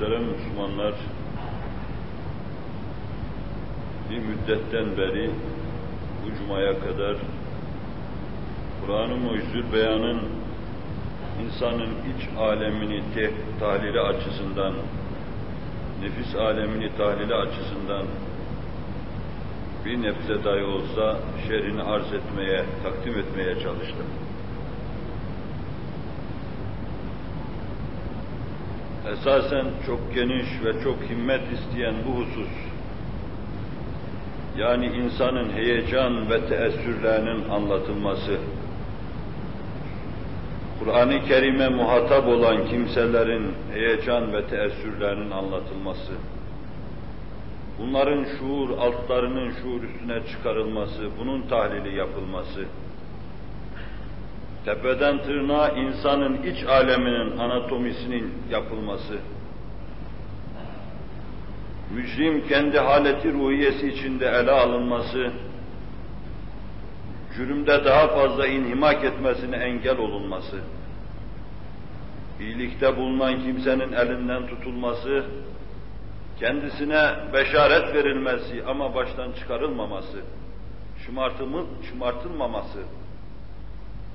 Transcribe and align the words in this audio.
Muhterem 0.00 0.24
Müslümanlar, 0.24 0.94
bir 4.10 4.18
müddetten 4.18 4.96
beri 4.96 5.30
bu 6.24 6.38
cumaya 6.38 6.80
kadar 6.80 7.16
Kur'an-ı 8.80 9.16
Mucizül 9.16 9.72
Beyan'ın 9.72 10.20
insanın 11.44 11.90
iç 11.90 12.28
alemini 12.38 13.02
te 13.14 13.30
tahlili 13.60 14.00
açısından, 14.00 14.74
nefis 16.02 16.34
alemini 16.34 16.96
tahlili 16.96 17.34
açısından 17.34 18.06
bir 19.84 20.02
nebze 20.02 20.44
dahi 20.44 20.64
olsa 20.64 21.18
şerrini 21.48 21.82
arz 21.82 22.12
etmeye, 22.12 22.64
takdim 22.82 23.18
etmeye 23.18 23.54
çalıştım. 23.60 24.06
Esasen 29.12 29.66
çok 29.86 30.14
geniş 30.14 30.46
ve 30.64 30.82
çok 30.84 30.96
himmet 31.10 31.40
isteyen 31.52 31.94
bu 32.06 32.20
husus, 32.20 32.52
yani 34.58 34.86
insanın 34.86 35.50
heyecan 35.50 36.30
ve 36.30 36.48
teessürlerinin 36.48 37.48
anlatılması, 37.48 38.36
Kur'an-ı 40.78 41.24
Kerim'e 41.24 41.68
muhatap 41.68 42.28
olan 42.28 42.66
kimselerin 42.66 43.54
heyecan 43.74 44.32
ve 44.32 44.46
teessürlerinin 44.46 45.30
anlatılması, 45.30 46.12
bunların 47.78 48.26
şuur 48.38 48.70
altlarının 48.70 49.52
şuur 49.62 49.82
üstüne 49.82 50.26
çıkarılması, 50.26 51.08
bunun 51.20 51.42
tahlili 51.42 51.96
yapılması, 51.96 52.64
tepeden 54.64 55.18
tırnağa 55.18 55.68
insanın 55.68 56.42
iç 56.42 56.64
aleminin 56.64 57.38
anatomisinin 57.38 58.34
yapılması, 58.50 59.18
mücrim 61.94 62.48
kendi 62.48 62.78
haleti 62.78 63.32
ruhiyesi 63.32 63.88
içinde 63.88 64.26
ele 64.26 64.50
alınması, 64.50 65.32
cürümde 67.36 67.84
daha 67.84 68.08
fazla 68.08 68.46
inhimak 68.46 69.04
etmesine 69.04 69.56
engel 69.56 69.98
olunması, 69.98 70.56
iyilikte 72.40 72.96
bulunan 72.96 73.42
kimsenin 73.42 73.92
elinden 73.92 74.46
tutulması, 74.46 75.24
kendisine 76.40 77.14
beşaret 77.32 77.94
verilmesi 77.94 78.64
ama 78.66 78.94
baştan 78.94 79.32
çıkarılmaması, 79.32 80.18
şımartılmaması, 81.82 82.78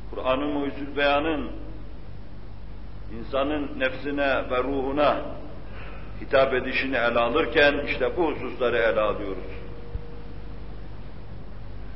Kur'an-ı 0.09 0.46
Mucizül 0.46 0.98
Beyan'ın 0.98 1.52
insanın 3.20 3.80
nefsine 3.80 4.50
ve 4.50 4.64
ruhuna 4.64 5.18
hitap 6.22 6.54
edişini 6.54 6.95
ele 6.95 7.20
alırken 7.20 7.82
işte 7.88 8.18
bu 8.18 8.32
hususları 8.32 8.78
ele 8.78 9.02
alıyoruz. 9.02 9.64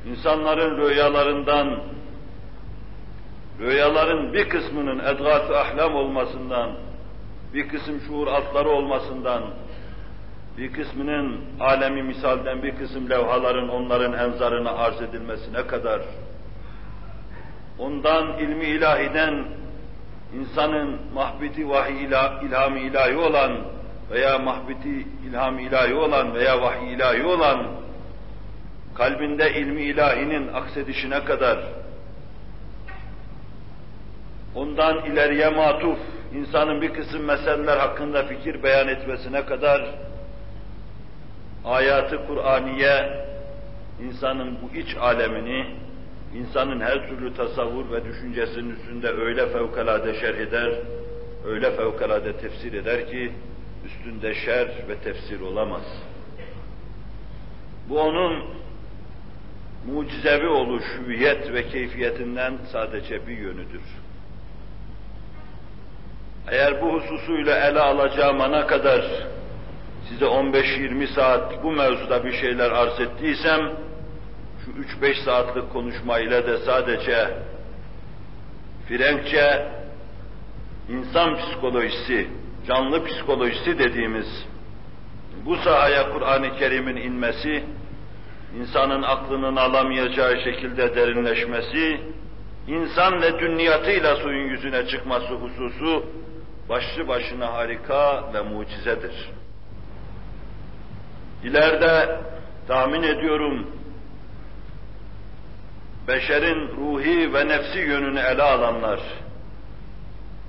İnsanların 0.06 0.88
rüyalarından, 0.88 1.80
rüyaların 3.60 4.32
bir 4.32 4.48
kısmının 4.48 4.98
edgâf-ı 4.98 5.58
ahlam 5.58 5.94
olmasından, 5.94 6.70
bir 7.54 7.68
kısım 7.68 8.00
şuur 8.00 8.26
altları 8.26 8.68
olmasından, 8.68 9.42
bir 10.58 10.72
kısmının 10.72 11.40
alemi 11.60 12.02
misalden 12.02 12.62
bir 12.62 12.76
kısım 12.76 13.10
levhaların 13.10 13.68
onların 13.68 14.12
enzarına 14.12 14.70
arz 14.70 15.02
edilmesine 15.02 15.66
kadar, 15.66 16.02
ondan 17.78 18.38
ilmi 18.38 18.64
ilahiden 18.64 19.44
insanın 20.40 20.98
mahbiti 21.14 21.68
vahiy 21.68 22.04
ilham 22.04 22.76
ilahi 22.76 23.16
olan 23.16 23.52
veya 24.10 24.38
mahbiti 24.38 25.06
ilham 25.28 25.58
ilahi 25.58 25.94
olan 25.94 26.34
veya 26.34 26.62
vahiy 26.62 26.92
ilahi 26.92 27.24
olan 27.24 27.66
kalbinde 28.94 29.54
ilmi 29.54 29.82
ilahinin 29.82 30.48
aksedişine 30.52 31.24
kadar 31.24 31.58
ondan 34.54 35.04
ileriye 35.04 35.48
matuf 35.48 35.98
insanın 36.34 36.82
bir 36.82 36.94
kısım 36.94 37.22
meseleler 37.22 37.76
hakkında 37.76 38.24
fikir 38.24 38.62
beyan 38.62 38.88
etmesine 38.88 39.46
kadar 39.46 39.94
ayatı 41.64 42.26
Kur'aniye 42.26 43.24
insanın 44.02 44.58
bu 44.62 44.78
iç 44.78 44.96
alemini 44.96 45.66
insanın 46.34 46.80
her 46.80 47.08
türlü 47.08 47.34
tasavvur 47.34 47.92
ve 47.92 48.04
düşüncesinin 48.04 48.70
üstünde 48.70 49.08
öyle 49.08 49.46
fevkalade 49.46 50.20
şerh 50.20 50.38
eder, 50.38 50.72
öyle 51.46 51.70
fevkalade 51.70 52.36
tefsir 52.36 52.72
eder 52.72 53.10
ki 53.10 53.32
üstünde 53.86 54.34
şer 54.34 54.68
ve 54.88 54.98
tefsir 54.98 55.40
olamaz. 55.40 55.84
Bu 57.88 58.00
onun 58.00 58.44
mucizevi 59.86 60.48
oluş, 60.48 60.84
hüviyet 60.98 61.52
ve 61.52 61.68
keyfiyetinden 61.68 62.58
sadece 62.72 63.26
bir 63.26 63.38
yönüdür. 63.38 63.82
Eğer 66.50 66.82
bu 66.82 66.92
hususuyla 66.92 67.68
ele 67.68 67.80
alacağım 67.80 68.40
ana 68.40 68.66
kadar 68.66 69.04
size 70.08 70.24
15-20 70.24 71.14
saat 71.14 71.64
bu 71.64 71.72
mevzuda 71.72 72.24
bir 72.24 72.32
şeyler 72.32 72.70
arz 72.70 73.00
ettiysem, 73.00 73.72
3-5 75.02 75.24
saatlik 75.24 75.72
konuşma 75.72 76.18
ile 76.18 76.46
de 76.46 76.58
sadece 76.58 77.28
Frenkçe 78.88 79.68
insan 80.88 81.36
psikolojisi, 81.36 82.28
canlı 82.66 83.04
psikolojisi 83.04 83.78
dediğimiz 83.78 84.46
bu 85.44 85.56
sahaya 85.56 86.12
Kur'an-ı 86.12 86.58
Kerim'in 86.58 86.96
inmesi, 86.96 87.64
insanın 88.60 89.02
aklının 89.02 89.56
alamayacağı 89.56 90.40
şekilde 90.44 90.96
derinleşmesi, 90.96 92.00
insan 92.68 93.22
ve 93.22 93.38
dünyatıyla 93.38 94.16
suyun 94.16 94.48
yüzüne 94.48 94.86
çıkması 94.86 95.34
hususu 95.34 96.04
başlı 96.68 97.08
başına 97.08 97.52
harika 97.52 98.32
ve 98.34 98.40
mucizedir. 98.40 99.30
İleride 101.44 102.20
tahmin 102.68 103.02
ediyorum 103.02 103.77
beşerin 106.08 106.68
ruhi 106.68 107.34
ve 107.34 107.48
nefsi 107.48 107.78
yönünü 107.78 108.20
ele 108.20 108.42
alanlar, 108.42 109.00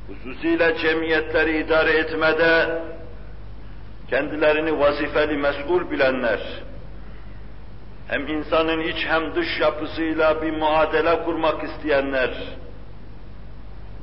hususiyle 0.08 0.78
cemiyetleri 0.78 1.58
idare 1.58 1.92
etmede 1.92 2.82
kendilerini 4.10 4.80
vazifeli 4.80 5.38
mesul 5.38 5.92
bilenler, 5.92 6.40
hem 8.08 8.28
insanın 8.28 8.80
iç 8.80 9.06
hem 9.08 9.36
dış 9.36 9.60
yapısıyla 9.60 10.42
bir 10.42 10.52
muadele 10.52 11.24
kurmak 11.24 11.64
isteyenler 11.64 12.30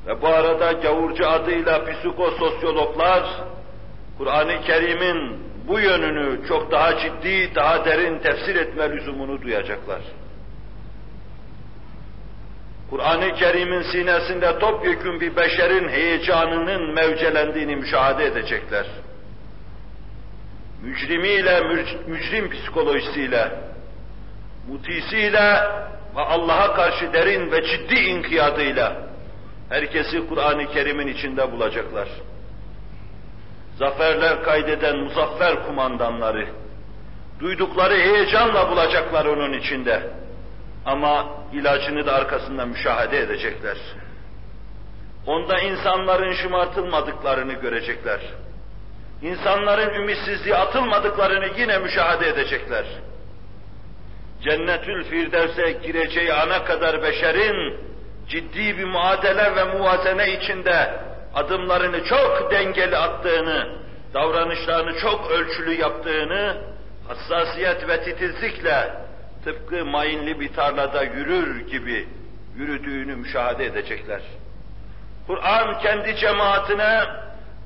ve 0.07 0.23
bu 0.23 0.27
arada 0.27 0.73
gavurcu 0.73 1.29
adıyla 1.29 1.85
psikososyologlar, 1.85 3.23
Kur'an-ı 4.19 4.61
Kerim'in 4.61 5.39
bu 5.69 5.81
yönünü 5.81 6.49
çok 6.49 6.71
daha 6.71 6.99
ciddi, 6.99 7.55
daha 7.55 7.85
derin 7.85 8.19
tefsir 8.19 8.57
etme 8.57 8.91
lüzumunu 8.91 9.43
duyacaklar. 9.43 10.01
Kur'an-ı 12.91 13.35
Kerim'in 13.35 13.83
sinesinde 13.83 14.59
topyekun 14.59 15.21
bir 15.21 15.37
beşerin 15.37 15.89
heyecanının 15.89 16.95
mevcelendiğini 16.95 17.77
müşahede 17.77 18.25
edecekler. 18.25 18.87
Mücrimiyle, 20.83 21.61
mücrim 22.07 22.51
psikolojisiyle, 22.51 23.53
mutisiyle 24.69 25.61
ve 26.17 26.21
Allah'a 26.21 26.75
karşı 26.75 27.13
derin 27.13 27.53
ve 27.53 27.63
ciddi 27.63 27.95
inkiyadıyla 27.95 28.97
herkesi 29.69 30.29
Kur'an-ı 30.29 30.73
Kerim'in 30.73 31.07
içinde 31.07 31.53
bulacaklar. 31.53 32.09
Zaferler 33.79 34.43
kaydeden 34.43 34.97
muzaffer 34.97 35.67
kumandanları, 35.67 36.49
duydukları 37.41 37.95
heyecanla 37.95 38.71
bulacaklar 38.71 39.25
onun 39.25 39.53
içinde. 39.53 40.03
Ama 40.87 41.27
ilacını 41.53 42.07
da 42.07 42.15
arkasında 42.15 42.67
müşahede 42.67 43.19
edecekler. 43.19 43.77
Onda 45.27 45.59
insanların 45.61 46.33
şımartılmadıklarını 46.33 47.53
görecekler. 47.53 48.21
İnsanların 49.23 49.95
ümitsizliğe 49.95 50.57
atılmadıklarını 50.57 51.47
yine 51.59 51.79
müşahede 51.79 52.29
edecekler. 52.29 52.85
Cennetül 54.43 55.05
Firdevs'e 55.05 55.73
gireceği 55.73 56.33
ana 56.33 56.65
kadar 56.65 57.03
beşerin 57.03 57.81
ciddi 58.29 58.79
bir 58.79 58.85
muadele 58.85 59.57
ve 59.57 59.65
muvazene 59.65 60.33
içinde 60.33 61.01
adımlarını 61.35 62.05
çok 62.05 62.51
dengeli 62.51 62.97
attığını, 62.97 63.79
davranışlarını 64.15 64.99
çok 64.99 65.31
ölçülü 65.31 65.81
yaptığını, 65.81 66.57
hassasiyet 67.09 67.89
ve 67.89 68.05
titizlikle 68.05 69.06
tıpkı 69.47 69.85
mayınlı 69.85 70.41
bir 70.41 70.53
tarlada 70.53 71.03
yürür 71.03 71.67
gibi 71.67 72.09
yürüdüğünü 72.57 73.17
müşahede 73.17 73.65
edecekler. 73.65 74.23
Kur'an 75.27 75.79
kendi 75.79 76.17
cemaatine 76.17 77.07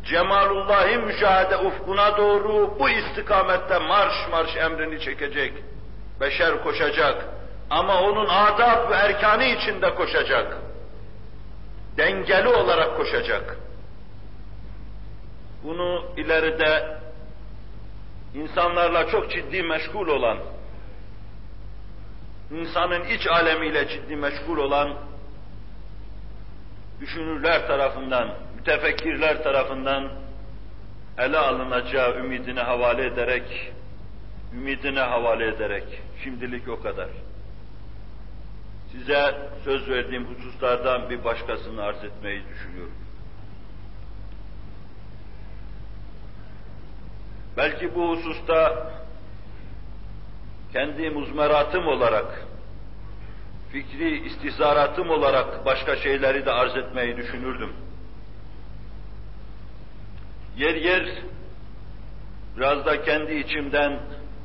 Cemalullah'ı 0.05 0.99
müşahede 0.99 1.56
ufkuna 1.56 2.17
doğru 2.17 2.77
bu 2.81 2.88
istikamette 2.88 3.79
marş 3.79 4.15
marş 4.31 4.56
emrini 4.56 5.00
çekecek. 5.00 5.53
Beşer 6.21 6.62
koşacak. 6.62 7.25
Ama 7.71 8.00
onun 8.00 8.29
adab 8.29 8.91
ve 8.91 8.94
erkanı 8.94 9.44
içinde 9.44 9.94
koşacak. 9.94 10.56
Dengeli 11.97 12.49
olarak 12.49 12.97
koşacak. 12.97 13.56
Bunu 15.65 16.05
ileride 16.17 16.99
insanlarla 18.35 19.11
çok 19.11 19.31
ciddi 19.31 19.62
meşgul 19.62 20.09
olan, 20.09 20.38
insanın 22.50 23.05
iç 23.05 23.26
alemiyle 23.26 23.88
ciddi 23.88 24.17
meşgul 24.17 24.58
olan 24.58 24.94
düşünürler 27.00 27.67
tarafından, 27.67 28.35
mütefekkirler 28.56 29.43
tarafından 29.43 30.12
ele 31.19 31.38
alınacağı 31.38 32.19
ümidine 32.19 32.61
havale 32.61 33.06
ederek, 33.06 33.73
ümidine 34.55 35.00
havale 35.00 35.47
ederek, 35.47 35.85
şimdilik 36.25 36.69
o 36.69 36.82
kadar. 36.82 37.08
Size 38.93 39.50
söz 39.64 39.88
verdiğim 39.88 40.25
hususlardan 40.25 41.11
bir 41.11 41.25
başkasını 41.25 41.82
arz 41.82 42.05
etmeyi 42.05 42.43
düşünüyorum. 42.49 42.94
Belki 47.56 47.94
bu 47.94 48.11
hususta 48.11 48.91
kendi 50.72 51.11
muzmeratım 51.11 51.87
olarak, 51.87 52.46
fikri 53.72 54.26
istihzaratım 54.26 55.11
olarak 55.11 55.67
başka 55.67 55.96
şeyleri 55.96 56.46
de 56.46 56.52
arz 56.52 56.76
etmeyi 56.76 57.17
düşünürdüm. 57.17 57.72
Yer 60.56 60.75
yer 60.75 61.06
biraz 62.56 62.87
da 62.87 63.02
kendi 63.02 63.34
içimden 63.34 64.00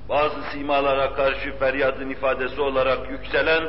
bazı 0.10 0.44
simalara 0.52 1.14
karşı 1.14 1.58
feryadın 1.60 2.10
ifadesi 2.10 2.62
olarak 2.62 3.12
yükselen 3.12 3.64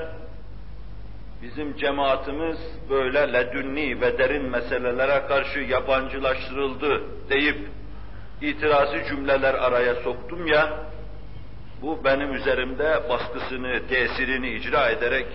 bizim 1.42 1.76
cemaatimiz 1.76 2.58
böyle 2.90 3.32
ledünni 3.32 4.00
ve 4.00 4.18
derin 4.18 4.50
meselelere 4.50 5.26
karşı 5.26 5.58
yabancılaştırıldı 5.58 7.02
deyip 7.30 7.68
itirazı 8.42 9.04
cümleler 9.08 9.54
araya 9.54 9.94
soktum 9.94 10.46
ya, 10.46 10.86
bu 11.82 12.04
benim 12.04 12.34
üzerimde 12.34 13.08
baskısını, 13.08 13.88
tesirini 13.88 14.50
icra 14.50 14.88
ederek 14.88 15.26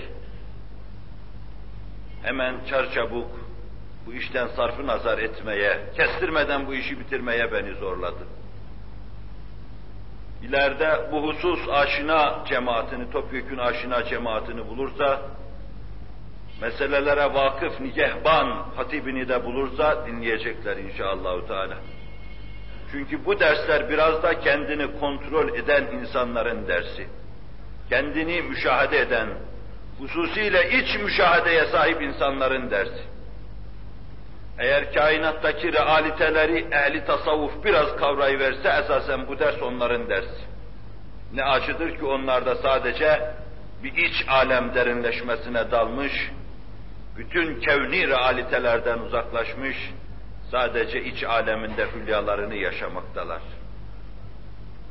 hemen 2.23 2.55
çarçabuk 2.69 3.27
bu 4.05 4.13
işten 4.13 4.47
sarfı 4.47 4.87
nazar 4.87 5.17
etmeye, 5.17 5.79
kestirmeden 5.95 6.67
bu 6.67 6.73
işi 6.73 6.99
bitirmeye 6.99 7.51
beni 7.51 7.73
zorladı. 7.73 8.27
İleride 10.43 11.11
bu 11.11 11.27
husus 11.27 11.69
aşina 11.69 12.43
cemaatini, 12.47 13.11
topyekün 13.11 13.57
aşina 13.57 14.03
cemaatini 14.05 14.67
bulursa, 14.67 15.21
meselelere 16.61 17.33
vakıf 17.33 17.79
nigehban 17.79 18.65
hatibini 18.75 19.29
de 19.29 19.45
bulursa 19.45 20.07
dinleyecekler 20.07 20.77
inşallah 20.77 21.47
Teala. 21.47 21.77
Çünkü 22.91 23.25
bu 23.25 23.39
dersler 23.39 23.89
biraz 23.89 24.23
da 24.23 24.39
kendini 24.39 24.99
kontrol 24.99 25.55
eden 25.55 25.83
insanların 25.83 26.67
dersi. 26.67 27.07
Kendini 27.89 28.41
müşahede 28.41 28.99
eden, 28.99 29.27
hususiyle 29.99 30.69
iç 30.69 30.99
müşahedeye 31.03 31.65
sahip 31.65 32.01
insanların 32.01 32.71
dersi. 32.71 33.03
Eğer 34.59 34.93
kainattaki 34.93 35.73
realiteleri 35.73 36.67
ehli 36.71 37.05
tasavvuf 37.05 37.65
biraz 37.65 37.95
kavrayıverse 37.95 38.69
esasen 38.83 39.27
bu 39.27 39.39
ders 39.39 39.61
onların 39.61 40.09
dersi. 40.09 40.41
Ne 41.33 41.43
acıdır 41.43 41.97
ki 41.97 42.05
onlar 42.05 42.45
da 42.45 42.55
sadece 42.55 43.33
bir 43.83 43.93
iç 43.93 44.25
alem 44.27 44.75
derinleşmesine 44.75 45.71
dalmış, 45.71 46.31
bütün 47.17 47.59
kevni 47.59 48.07
realitelerden 48.07 48.99
uzaklaşmış, 48.99 49.77
sadece 50.51 51.03
iç 51.03 51.23
aleminde 51.23 51.87
hülyalarını 51.95 52.55
yaşamaktalar. 52.55 53.41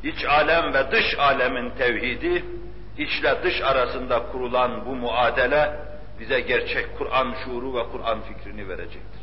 İç 0.03 0.25
alem 0.25 0.75
ve 0.75 0.91
dış 0.91 1.19
alemin 1.19 1.71
tevhidi, 1.71 2.45
içle 2.99 3.43
dış 3.43 3.61
arasında 3.63 4.23
kurulan 4.33 4.87
bu 4.87 4.97
muadele 4.97 5.81
bize 6.21 6.41
gerçek 6.41 6.99
Kur'an 6.99 7.35
şuuru 7.45 7.75
ve 7.75 7.83
Kur'an 7.93 8.21
fikrini 8.21 8.69
verecektir. 8.69 9.21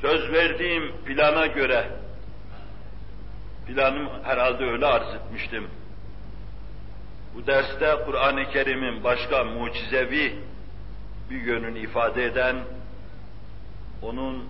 Söz 0.00 0.32
verdiğim 0.32 0.92
plana 1.04 1.46
göre, 1.46 1.90
planım 3.66 4.08
herhalde 4.24 4.64
öyle 4.64 4.86
arz 4.86 5.14
etmiştim, 5.14 5.70
bu 7.34 7.46
derste 7.46 7.96
Kur'an-ı 8.06 8.50
Kerim'in 8.50 9.04
başka 9.04 9.44
mucizevi 9.44 10.38
bir 11.30 11.40
yönünü 11.40 11.78
ifade 11.78 12.24
eden, 12.24 12.56
onun 14.02 14.44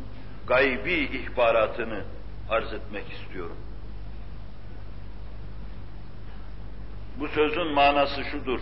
gaybi 0.47 0.95
ihbaratını 0.95 2.05
arz 2.51 2.73
etmek 2.73 3.13
istiyorum. 3.13 3.57
Bu 7.21 7.29
sözün 7.29 7.67
manası 7.67 8.25
şudur. 8.25 8.61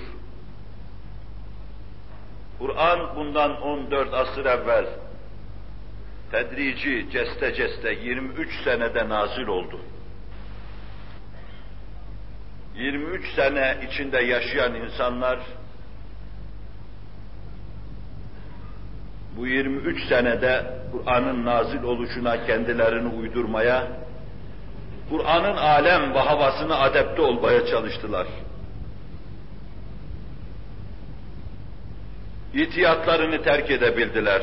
Kur'an 2.58 3.16
bundan 3.16 3.62
14 3.62 4.14
asır 4.14 4.44
evvel 4.44 4.86
tedrici, 6.30 7.10
ceste 7.12 7.54
ceste 7.54 7.92
23 7.92 8.64
senede 8.64 9.08
nazil 9.08 9.46
oldu. 9.46 9.80
23 12.76 13.34
sene 13.34 13.76
içinde 13.90 14.20
yaşayan 14.20 14.74
insanlar 14.74 15.38
bu 19.36 19.46
23 19.46 20.08
senede 20.08 20.66
Kur'an'ın 20.92 21.44
nazil 21.44 21.82
oluşuna 21.82 22.46
kendilerini 22.46 23.08
uydurmaya, 23.08 23.86
Kur'an'ın 25.10 25.56
alem 25.56 26.14
ve 26.14 26.18
havasını 26.18 26.78
adepte 26.78 27.22
olmaya 27.22 27.66
çalıştılar. 27.66 28.26
İtiyatlarını 32.54 33.42
terk 33.42 33.70
edebildiler. 33.70 34.42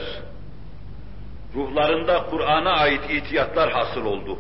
Ruhlarında 1.56 2.26
Kur'an'a 2.30 2.72
ait 2.72 3.02
itiyatlar 3.10 3.72
hasıl 3.72 4.06
oldu. 4.06 4.40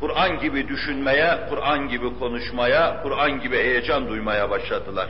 Kur'an 0.00 0.40
gibi 0.40 0.68
düşünmeye, 0.68 1.38
Kur'an 1.48 1.88
gibi 1.88 2.18
konuşmaya, 2.18 3.02
Kur'an 3.02 3.40
gibi 3.40 3.56
heyecan 3.56 4.08
duymaya 4.08 4.50
başladılar. 4.50 5.08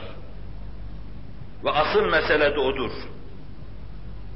Ve 1.63 1.71
asıl 1.71 2.05
mesele 2.05 2.55
de 2.55 2.59
odur. 2.59 2.91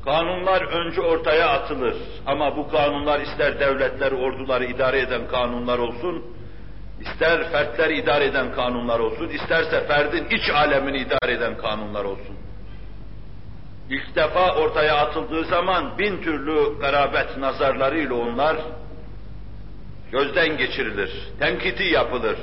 Kanunlar 0.05 0.61
önce 0.61 1.01
ortaya 1.01 1.49
atılır 1.49 1.95
ama 2.25 2.57
bu 2.57 2.69
kanunlar 2.71 3.19
ister 3.19 3.59
devletler, 3.59 4.11
orduları 4.11 4.65
idare 4.65 4.99
eden 4.99 5.27
kanunlar 5.27 5.79
olsun, 5.79 6.23
ister 7.01 7.51
fertler 7.51 7.89
idare 7.89 8.25
eden 8.25 8.53
kanunlar 8.55 8.99
olsun, 8.99 9.29
isterse 9.29 9.87
ferdin 9.87 10.25
iç 10.25 10.49
alemini 10.49 10.97
idare 10.97 11.31
eden 11.31 11.57
kanunlar 11.57 12.05
olsun. 12.05 12.35
İlk 13.89 14.15
defa 14.15 14.55
ortaya 14.55 14.95
atıldığı 14.95 15.43
zaman 15.43 15.97
bin 15.97 16.21
türlü 16.21 16.79
garabet 16.79 17.37
nazarlarıyla 17.37 18.15
onlar 18.15 18.57
gözden 20.11 20.57
geçirilir, 20.57 21.11
tenkiti 21.39 21.83
yapılır. 21.83 22.37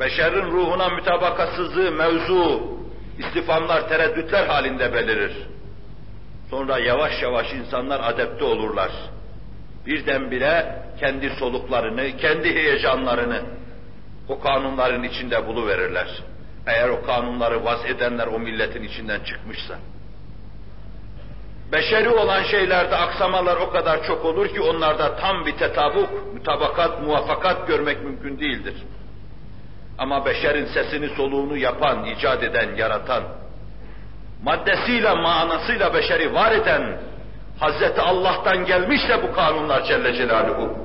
Beşerin 0.00 0.50
ruhuna 0.50 0.88
mütabakasızlığı 0.88 1.92
mevzu, 1.92 2.62
istifamlar, 3.18 3.88
tereddütler 3.88 4.46
halinde 4.46 4.94
belirir. 4.94 5.32
Sonra 6.50 6.78
yavaş 6.78 7.22
yavaş 7.22 7.52
insanlar 7.52 8.00
adepte 8.04 8.44
olurlar. 8.44 8.90
Birdenbire 9.86 10.82
kendi 11.00 11.30
soluklarını, 11.30 12.16
kendi 12.16 12.54
heyecanlarını 12.54 13.42
o 14.28 14.40
kanunların 14.40 15.02
içinde 15.02 15.46
buluverirler. 15.46 16.08
Eğer 16.66 16.88
o 16.88 17.02
kanunları 17.02 17.64
vaz 17.64 17.84
edenler 17.86 18.26
o 18.26 18.38
milletin 18.38 18.82
içinden 18.82 19.20
çıkmışsa. 19.20 19.78
Beşeri 21.72 22.08
olan 22.08 22.42
şeylerde 22.42 22.96
aksamalar 22.96 23.56
o 23.56 23.70
kadar 23.70 24.06
çok 24.06 24.24
olur 24.24 24.48
ki 24.48 24.60
onlarda 24.60 25.16
tam 25.16 25.46
bir 25.46 25.56
tetabuk, 25.56 26.34
mütabakat, 26.34 27.02
muvaffakat 27.02 27.68
görmek 27.68 28.02
mümkün 28.02 28.40
değildir. 28.40 28.74
Ama 29.98 30.26
beşerin 30.26 30.66
sesini 30.66 31.08
soluğunu 31.08 31.56
yapan, 31.56 32.04
icat 32.04 32.42
eden, 32.42 32.76
yaratan, 32.76 33.22
maddesiyle, 34.42 35.14
manasıyla 35.14 35.94
beşeri 35.94 36.34
var 36.34 36.52
eden, 36.52 37.00
Hazreti 37.60 38.00
Allah'tan 38.00 38.64
gelmişse 38.64 39.22
bu 39.22 39.34
kanunlar 39.34 39.84
Celle 39.84 40.14
Celaluhu. 40.14 40.78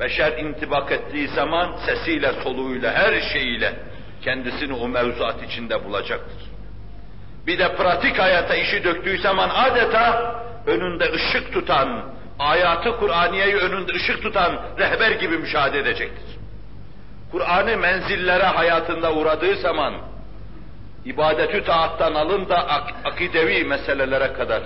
Beşer 0.00 0.32
intibak 0.32 0.92
ettiği 0.92 1.28
zaman 1.28 1.76
sesiyle, 1.86 2.32
soluğuyla, 2.44 2.92
her 2.92 3.20
şeyiyle 3.20 3.74
kendisini 4.22 4.72
o 4.72 4.88
mevzuat 4.88 5.42
içinde 5.42 5.84
bulacaktır. 5.84 6.47
Bir 7.48 7.58
de 7.58 7.76
pratik 7.76 8.18
hayata 8.18 8.54
işi 8.54 8.84
döktüğü 8.84 9.18
zaman 9.18 9.48
adeta 9.48 10.34
önünde 10.66 11.12
ışık 11.12 11.52
tutan, 11.52 12.04
ayatı 12.38 12.96
Kur'aniyeyi 12.96 13.56
önünde 13.56 13.92
ışık 13.92 14.22
tutan 14.22 14.60
rehber 14.78 15.10
gibi 15.10 15.38
müşahede 15.38 15.78
edecektir. 15.78 16.38
Kur'an'ı 17.32 17.76
menzillere 17.76 18.44
hayatında 18.44 19.12
uğradığı 19.12 19.56
zaman, 19.56 19.94
ibadetü 21.04 21.64
taattan 21.64 22.14
alın 22.14 22.48
da 22.48 22.68
ak 22.68 22.94
akidevi 23.04 23.64
meselelere 23.64 24.32
kadar, 24.32 24.62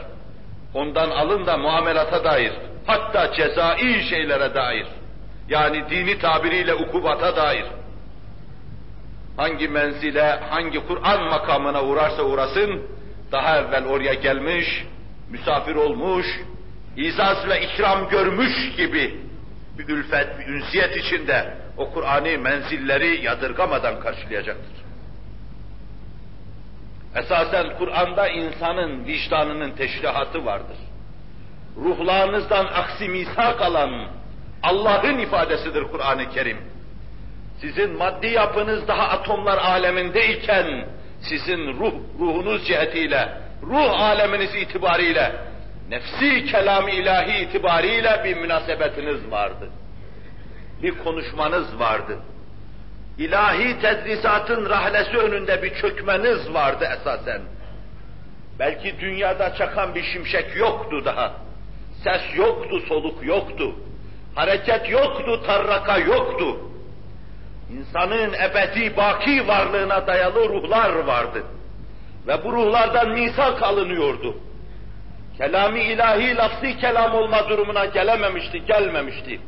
ondan 0.74 1.10
alın 1.10 1.46
da 1.46 1.56
muamelata 1.56 2.24
dair, 2.24 2.52
hatta 2.86 3.32
cezai 3.32 4.02
şeylere 4.10 4.54
dair, 4.54 4.86
yani 5.48 5.90
dini 5.90 6.18
tabiriyle 6.18 6.74
ukubata 6.74 7.36
dair, 7.36 7.64
hangi 9.36 9.68
menzile, 9.68 10.40
hangi 10.50 10.86
Kur'an 10.86 11.22
makamına 11.22 11.82
uğrarsa 11.82 12.22
uğrasın, 12.22 12.82
daha 13.32 13.58
evvel 13.58 13.86
oraya 13.86 14.14
gelmiş, 14.14 14.84
misafir 15.30 15.74
olmuş, 15.74 16.26
izaz 16.96 17.48
ve 17.48 17.62
ikram 17.62 18.08
görmüş 18.08 18.76
gibi 18.76 19.20
bir 19.78 19.88
ülfet, 19.88 20.38
bir 20.38 20.46
ünsiyet 20.46 20.96
içinde 20.96 21.54
o 21.76 21.90
Kur'an'ı 21.90 22.38
menzilleri 22.38 23.24
yadırgamadan 23.24 24.00
karşılayacaktır. 24.00 24.82
Esasen 27.16 27.78
Kur'an'da 27.78 28.28
insanın 28.28 29.06
vicdanının 29.06 29.70
teşrihatı 29.70 30.44
vardır. 30.44 30.76
Ruhlarınızdan 31.76 32.64
aksi 32.64 33.08
misak 33.08 33.62
alan 33.62 34.06
Allah'ın 34.62 35.18
ifadesidir 35.18 35.82
Kur'an-ı 35.82 36.30
Kerim. 36.30 36.58
Sizin 37.62 37.96
maddi 37.98 38.26
yapınız 38.26 38.88
daha 38.88 39.08
atomlar 39.08 39.58
alemindeyken 39.58 40.88
sizin 41.20 41.78
ruh, 41.78 41.94
ruhunuz 42.20 42.66
cihetiyle, 42.66 43.28
ruh 43.62 44.00
aleminiz 44.00 44.54
itibariyle, 44.54 45.32
nefsi 45.88 46.44
kelam 46.44 46.88
ilahi 46.88 47.38
itibariyle 47.38 48.20
bir 48.24 48.36
münasebetiniz 48.36 49.30
vardı. 49.30 49.70
Bir 50.82 50.98
konuşmanız 50.98 51.78
vardı. 51.78 52.18
İlahi 53.18 53.80
tedrisatın 53.80 54.70
rahlesi 54.70 55.18
önünde 55.18 55.62
bir 55.62 55.74
çökmeniz 55.74 56.54
vardı 56.54 56.88
esasen. 56.98 57.42
Belki 58.58 59.00
dünyada 59.00 59.54
çakan 59.54 59.94
bir 59.94 60.02
şimşek 60.02 60.56
yoktu 60.56 61.04
daha. 61.04 61.32
Ses 62.04 62.36
yoktu, 62.36 62.80
soluk 62.88 63.26
yoktu. 63.26 63.74
Hareket 64.34 64.90
yoktu, 64.90 65.42
tarraka 65.46 65.98
yoktu. 65.98 66.71
İnsanın 67.78 68.32
ebedi 68.32 68.96
baki 68.96 69.48
varlığına 69.48 70.06
dayalı 70.06 70.48
ruhlar 70.48 70.94
vardı. 70.94 71.44
Ve 72.26 72.44
bu 72.44 72.52
ruhlardan 72.52 73.10
misak 73.10 73.62
alınıyordu. 73.62 74.36
Kelami 75.38 75.80
ilahi 75.80 76.36
lafzi 76.36 76.78
kelam 76.78 77.14
olma 77.14 77.48
durumuna 77.48 77.84
gelememişti, 77.84 78.66
gelmemişti. 78.66 79.40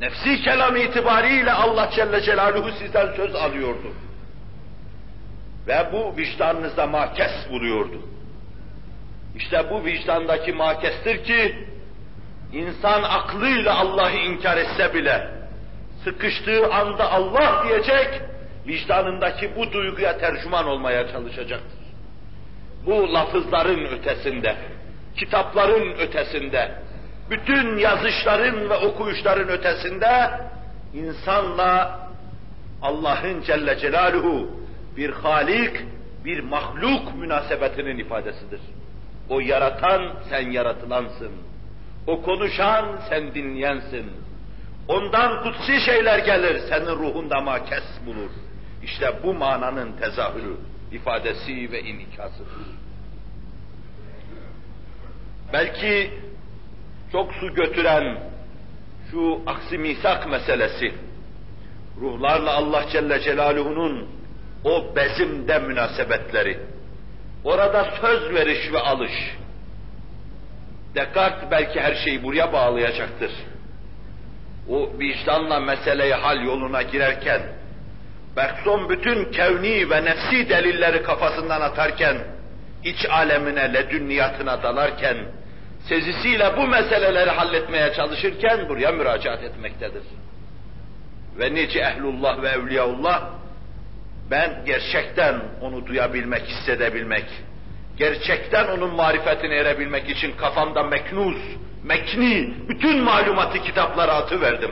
Nefsi 0.00 0.42
kelam 0.42 0.76
itibariyle 0.76 1.52
Allah 1.52 1.90
Celle 1.96 2.20
Celaluhu 2.20 2.70
sizden 2.72 3.12
söz 3.16 3.34
alıyordu. 3.34 3.92
Ve 5.66 5.86
bu 5.92 6.16
vicdanınızda 6.16 6.86
makes 6.86 7.50
buluyordu. 7.50 8.02
İşte 9.36 9.70
bu 9.70 9.84
vicdandaki 9.84 10.52
makestir 10.52 11.24
ki, 11.24 11.68
insan 12.52 13.02
aklıyla 13.02 13.78
Allah'ı 13.78 14.16
inkar 14.16 14.56
etse 14.56 14.94
bile, 14.94 15.37
sıkıştığı 16.04 16.72
anda 16.72 17.12
Allah 17.12 17.64
diyecek, 17.68 18.20
vicdanındaki 18.66 19.56
bu 19.56 19.72
duyguya 19.72 20.18
tercüman 20.18 20.66
olmaya 20.66 21.08
çalışacaktır. 21.12 21.78
Bu 22.86 23.14
lafızların 23.14 23.84
ötesinde, 23.84 24.56
kitapların 25.16 25.92
ötesinde, 25.98 26.72
bütün 27.30 27.76
yazışların 27.78 28.70
ve 28.70 28.76
okuyuşların 28.76 29.48
ötesinde 29.48 30.30
insanla 30.94 32.00
Allah'ın 32.82 33.42
Celle 33.42 33.78
Celaluhu 33.78 34.50
bir 34.96 35.10
halik, 35.10 35.76
bir 36.24 36.40
mahluk 36.40 37.14
münasebetinin 37.14 37.98
ifadesidir. 37.98 38.60
O 39.28 39.40
yaratan 39.40 40.12
sen 40.30 40.50
yaratılansın. 40.50 41.32
O 42.06 42.22
konuşan 42.22 42.84
sen 43.08 43.34
dinleyensin. 43.34 44.12
Ondan 44.88 45.42
kutsi 45.42 45.80
şeyler 45.80 46.18
gelir, 46.18 46.60
senin 46.68 46.86
ruhunda 46.86 47.40
makes 47.40 47.84
bulur. 48.06 48.30
İşte 48.82 49.14
bu 49.22 49.34
mananın 49.34 49.92
tezahürü, 49.92 50.56
ifadesi 50.92 51.72
ve 51.72 51.80
inikasıdır. 51.80 52.66
Belki 55.52 56.10
çok 57.12 57.32
su 57.32 57.54
götüren 57.54 58.18
şu 59.10 59.42
aksi 59.46 59.78
misak 59.78 60.30
meselesi, 60.30 60.94
ruhlarla 62.00 62.52
Allah 62.52 62.84
Celle 62.92 63.20
Celaluhu'nun 63.20 64.08
o 64.64 64.96
bezimde 64.96 65.58
münasebetleri, 65.58 66.58
orada 67.44 67.90
söz 68.00 68.34
veriş 68.34 68.72
ve 68.72 68.80
alış, 68.80 69.36
Descartes 70.94 71.50
belki 71.50 71.80
her 71.80 71.94
şeyi 71.94 72.22
buraya 72.22 72.52
bağlayacaktır. 72.52 73.30
O 74.68 74.98
vicdanla 74.98 75.60
meseleyi 75.60 76.14
hal 76.14 76.44
yoluna 76.44 76.82
girerken, 76.82 77.42
Bergson 78.36 78.88
bütün 78.88 79.32
kevni 79.32 79.90
ve 79.90 80.04
nefsi 80.04 80.48
delilleri 80.48 81.02
kafasından 81.02 81.60
atarken, 81.60 82.16
iç 82.84 83.06
alemine, 83.10 83.74
ledünniyatına 83.74 84.62
dalarken, 84.62 85.16
sezisiyle 85.88 86.56
bu 86.56 86.66
meseleleri 86.66 87.30
halletmeye 87.30 87.92
çalışırken 87.92 88.68
buraya 88.68 88.92
müracaat 88.92 89.42
etmektedir. 89.42 90.02
Ve 91.38 91.54
nice 91.54 91.78
ehlullah 91.80 92.42
ve 92.42 92.48
evliyaullah, 92.48 93.22
ben 94.30 94.62
gerçekten 94.66 95.40
onu 95.60 95.86
duyabilmek, 95.86 96.42
hissedebilmek, 96.46 97.24
gerçekten 97.98 98.68
onun 98.68 98.94
marifetine 98.94 99.54
erebilmek 99.54 100.10
için 100.10 100.32
kafamda 100.36 100.82
meknuz, 100.82 101.36
mekni, 101.84 102.54
bütün 102.68 103.02
malumatı 103.02 103.62
kitaplara 103.62 104.12
atıverdim. 104.12 104.70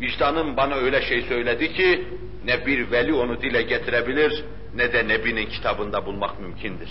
Vicdanım 0.00 0.56
bana 0.56 0.74
öyle 0.74 1.02
şey 1.02 1.22
söyledi 1.22 1.72
ki, 1.72 2.08
ne 2.44 2.66
bir 2.66 2.90
veli 2.90 3.12
onu 3.14 3.42
dile 3.42 3.62
getirebilir, 3.62 4.44
ne 4.74 4.92
de 4.92 5.08
Nebi'nin 5.08 5.46
kitabında 5.46 6.06
bulmak 6.06 6.40
mümkündür. 6.40 6.90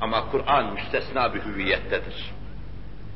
Ama 0.00 0.30
Kur'an 0.30 0.72
müstesna 0.74 1.34
bir 1.34 1.40
hüviyettedir. 1.40 2.32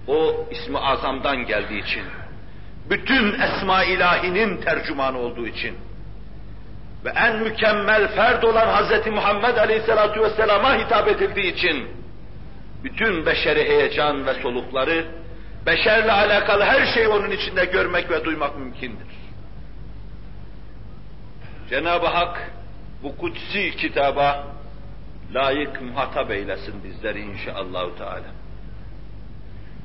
O 0.06 0.46
ismi 0.50 0.78
azamdan 0.78 1.46
geldiği 1.46 1.82
için, 1.82 2.02
bütün 2.90 3.40
esma 3.40 3.84
ilahinin 3.84 4.56
tercümanı 4.56 5.18
olduğu 5.18 5.46
için 5.46 5.74
ve 7.04 7.10
en 7.10 7.36
mükemmel 7.36 8.08
ferd 8.08 8.42
olan 8.42 8.66
Hz. 8.66 9.06
Muhammed 9.06 9.56
Aleyhisselatü 9.56 10.22
Vesselam'a 10.22 10.74
hitap 10.78 11.08
edildiği 11.08 11.54
için 11.54 11.88
bütün 12.84 13.26
beşeri 13.26 13.68
heyecan 13.68 14.26
ve 14.26 14.34
solukları, 14.34 15.04
beşerle 15.66 16.12
alakalı 16.12 16.64
her 16.64 16.86
şeyi 16.86 17.08
onun 17.08 17.30
içinde 17.30 17.64
görmek 17.64 18.10
ve 18.10 18.24
duymak 18.24 18.58
mümkündür. 18.58 19.06
Cenab-ı 21.70 22.06
Hak 22.06 22.50
bu 23.02 23.16
kutsi 23.16 23.76
kitaba 23.76 24.46
layık 25.34 25.82
muhatap 25.82 26.30
eylesin 26.30 26.84
bizleri 26.84 27.20
inşallahü 27.20 27.98
teala. 27.98 28.42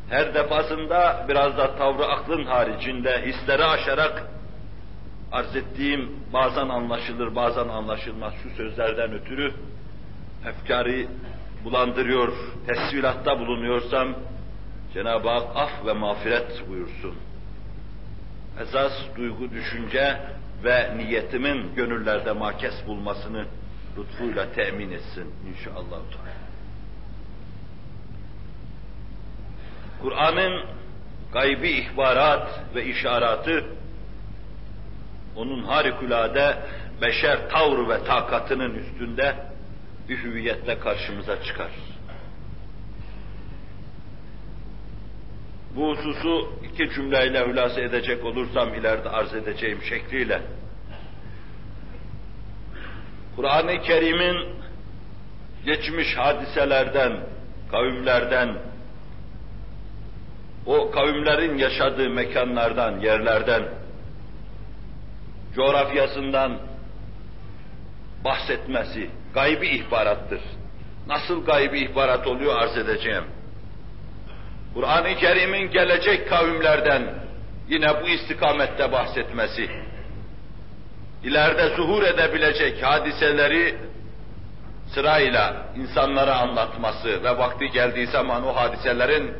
Her 0.10 0.34
defasında 0.34 1.26
biraz 1.30 1.58
da 1.58 1.78
tavrı 1.78 2.06
aklın 2.06 2.46
haricinde 2.46 3.22
hisleri 3.26 3.64
aşarak 3.66 4.24
arz 5.32 5.56
ettiğim 5.56 6.12
bazen 6.34 6.70
anlaşılır 6.70 7.36
bazen 7.36 7.68
anlaşılmaz 7.68 8.34
şu 8.44 8.50
sözlerden 8.50 9.14
ötürü 9.14 9.54
efkarı 10.46 11.08
bulandırıyor, 11.64 12.34
tesvilatta 12.68 13.40
bulunuyorsam 13.40 14.16
Cenab-ı 14.94 15.30
Hak 15.30 15.56
af 15.56 15.86
ve 15.86 15.94
mağfiret 15.94 16.70
buyursun. 16.70 17.16
Esas 18.62 18.92
duygu, 19.18 19.52
düşünce 19.52 20.22
ve 20.64 20.98
niyetimin 20.98 21.76
gönüllerde 21.76 22.32
makes 22.32 22.88
bulmasını 22.88 23.46
lütfuyla 23.98 24.52
temin 24.52 24.92
etsin 24.92 25.34
inşallah. 25.50 26.00
Kur'an'ın 30.02 30.66
gaybi 31.34 31.70
ihbarat 31.70 32.62
ve 32.76 32.86
işaratı 32.86 33.66
onun 35.38 35.64
harikulade 35.64 36.58
beşer 37.02 37.50
tavrı 37.50 37.90
ve 37.90 38.04
takatının 38.04 38.74
üstünde 38.76 39.36
bir 40.10 40.18
hüviyetle 40.18 40.80
karşımıza 40.80 41.44
çıkar. 41.44 41.72
Bu 45.76 45.90
hususu 45.90 46.54
iki 46.64 46.90
cümleyle 46.90 47.48
hülasa 47.48 47.82
edecek 47.82 48.26
olursam 48.26 48.74
ileride 48.74 49.10
arz 49.10 49.34
edeceğim 49.34 49.80
şekliyle 49.90 50.42
Kur'an-ı 53.36 53.82
Kerim'in 53.82 54.50
geçmiş 55.66 56.18
hadiselerden, 56.18 57.20
kavimlerden, 57.72 58.58
o 60.66 60.92
kavimlerin 60.92 61.58
yaşadığı 61.58 62.10
mekanlardan, 62.10 63.00
yerlerden, 63.00 63.64
coğrafyasından 65.56 66.60
bahsetmesi 68.24 69.10
gaybi 69.34 69.68
ihbarattır. 69.68 70.42
Nasıl 71.08 71.46
gaybi 71.46 71.80
ihbarat 71.80 72.28
oluyor 72.28 72.62
arz 72.62 72.78
edeceğim. 72.78 73.24
Kur'an-ı 74.74 75.16
Kerim'in 75.16 75.72
gelecek 75.72 76.30
kavimlerden 76.30 77.04
yine 77.70 78.04
bu 78.04 78.08
istikamette 78.08 78.92
bahsetmesi, 78.92 79.70
ileride 81.24 81.76
zuhur 81.76 82.04
edebilecek 82.04 82.84
hadiseleri 82.84 83.76
sırayla 84.94 85.66
insanlara 85.76 86.36
anlatması 86.36 87.24
ve 87.24 87.38
vakti 87.38 87.72
geldiği 87.72 88.08
zaman 88.08 88.48
o 88.48 88.56
hadiselerin 88.56 89.34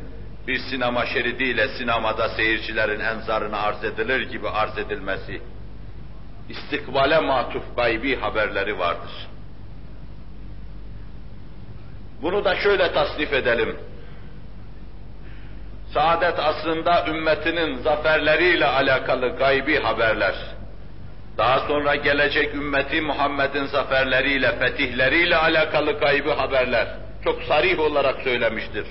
bir 0.46 0.58
sinema 0.58 1.06
şeridiyle 1.06 1.68
sinemada 1.68 2.28
seyircilerin 2.28 3.00
enzarına 3.00 3.58
arz 3.58 3.84
edilir 3.84 4.30
gibi 4.30 4.48
arz 4.48 4.78
edilmesi, 4.78 5.42
istikbale 6.48 7.18
matuf 7.18 7.76
gaybi 7.76 8.16
haberleri 8.16 8.78
vardır. 8.78 9.10
Bunu 12.22 12.44
da 12.44 12.56
şöyle 12.56 12.92
tasnif 12.92 13.32
edelim. 13.32 13.76
Saadet 15.94 16.38
aslında 16.38 17.06
ümmetinin 17.06 17.76
zaferleriyle 17.76 18.66
alakalı 18.66 19.28
gaybi 19.28 19.78
haberler. 19.78 20.34
Daha 21.38 21.60
sonra 21.60 21.94
gelecek 21.94 22.54
ümmeti 22.54 23.00
Muhammed'in 23.00 23.66
zaferleriyle, 23.66 24.58
fetihleriyle 24.58 25.36
alakalı 25.36 25.92
gaybi 25.92 26.30
haberler. 26.30 26.88
Çok 27.24 27.42
sarih 27.42 27.78
olarak 27.78 28.20
söylemiştir. 28.22 28.86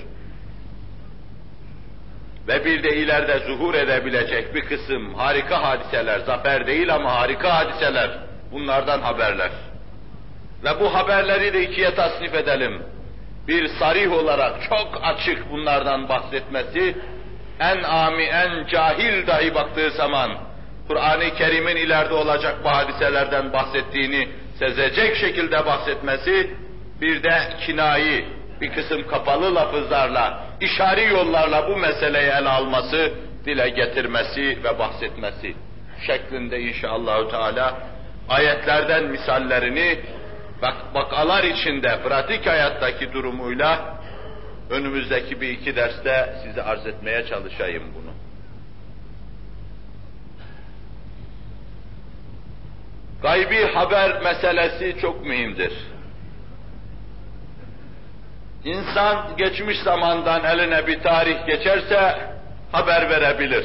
Ve 2.48 2.64
bir 2.64 2.82
de 2.82 2.96
ileride 2.96 3.38
zuhur 3.38 3.74
edebilecek 3.74 4.54
bir 4.54 4.64
kısım 4.64 5.14
harika 5.14 5.62
hadiseler, 5.62 6.18
zafer 6.20 6.66
değil 6.66 6.94
ama 6.94 7.14
harika 7.14 7.56
hadiseler, 7.56 8.10
bunlardan 8.52 9.00
haberler. 9.00 9.50
Ve 10.64 10.80
bu 10.80 10.94
haberleri 10.94 11.52
de 11.52 11.62
ikiye 11.62 11.94
tasnif 11.94 12.34
edelim. 12.34 12.82
Bir 13.48 13.68
sarih 13.68 14.12
olarak 14.12 14.62
çok 14.68 15.00
açık 15.02 15.50
bunlardan 15.50 16.08
bahsetmesi, 16.08 16.96
en 17.60 17.82
ami, 17.82 18.22
en 18.22 18.66
cahil 18.66 19.26
dahi 19.26 19.54
baktığı 19.54 19.90
zaman, 19.90 20.30
Kur'an-ı 20.88 21.34
Kerim'in 21.34 21.76
ileride 21.76 22.14
olacak 22.14 22.56
bu 22.64 22.68
hadiselerden 22.68 23.52
bahsettiğini 23.52 24.28
sezecek 24.58 25.16
şekilde 25.16 25.66
bahsetmesi, 25.66 26.50
bir 27.00 27.22
de 27.22 27.42
kinayi, 27.66 28.24
bir 28.60 28.72
kısım 28.72 29.06
kapalı 29.08 29.54
lafızlarla, 29.54 30.46
işari 30.60 31.04
yollarla 31.04 31.68
bu 31.68 31.76
meseleyi 31.76 32.30
ele 32.30 32.48
alması, 32.48 33.12
dile 33.44 33.68
getirmesi 33.68 34.64
ve 34.64 34.78
bahsetmesi 34.78 35.54
şeklinde 36.06 36.60
inşallahü 36.60 37.30
teala 37.30 37.78
ayetlerden 38.28 39.04
misallerini 39.04 39.98
bak 40.62 40.76
vakalar 40.94 41.44
içinde 41.44 42.02
pratik 42.02 42.46
hayattaki 42.46 43.12
durumuyla 43.12 43.98
önümüzdeki 44.70 45.40
bir 45.40 45.48
iki 45.48 45.76
derste 45.76 46.34
size 46.42 46.62
arz 46.62 46.86
etmeye 46.86 47.26
çalışayım 47.26 47.82
bunu. 47.94 48.12
Gaybi 53.22 53.64
haber 53.74 54.22
meselesi 54.22 54.96
çok 55.00 55.26
mühimdir. 55.26 55.72
İnsan 58.64 59.36
geçmiş 59.36 59.78
zamandan 59.78 60.44
eline 60.44 60.86
bir 60.86 61.02
tarih 61.02 61.46
geçerse 61.46 62.18
haber 62.72 63.10
verebilir. 63.10 63.64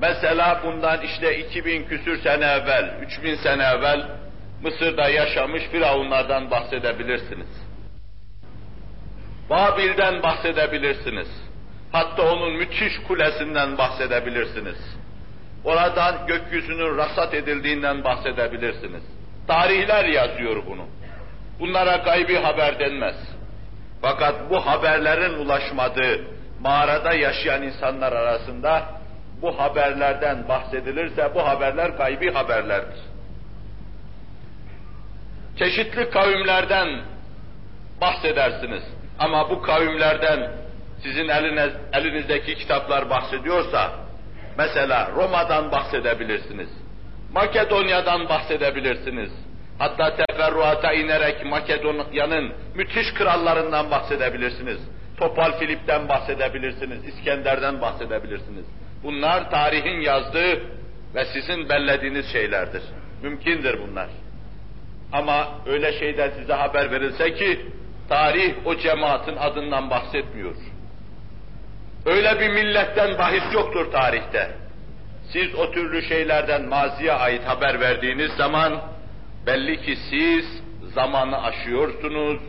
Mesela 0.00 0.60
bundan 0.64 1.00
işte 1.00 1.38
2000 1.38 1.84
küsür 1.84 2.22
sene 2.22 2.44
evvel, 2.44 2.94
3000 3.02 3.34
sene 3.34 3.62
evvel 3.62 4.06
Mısır'da 4.62 5.08
yaşamış 5.08 5.62
firavunlardan 5.62 6.50
bahsedebilirsiniz. 6.50 7.48
Babil'den 9.50 10.22
bahsedebilirsiniz. 10.22 11.28
Hatta 11.92 12.32
onun 12.32 12.52
müthiş 12.52 12.98
kulesinden 13.08 13.78
bahsedebilirsiniz. 13.78 14.96
Oradan 15.64 16.26
gökyüzünün 16.26 16.96
rasat 16.96 17.34
edildiğinden 17.34 18.04
bahsedebilirsiniz. 18.04 19.02
Tarihler 19.46 20.04
yazıyor 20.04 20.62
bunu. 20.66 20.86
Bunlara 21.60 21.96
gaybi 21.96 22.36
haber 22.36 22.78
denmez. 22.78 23.16
Fakat 24.02 24.50
bu 24.50 24.66
haberlerin 24.66 25.38
ulaşmadığı 25.38 26.20
mağarada 26.60 27.12
yaşayan 27.12 27.62
insanlar 27.62 28.12
arasında 28.12 28.84
bu 29.42 29.60
haberlerden 29.60 30.48
bahsedilirse 30.48 31.34
bu 31.34 31.48
haberler 31.48 31.88
gaybi 31.88 32.32
haberlerdir. 32.32 33.00
Çeşitli 35.58 36.10
kavimlerden 36.10 36.88
bahsedersiniz. 38.00 38.82
Ama 39.18 39.50
bu 39.50 39.62
kavimlerden 39.62 40.50
sizin 41.02 41.28
eliniz, 41.28 41.72
elinizdeki 41.92 42.54
kitaplar 42.54 43.10
bahsediyorsa, 43.10 43.92
mesela 44.58 45.10
Roma'dan 45.16 45.72
bahsedebilirsiniz. 45.72 46.68
Makedonya'dan 47.32 48.28
bahsedebilirsiniz. 48.28 49.32
Hatta 49.78 50.16
teferruata 50.16 50.92
inerek 50.92 51.44
Makedonya'nın 51.44 52.52
müthiş 52.74 53.14
krallarından 53.14 53.90
bahsedebilirsiniz. 53.90 54.78
Topal 55.16 55.58
Filip'ten 55.58 56.08
bahsedebilirsiniz, 56.08 57.04
İskender'den 57.04 57.80
bahsedebilirsiniz. 57.80 58.64
Bunlar 59.02 59.50
tarihin 59.50 60.00
yazdığı 60.00 60.60
ve 61.14 61.24
sizin 61.24 61.68
bellediğiniz 61.68 62.32
şeylerdir. 62.32 62.82
Mümkündür 63.22 63.78
bunlar. 63.88 64.08
Ama 65.12 65.48
öyle 65.66 65.98
şeyden 65.98 66.30
size 66.30 66.52
haber 66.52 66.90
verilse 66.90 67.34
ki, 67.34 67.66
tarih 68.08 68.54
o 68.64 68.76
cemaatin 68.76 69.36
adından 69.36 69.90
bahsetmiyor. 69.90 70.54
Öyle 72.06 72.40
bir 72.40 72.48
milletten 72.48 73.18
bahis 73.18 73.54
yoktur 73.54 73.92
tarihte. 73.92 74.50
Siz 75.32 75.54
o 75.54 75.72
türlü 75.72 76.02
şeylerden 76.02 76.68
maziye 76.68 77.12
ait 77.12 77.44
haber 77.44 77.80
verdiğiniz 77.80 78.32
zaman, 78.32 78.82
belli 79.46 79.82
ki 79.82 79.96
siz 80.10 80.62
zamanı 80.94 81.42
aşıyorsunuz, 81.42 82.40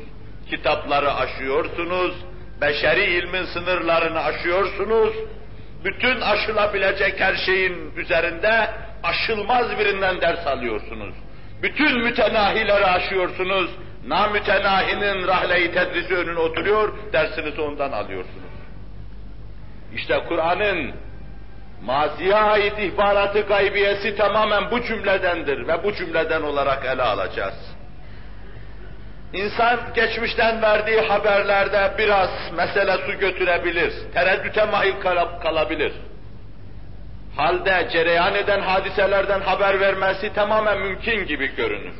kitapları 0.50 1.14
aşıyorsunuz, 1.14 2.16
beşeri 2.62 3.04
ilmin 3.04 3.46
sınırlarını 3.46 4.20
aşıyorsunuz, 4.20 5.14
bütün 5.86 6.22
aşılabilecek 6.22 7.20
her 7.20 7.36
şeyin 7.36 7.92
üzerinde 7.98 8.70
aşılmaz 9.04 9.80
birinden 9.80 10.22
ders 10.22 10.48
alıyorsunuz. 10.48 11.16
Bütün 11.64 12.00
mütenahileri 12.00 12.86
aşıyorsunuz, 12.86 13.72
namütenahinin 14.08 15.28
rahle-i 15.28 15.72
tedrisi 15.74 16.16
önüne 16.16 16.40
oturuyor, 16.40 16.94
dersinizi 17.14 17.62
ondan 17.62 17.92
alıyorsunuz. 17.92 18.54
İşte 19.96 20.24
Kur'an'ın 20.28 20.94
maziye 21.86 22.36
ait 22.36 22.80
ihbaratı 22.80 23.42
gaybiyesi 23.42 24.16
tamamen 24.16 24.72
bu 24.72 24.84
cümledendir 24.84 25.68
ve 25.68 25.84
bu 25.84 25.94
cümleden 25.94 26.42
olarak 26.42 26.86
ele 26.86 27.02
alacağız. 27.02 27.76
İnsan 29.34 29.80
geçmişten 29.96 30.62
verdiği 30.62 31.02
haberlerde 31.02 31.92
biraz 31.98 32.30
mesele 32.56 32.98
su 32.98 33.20
götürebilir, 33.20 33.94
tereddüte 34.14 34.66
mahil 34.66 34.94
kalabilir. 35.42 35.94
Halde 37.36 37.90
cereyan 37.92 38.36
eden 38.36 38.62
hadiselerden 38.62 39.42
haber 39.42 39.80
vermesi 39.80 40.34
tamamen 40.34 40.80
mümkün 40.80 41.26
gibi 41.26 41.56
görünür. 41.56 41.94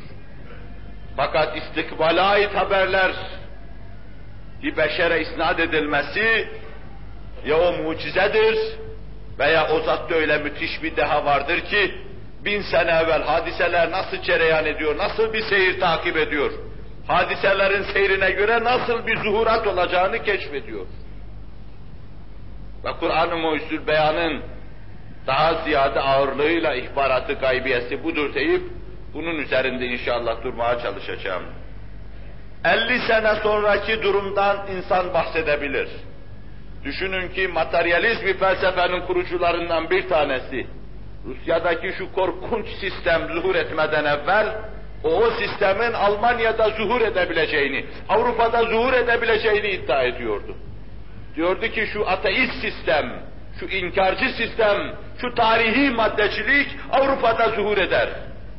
Fakat 1.16 1.56
istikbale 1.56 2.20
ait 2.20 2.54
haberler 2.54 3.12
bir 4.62 4.76
beşere 4.76 5.20
isnat 5.20 5.60
edilmesi 5.60 6.48
ya 7.46 7.58
o 7.58 7.72
mucizedir 7.72 8.58
veya 9.38 9.68
o 9.70 9.80
zatta 9.80 10.14
öyle 10.14 10.38
müthiş 10.38 10.82
bir 10.82 10.96
deha 10.96 11.24
vardır 11.24 11.60
ki 11.60 11.94
bin 12.44 12.62
sene 12.62 12.90
evvel 12.90 13.22
hadiseler 13.22 13.90
nasıl 13.90 14.22
cereyan 14.22 14.66
ediyor, 14.66 14.98
nasıl 14.98 15.32
bir 15.32 15.42
seyir 15.42 15.80
takip 15.80 16.16
ediyor, 16.16 16.50
hadiselerin 17.06 17.82
seyrine 17.92 18.30
göre 18.30 18.64
nasıl 18.64 19.06
bir 19.06 19.16
zuhurat 19.16 19.66
olacağını 19.66 20.22
keşfediyor. 20.22 20.86
Ve 22.84 22.92
Kur'an-ı 23.00 23.36
Muhyüzül 23.36 23.86
Beyan'ın 23.86 24.42
daha 25.26 25.54
ziyade 25.54 26.00
ağırlığıyla 26.00 26.74
ihbaratı 26.74 27.32
gaybiyesi 27.32 28.04
budur 28.04 28.34
deyip 28.34 28.62
bunun 29.14 29.38
üzerinde 29.38 29.86
inşallah 29.86 30.44
durmaya 30.44 30.78
çalışacağım. 30.78 31.42
50 32.64 32.98
sene 33.06 33.34
sonraki 33.42 34.02
durumdan 34.02 34.66
insan 34.76 35.14
bahsedebilir. 35.14 35.88
Düşünün 36.84 37.28
ki 37.28 37.48
materyalist 37.48 38.26
bir 38.26 38.38
felsefenin 38.38 39.00
kurucularından 39.00 39.90
bir 39.90 40.08
tanesi, 40.08 40.66
Rusya'daki 41.26 41.92
şu 41.98 42.12
korkunç 42.12 42.66
sistem 42.80 43.28
zuhur 43.34 43.54
etmeden 43.54 44.04
evvel, 44.04 44.46
O, 45.04 45.08
o 45.08 45.30
sistemin 45.30 45.92
Almanya'da 45.92 46.70
zuhur 46.70 47.00
edebileceğini, 47.00 47.84
Avrupa'da 48.08 48.62
zuhur 48.62 48.92
edebileceğini 48.92 49.68
iddia 49.70 50.02
ediyordu. 50.02 50.56
Diyordu 51.36 51.66
ki 51.66 51.86
şu 51.92 52.08
ateist 52.08 52.54
sistem, 52.60 53.22
şu 53.60 53.66
inkarcı 53.66 54.28
sistem, 54.28 54.76
şu 55.20 55.34
tarihi 55.34 55.90
maddecilik 55.90 56.68
Avrupa'da 56.92 57.48
zuhur 57.48 57.78
eder. 57.78 58.08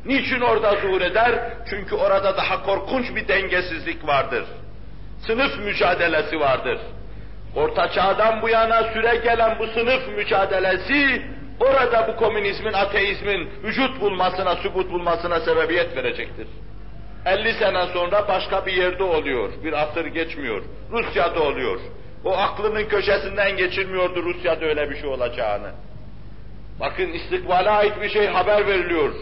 Niçin 0.04 0.40
orada 0.40 0.74
zuhur 0.76 1.00
eder? 1.00 1.32
Çünkü 1.70 1.94
orada 1.94 2.36
daha 2.36 2.62
korkunç 2.62 3.14
bir 3.16 3.28
dengesizlik 3.28 4.06
vardır. 4.06 4.44
Sınıf 5.26 5.58
mücadelesi 5.58 6.40
vardır. 6.40 6.78
Orta 7.56 7.92
çağdan 7.92 8.42
bu 8.42 8.48
yana 8.48 8.82
süre 8.82 9.16
gelen 9.16 9.58
bu 9.58 9.66
sınıf 9.66 10.08
mücadelesi 10.16 11.22
orada 11.60 12.08
bu 12.08 12.16
komünizmin, 12.16 12.72
ateizmin 12.72 13.50
vücut 13.64 14.00
bulmasına, 14.00 14.56
sübut 14.56 14.90
bulmasına 14.90 15.40
sebebiyet 15.40 15.96
verecektir. 15.96 16.46
50 17.26 17.52
sene 17.54 17.86
sonra 17.86 18.28
başka 18.28 18.66
bir 18.66 18.72
yerde 18.72 19.02
oluyor. 19.02 19.52
Bir 19.64 19.82
asır 19.82 20.06
geçmiyor. 20.06 20.62
Rusya'da 20.92 21.42
oluyor. 21.42 21.80
O 22.24 22.36
aklının 22.36 22.84
köşesinden 22.88 23.56
geçirmiyordu 23.56 24.22
Rusya'da 24.22 24.64
öyle 24.64 24.90
bir 24.90 24.96
şey 24.96 25.08
olacağını. 25.08 25.70
Bakın 26.80 27.12
istikbale 27.12 27.70
ait 27.70 28.02
bir 28.02 28.08
şey 28.08 28.26
haber 28.26 28.66
veriliyor. 28.66 29.14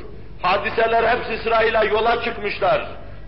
Hadiseler 0.42 1.16
hepsi 1.16 1.42
sırayla 1.42 1.84
yola 1.84 2.24
çıkmışlar. 2.24 2.86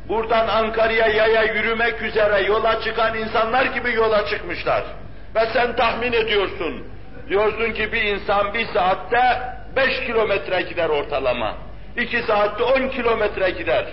Buradan 0.09 0.49
Ankara'ya 0.49 1.07
yaya 1.07 1.43
yürümek 1.43 2.03
üzere 2.03 2.43
yola 2.43 2.81
çıkan 2.81 3.19
insanlar 3.19 3.67
gibi 3.67 3.93
yola 3.93 4.27
çıkmışlar. 4.27 4.85
Ve 5.35 5.47
sen 5.53 5.77
tahmin 5.77 6.13
ediyorsun. 6.13 6.87
Diyorsun 7.29 7.73
ki 7.73 7.93
bir 7.93 8.03
insan 8.03 8.55
bir 8.55 8.67
saatte 8.67 9.43
beş 9.77 10.07
kilometre 10.07 10.63
gider 10.63 10.89
ortalama. 10.89 11.55
iki 11.97 12.23
saatte 12.23 12.63
on 12.63 12.89
kilometre 12.89 13.51
gider. 13.51 13.87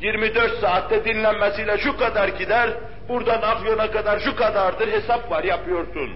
24 0.00 0.60
saatte 0.60 1.04
dinlenmesiyle 1.04 1.78
şu 1.78 1.96
kadar 1.96 2.28
gider, 2.28 2.70
buradan 3.08 3.42
Afyon'a 3.42 3.90
kadar 3.90 4.20
şu 4.20 4.36
kadardır 4.36 4.92
hesap 4.92 5.30
var 5.30 5.44
yapıyorsun. 5.44 6.10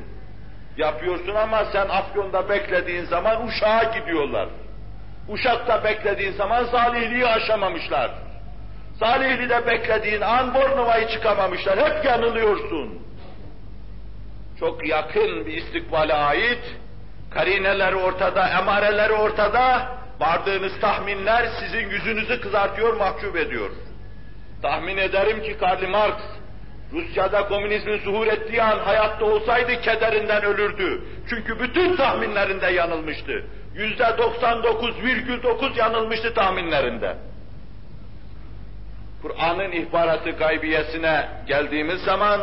Yapıyorsun 0.76 1.34
ama 1.34 1.64
sen 1.64 1.88
Afyon'da 1.88 2.48
beklediğin 2.48 3.04
zaman 3.04 3.46
Uşak'a 3.46 3.98
gidiyorlar. 3.98 4.48
Uşak'ta 5.28 5.84
beklediğin 5.84 6.32
zaman 6.32 6.64
Salihli'yi 6.64 7.26
aşamamışlar. 7.26 8.10
Salihli'de 9.02 9.66
beklediğin 9.66 10.20
an 10.20 10.54
Bornova'yı 10.54 11.08
çıkamamışlar. 11.08 11.78
Hep 11.78 12.04
yanılıyorsun. 12.04 12.98
Çok 14.60 14.88
yakın 14.88 15.46
bir 15.46 15.52
istikbale 15.52 16.14
ait, 16.14 16.76
karineleri 17.30 17.96
ortada, 17.96 18.48
emareleri 18.48 19.12
ortada, 19.12 19.88
vardığınız 20.20 20.80
tahminler 20.80 21.48
sizin 21.60 21.90
yüzünüzü 21.90 22.40
kızartıyor, 22.40 22.96
mahcup 22.96 23.36
ediyor. 23.36 23.70
Tahmin 24.62 24.96
ederim 24.96 25.42
ki 25.42 25.58
Karl 25.58 25.88
Marx, 25.88 26.14
Rusya'da 26.92 27.48
komünizmin 27.48 27.98
zuhur 27.98 28.26
ettiği 28.26 28.62
an 28.62 28.78
hayatta 28.78 29.24
olsaydı 29.24 29.80
kederinden 29.80 30.44
ölürdü. 30.44 31.02
Çünkü 31.28 31.60
bütün 31.60 31.96
tahminlerinde 31.96 32.66
yanılmıştı. 32.66 33.44
Yüzde 33.74 34.02
99,9 34.04 35.78
yanılmıştı 35.78 36.34
tahminlerinde. 36.34 37.31
Kur'an'ın 39.22 39.72
ihbaratı 39.72 40.30
gaybiyesine 40.30 41.28
geldiğimiz 41.46 42.00
zaman, 42.00 42.40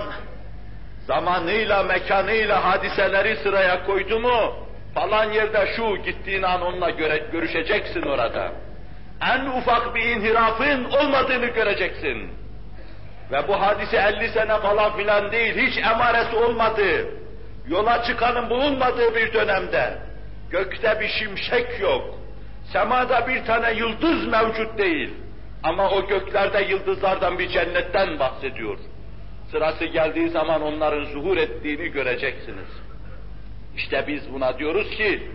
zamanıyla, 1.08 1.84
mekanıyla 1.84 2.66
hadiseleri 2.66 3.36
sıraya 3.36 3.86
koydu 3.86 4.20
mu, 4.20 4.54
falan 4.96 5.32
yerde 5.32 5.74
şu 5.76 5.98
gittiğin 5.98 6.44
an 6.44 6.62
onunla 6.62 6.90
göre, 6.90 7.24
görüşeceksin 7.32 8.02
orada. 8.02 8.52
En 9.22 9.46
ufak 9.46 9.96
bir 9.96 10.02
inhirafın 10.02 10.84
olmadığını 10.84 11.46
göreceksin. 11.46 12.32
Ve 13.32 13.48
bu 13.48 13.62
hadise 13.62 13.98
50 13.98 14.30
sene 14.30 14.58
falan 14.58 14.98
filan 14.98 15.32
değil, 15.32 15.56
hiç 15.58 15.78
emaresi 15.78 16.36
olmadığı, 16.36 17.06
yola 17.68 18.04
çıkanın 18.04 18.50
bulunmadığı 18.50 19.16
bir 19.16 19.34
dönemde, 19.34 19.98
gökte 20.50 21.00
bir 21.00 21.08
şimşek 21.08 21.80
yok, 21.80 22.16
semada 22.74 23.28
bir 23.28 23.46
tane 23.46 23.74
yıldız 23.74 24.28
mevcut 24.28 24.78
değil. 24.78 25.14
Ama 25.64 25.90
o 25.90 26.08
göklerde 26.08 26.62
yıldızlardan 26.62 27.40
bir 27.40 27.50
cennetten 27.50 28.20
bahsediyor. 28.20 28.78
Sırası 29.52 29.86
geldiği 29.86 30.30
zaman 30.30 30.62
onların 30.62 31.06
zuhur 31.06 31.38
ettiğini 31.38 31.88
göreceksiniz. 31.88 32.68
İşte 33.76 34.04
biz 34.08 34.34
buna 34.34 34.60
diyoruz 34.60 34.90
ki, 34.90 35.32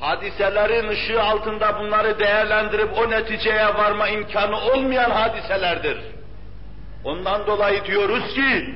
hadiselerin 0.00 0.88
ışığı 0.88 1.22
altında 1.22 1.78
bunları 1.78 2.18
değerlendirip 2.18 2.98
o 2.98 3.10
neticeye 3.10 3.66
varma 3.66 4.08
imkanı 4.08 4.56
olmayan 4.56 5.10
hadiselerdir. 5.10 5.98
Ondan 7.04 7.46
dolayı 7.46 7.84
diyoruz 7.84 8.34
ki, 8.34 8.74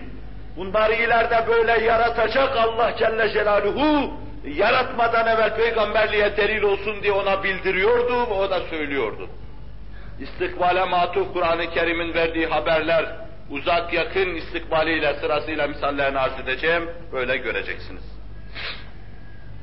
bunları 0.56 0.94
ileride 0.94 1.44
böyle 1.48 1.84
yaratacak 1.84 2.56
Allah 2.56 2.96
Celle 2.98 3.28
Celaluhu, 3.32 4.12
yaratmadan 4.44 5.26
evvel 5.26 5.56
peygamberliğe 5.56 6.36
delil 6.36 6.62
olsun 6.62 7.02
diye 7.02 7.12
ona 7.12 7.44
bildiriyordu 7.44 8.30
ve 8.30 8.34
o 8.34 8.50
da 8.50 8.60
söylüyordu. 8.60 9.28
İstikbale 10.20 10.84
matuf 10.84 11.32
Kur'an-ı 11.32 11.70
Kerim'in 11.70 12.14
verdiği 12.14 12.46
haberler, 12.46 13.06
uzak 13.50 13.92
yakın 13.92 14.34
istikbaliyle 14.34 15.14
sırasıyla 15.14 15.66
misallerini 15.66 16.18
arz 16.18 16.40
edeceğim, 16.40 16.90
böyle 17.12 17.36
göreceksiniz. 17.36 18.02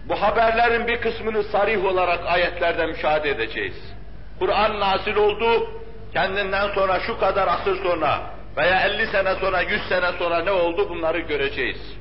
Bu 0.06 0.22
haberlerin 0.22 0.88
bir 0.88 1.02
kısmını 1.02 1.44
sarih 1.44 1.86
olarak 1.86 2.26
ayetlerde 2.26 2.86
müşahede 2.86 3.30
edeceğiz. 3.30 3.94
Kur'an 4.40 4.80
nazil 4.80 5.16
oldu, 5.16 5.70
kendinden 6.14 6.74
sonra 6.74 7.00
şu 7.00 7.20
kadar 7.20 7.48
asır 7.48 7.84
sonra 7.84 8.22
veya 8.58 8.82
50 8.82 9.08
sene 9.08 9.36
sonra, 9.36 9.62
100 9.62 9.82
sene 9.90 10.12
sonra 10.20 10.44
ne 10.44 10.52
oldu 10.52 10.90
bunları 10.90 11.20
göreceğiz. 11.20 11.98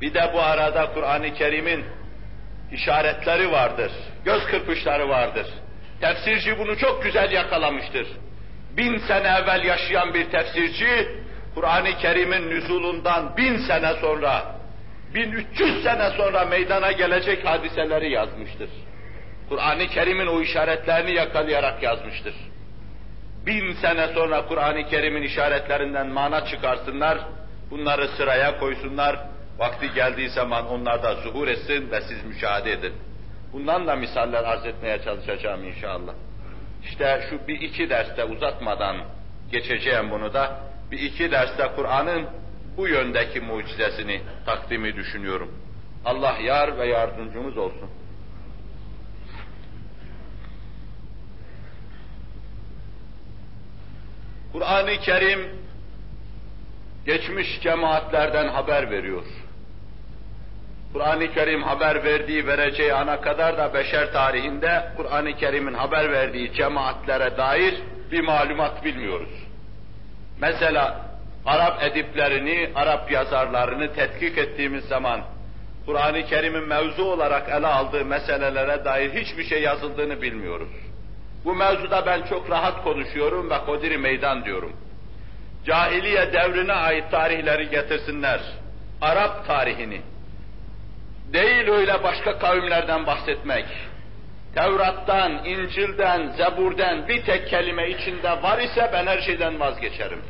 Bir 0.00 0.14
de 0.14 0.30
bu 0.34 0.40
arada 0.40 0.92
Kur'an-ı 0.94 1.34
Kerim'in 1.34 1.84
işaretleri 2.72 3.52
vardır, 3.52 3.92
göz 4.24 4.44
kırpışları 4.44 5.08
vardır. 5.08 5.46
Tefsirci 6.02 6.58
bunu 6.58 6.78
çok 6.78 7.02
güzel 7.02 7.32
yakalamıştır. 7.32 8.06
Bin 8.76 8.98
sene 8.98 9.28
evvel 9.28 9.64
yaşayan 9.64 10.14
bir 10.14 10.30
tefsirci, 10.30 11.08
Kur'an-ı 11.54 11.98
Kerim'in 11.98 12.50
nüzulundan 12.50 13.36
bin 13.36 13.56
sene 13.56 13.92
sonra, 14.00 14.56
1300 15.14 15.82
sene 15.82 16.10
sonra 16.10 16.44
meydana 16.44 16.92
gelecek 16.92 17.44
hadiseleri 17.44 18.10
yazmıştır. 18.10 18.70
Kur'an-ı 19.48 19.86
Kerim'in 19.86 20.26
o 20.26 20.40
işaretlerini 20.40 21.14
yakalayarak 21.14 21.82
yazmıştır. 21.82 22.34
Bin 23.46 23.72
sene 23.72 24.08
sonra 24.08 24.46
Kur'an-ı 24.46 24.88
Kerim'in 24.88 25.22
işaretlerinden 25.22 26.06
mana 26.06 26.46
çıkarsınlar, 26.46 27.18
bunları 27.70 28.08
sıraya 28.08 28.58
koysunlar, 28.58 29.16
vakti 29.58 29.94
geldiği 29.94 30.28
zaman 30.28 30.68
onlar 30.68 31.02
da 31.02 31.14
zuhur 31.14 31.48
etsin 31.48 31.90
ve 31.90 32.00
siz 32.00 32.24
müşahede 32.24 32.72
edin. 32.72 33.11
Bundan 33.52 33.86
da 33.86 33.96
misaller 33.96 34.44
arz 34.44 34.66
etmeye 34.66 35.02
çalışacağım 35.02 35.64
inşallah. 35.64 36.14
İşte 36.84 37.26
şu 37.30 37.48
bir 37.48 37.60
iki 37.60 37.90
derste 37.90 38.24
uzatmadan 38.24 38.96
geçeceğim 39.52 40.10
bunu 40.10 40.34
da, 40.34 40.60
bir 40.90 40.98
iki 40.98 41.30
derste 41.30 41.70
Kur'an'ın 41.76 42.26
bu 42.76 42.88
yöndeki 42.88 43.40
mucizesini 43.40 44.20
takdimi 44.46 44.96
düşünüyorum. 44.96 45.54
Allah 46.04 46.36
yar 46.44 46.78
ve 46.78 46.86
yardımcımız 46.86 47.56
olsun. 47.56 47.90
Kur'an-ı 54.52 54.98
Kerim 54.98 55.48
geçmiş 57.06 57.60
cemaatlerden 57.60 58.48
haber 58.48 58.90
veriyor. 58.90 59.24
Kur'an-ı 60.92 61.34
Kerim 61.34 61.62
haber 61.62 62.04
verdiği, 62.04 62.46
vereceği 62.46 62.94
ana 62.94 63.20
kadar 63.20 63.58
da 63.58 63.74
beşer 63.74 64.12
tarihinde 64.12 64.88
Kur'an-ı 64.96 65.36
Kerim'in 65.36 65.74
haber 65.74 66.12
verdiği 66.12 66.52
cemaatlere 66.52 67.36
dair 67.36 67.74
bir 68.12 68.20
malumat 68.20 68.84
bilmiyoruz. 68.84 69.30
Mesela 70.40 71.12
Arap 71.46 71.82
ediplerini, 71.82 72.70
Arap 72.74 73.12
yazarlarını 73.12 73.92
tetkik 73.94 74.38
ettiğimiz 74.38 74.84
zaman 74.84 75.20
Kur'an-ı 75.86 76.26
Kerim'in 76.26 76.68
mevzu 76.68 77.04
olarak 77.04 77.48
ele 77.48 77.66
aldığı 77.66 78.04
meselelere 78.04 78.84
dair 78.84 79.10
hiçbir 79.10 79.44
şey 79.44 79.62
yazıldığını 79.62 80.22
bilmiyoruz. 80.22 80.68
Bu 81.44 81.54
mevzuda 81.54 82.06
ben 82.06 82.22
çok 82.22 82.50
rahat 82.50 82.84
konuşuyorum 82.84 83.50
ve 83.50 83.58
kodiri 83.58 83.98
meydan 83.98 84.44
diyorum. 84.44 84.72
Cahiliye 85.66 86.32
devrine 86.32 86.72
ait 86.72 87.10
tarihleri 87.10 87.70
getirsinler. 87.70 88.40
Arap 89.00 89.46
tarihini. 89.46 90.00
Değil 91.32 91.68
öyle 91.68 92.02
başka 92.02 92.38
kavimlerden 92.38 93.06
bahsetmek. 93.06 93.64
Tevrat'tan, 94.54 95.44
İncil'den, 95.44 96.32
Zebur'den 96.36 97.08
bir 97.08 97.22
tek 97.22 97.48
kelime 97.48 97.90
içinde 97.90 98.42
var 98.42 98.58
ise 98.58 98.90
ben 98.92 99.06
her 99.06 99.20
şeyden 99.20 99.60
vazgeçerim. 99.60 100.22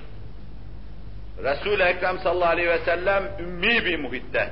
Resul-i 1.45 1.83
Ekrem 1.83 2.19
sallallahu 2.19 2.49
aleyhi 2.49 2.69
ve 2.69 2.79
sellem 2.79 3.25
ümmi 3.39 3.85
bir 3.85 3.99
muhitte, 3.99 4.51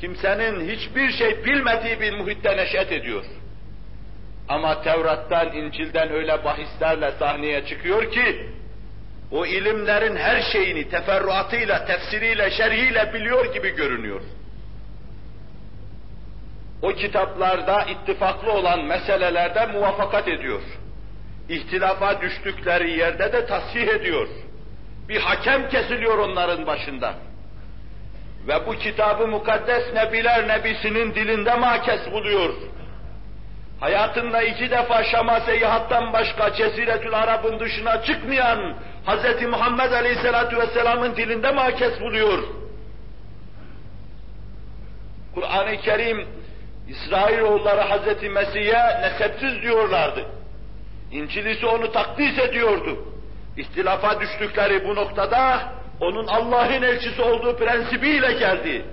kimsenin 0.00 0.68
hiçbir 0.68 1.12
şey 1.12 1.44
bilmediği 1.44 2.00
bir 2.00 2.12
muhitte 2.12 2.56
neşet 2.56 2.92
ediyor. 2.92 3.24
Ama 4.48 4.82
Tevrat'tan, 4.82 5.52
İncil'den 5.52 6.12
öyle 6.12 6.44
bahislerle 6.44 7.12
sahneye 7.18 7.66
çıkıyor 7.66 8.12
ki, 8.12 8.46
o 9.30 9.46
ilimlerin 9.46 10.16
her 10.16 10.42
şeyini 10.42 10.88
teferruatıyla, 10.88 11.84
tefsiriyle, 11.84 12.50
şerhiyle 12.50 13.14
biliyor 13.14 13.54
gibi 13.54 13.70
görünüyor. 13.70 14.20
O 16.82 16.88
kitaplarda 16.88 17.82
ittifaklı 17.82 18.52
olan 18.52 18.84
meselelerde 18.84 19.66
muvaffakat 19.66 20.28
ediyor. 20.28 20.60
İhtilafa 21.48 22.20
düştükleri 22.20 22.90
yerde 22.90 23.32
de 23.32 23.46
tasih 23.46 23.88
ediyor. 23.88 24.28
Bir 25.08 25.20
hakem 25.20 25.68
kesiliyor 25.68 26.18
onların 26.18 26.66
başında. 26.66 27.14
Ve 28.48 28.66
bu 28.66 28.72
kitabı 28.72 29.28
mukaddes 29.28 29.94
Nebiler 29.94 30.48
Nebisi'nin 30.48 31.14
dilinde 31.14 31.54
makes 31.54 32.12
buluyor. 32.12 32.54
Hayatında 33.80 34.42
iki 34.42 34.70
defa 34.70 35.04
Şam'a 35.04 35.40
seyahattan 35.40 36.12
başka 36.12 36.54
Ceziretül 36.54 37.14
Arab'ın 37.14 37.60
dışına 37.60 38.02
çıkmayan 38.02 38.76
Hz. 39.06 39.42
Muhammed 39.42 39.92
Aleyhisselatü 39.92 40.56
Vesselam'ın 40.56 41.16
dilinde 41.16 41.52
makes 41.52 42.00
buluyor. 42.00 42.38
Kur'an-ı 45.34 45.76
Kerim 45.76 46.26
İsrailoğulları 46.88 47.80
Hz. 47.80 48.22
Mesih'e 48.22 49.00
nesepsiz 49.02 49.62
diyorlardı. 49.62 50.24
İncilisi 51.12 51.66
onu 51.66 51.92
takdis 51.92 52.38
ediyordu. 52.38 52.98
İhtilafa 53.56 54.20
düştükleri 54.20 54.88
bu 54.88 54.94
noktada 54.94 55.72
onun 56.00 56.26
Allah'ın 56.26 56.82
elçisi 56.82 57.22
olduğu 57.22 57.56
prensibiyle 57.56 58.32
geldi. 58.32 58.84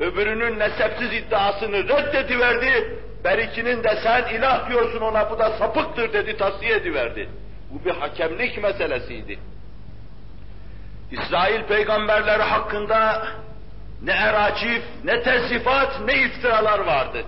Öbürünün 0.00 0.58
nesepsiz 0.58 1.12
iddiasını 1.12 1.88
reddediverdi. 1.88 2.98
Berikinin 3.24 3.84
de 3.84 3.98
sen 4.02 4.34
ilah 4.34 4.70
diyorsun 4.70 5.00
ona 5.00 5.30
bu 5.30 5.38
da 5.38 5.50
sapıktır 5.50 6.12
dedi, 6.12 6.36
tavsiye 6.36 6.76
ediverdi. 6.76 7.28
Bu 7.70 7.84
bir 7.84 7.90
hakemlik 7.90 8.62
meselesiydi. 8.62 9.38
İsrail 11.10 11.62
peygamberleri 11.62 12.42
hakkında 12.42 13.28
ne 14.02 14.12
eracif, 14.12 14.82
ne 15.04 15.22
tesifat, 15.22 16.00
ne 16.00 16.22
iftiralar 16.22 16.78
vardı. 16.78 17.24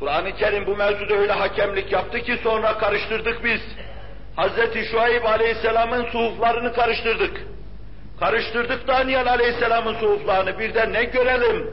Kur'an-ı 0.00 0.36
Kerim 0.36 0.66
bu 0.66 0.76
mevzuda 0.76 1.14
öyle 1.14 1.32
hakemlik 1.32 1.92
yaptı 1.92 2.18
ki 2.18 2.38
sonra 2.42 2.78
karıştırdık 2.78 3.44
biz. 3.44 3.60
Hz. 4.36 4.90
Şuayb 4.90 5.24
Aleyhisselam'ın 5.24 6.04
suhuflarını 6.04 6.72
karıştırdık. 6.72 7.42
Karıştırdık 8.20 8.88
Daniel 8.88 9.28
Aleyhisselam'ın 9.28 9.94
suhuflarını 9.94 10.58
bir 10.58 10.74
de 10.74 10.92
ne 10.92 11.04
görelim? 11.04 11.70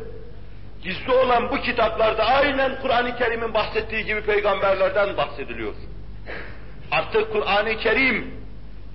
Gizli 0.83 1.11
olan 1.11 1.51
bu 1.51 1.57
kitaplarda 1.57 2.25
aynen 2.25 2.81
Kur'an-ı 2.81 3.17
Kerim'in 3.17 3.53
bahsettiği 3.53 4.05
gibi 4.05 4.21
peygamberlerden 4.21 5.17
bahsediliyor. 5.17 5.73
Artık 6.91 7.31
Kur'an-ı 7.31 7.77
Kerim 7.77 8.33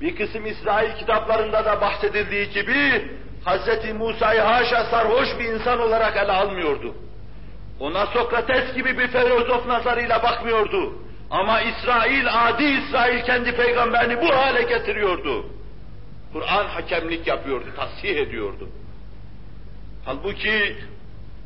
bir 0.01 0.17
kısım 0.17 0.47
İsrail 0.47 0.97
kitaplarında 0.99 1.64
da 1.64 1.81
bahsedildiği 1.81 2.51
gibi 2.51 3.09
Hz. 3.47 3.95
Musa'yı 3.95 4.41
haşa 4.41 4.85
sarhoş 4.85 5.29
bir 5.38 5.45
insan 5.45 5.81
olarak 5.81 6.17
ele 6.17 6.33
almıyordu. 6.33 6.95
Ona 7.81 8.07
Sokrates 8.07 8.75
gibi 8.75 8.99
bir 8.99 9.09
filozof 9.09 9.67
nazarıyla 9.67 10.23
bakmıyordu. 10.23 10.93
Ama 11.31 11.61
İsrail, 11.61 12.49
adi 12.49 12.64
İsrail 12.64 13.25
kendi 13.25 13.57
peygamberini 13.57 14.21
bu 14.21 14.37
hale 14.37 14.62
getiriyordu. 14.62 15.47
Kur'an 16.33 16.64
hakemlik 16.64 17.27
yapıyordu, 17.27 17.67
tasih 17.77 18.17
ediyordu. 18.17 18.69
Halbuki 20.05 20.77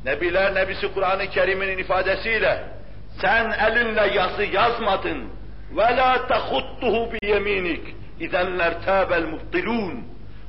Nebiler 0.04 0.54
Nebisi 0.54 0.94
Kur'an-ı 0.94 1.30
Kerim'in 1.30 1.78
ifadesiyle 1.78 2.64
sen 3.20 3.50
elinle 3.50 4.14
yazı 4.14 4.42
yazmadın 4.42 5.28
ve 5.76 5.96
la 5.96 6.26
tahuttuhu 6.26 7.12
bi 7.12 7.26
yeminik 7.26 7.94
izen 8.20 8.58
lertabel 8.58 9.22
mubtilun 9.22 10.04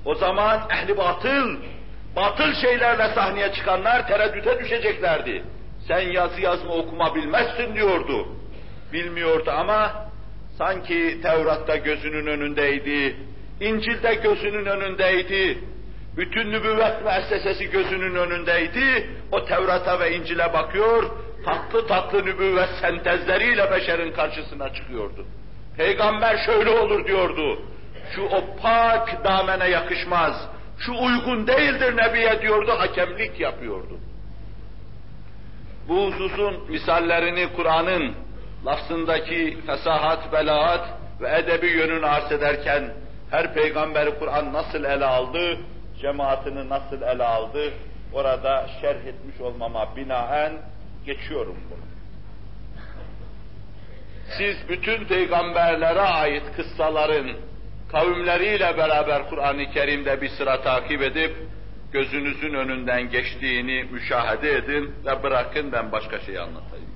o 0.06 0.16
zaman 0.16 0.62
ehli 0.70 0.98
batıl 0.98 1.58
batıl 2.16 2.54
şeylerle 2.54 3.08
sahneye 3.16 3.54
çıkanlar 3.54 4.08
tereddüte 4.08 4.60
düşeceklerdi. 4.60 5.44
Sen 5.88 6.00
yazı 6.00 6.42
yazma 6.42 6.74
okuma 6.74 7.16
bilmezsin 7.16 7.76
diyordu. 7.76 8.28
Bilmiyordu 8.94 9.52
ama 9.52 9.92
sanki 10.58 11.22
Tevrat'ta 11.22 11.76
gözünün 11.76 12.26
önündeydi, 12.26 13.16
İncil'de 13.60 14.16
gözünün 14.16 14.66
önündeydi, 14.66 15.58
bütün 16.18 16.52
nübüvvet 16.52 17.06
müessesesi 17.06 17.70
gözünün 17.70 18.16
önündeydi, 18.16 19.10
o 19.32 19.46
Tevrat'a 19.46 20.00
ve 20.00 20.16
İncil'e 20.16 20.54
bakıyor, 20.54 21.04
tatlı 21.46 21.88
tatlı 21.88 22.26
nübüvvet 22.26 22.70
sentezleriyle 22.82 23.72
beşerin 23.72 24.12
karşısına 24.12 24.74
çıkıyordu. 24.74 25.26
Peygamber 25.78 26.38
şöyle 26.46 26.70
olur 26.70 27.08
diyordu, 27.08 27.62
şu 28.16 28.22
o 28.22 28.58
pak 28.62 29.24
damene 29.24 29.70
yakışmaz, 29.70 30.50
şu 30.80 30.92
uygun 30.92 31.48
değildir 31.48 31.98
Nebiye 31.98 32.42
diyordu, 32.42 32.72
hakemlik 32.78 33.40
yapıyordu. 33.40 34.00
Bu 35.88 36.06
hususun 36.06 36.64
misallerini 36.70 37.54
Kur'an'ın 37.56 38.16
lafzındaki 38.66 39.58
fesahat, 39.66 40.34
belaat 40.34 40.90
ve 41.22 41.38
edebi 41.38 41.68
yönünü 41.68 42.06
arz 42.06 42.32
ederken 42.32 42.94
her 43.32 43.54
peygamberi 43.54 44.20
Kur'an 44.20 44.54
nasıl 44.54 44.84
ele 44.84 45.06
aldı, 45.06 45.58
cemaatini 46.02 46.70
nasıl 46.70 47.02
ele 47.02 47.24
aldı, 47.24 47.74
orada 48.14 48.68
şerh 48.82 49.06
etmiş 49.06 49.42
olmama 49.42 49.96
binaen 49.96 50.54
geçiyorum 51.06 51.58
bunu. 51.70 51.84
Siz 54.38 54.70
bütün 54.70 55.06
peygamberlere 55.06 56.02
ait 56.02 56.44
kıssaların 56.56 57.32
kavimleriyle 57.92 58.78
beraber 58.78 59.30
Kur'an-ı 59.30 59.72
Kerim'de 59.72 60.22
bir 60.22 60.30
sıra 60.30 60.62
takip 60.62 61.02
edip 61.02 61.36
gözünüzün 61.94 62.54
önünden 62.54 63.10
geçtiğini 63.10 63.84
müşahede 63.84 64.54
edin 64.56 64.96
ve 65.06 65.24
bırakın 65.24 65.72
ben 65.72 65.92
başka 65.92 66.20
şey 66.20 66.40
anlatayım. 66.40 66.94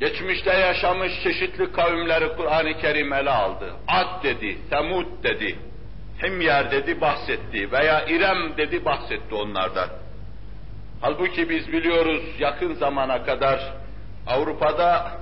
Geçmişte 0.00 0.52
yaşamış 0.52 1.12
çeşitli 1.22 1.72
kavimleri 1.72 2.36
Kur'an-ı 2.36 2.78
Kerim 2.78 3.12
ele 3.12 3.30
aldı. 3.30 3.72
Ad 3.88 4.24
dedi, 4.24 4.58
Semud 4.70 5.24
dedi, 5.24 5.58
Himyar 6.22 6.70
dedi 6.70 7.00
bahsetti 7.00 7.72
veya 7.72 8.06
İrem 8.06 8.56
dedi 8.56 8.84
bahsetti 8.84 9.34
onlardan. 9.34 9.88
Halbuki 11.00 11.50
biz 11.50 11.72
biliyoruz 11.72 12.22
yakın 12.38 12.74
zamana 12.74 13.24
kadar 13.24 13.72
Avrupa'da 14.26 15.12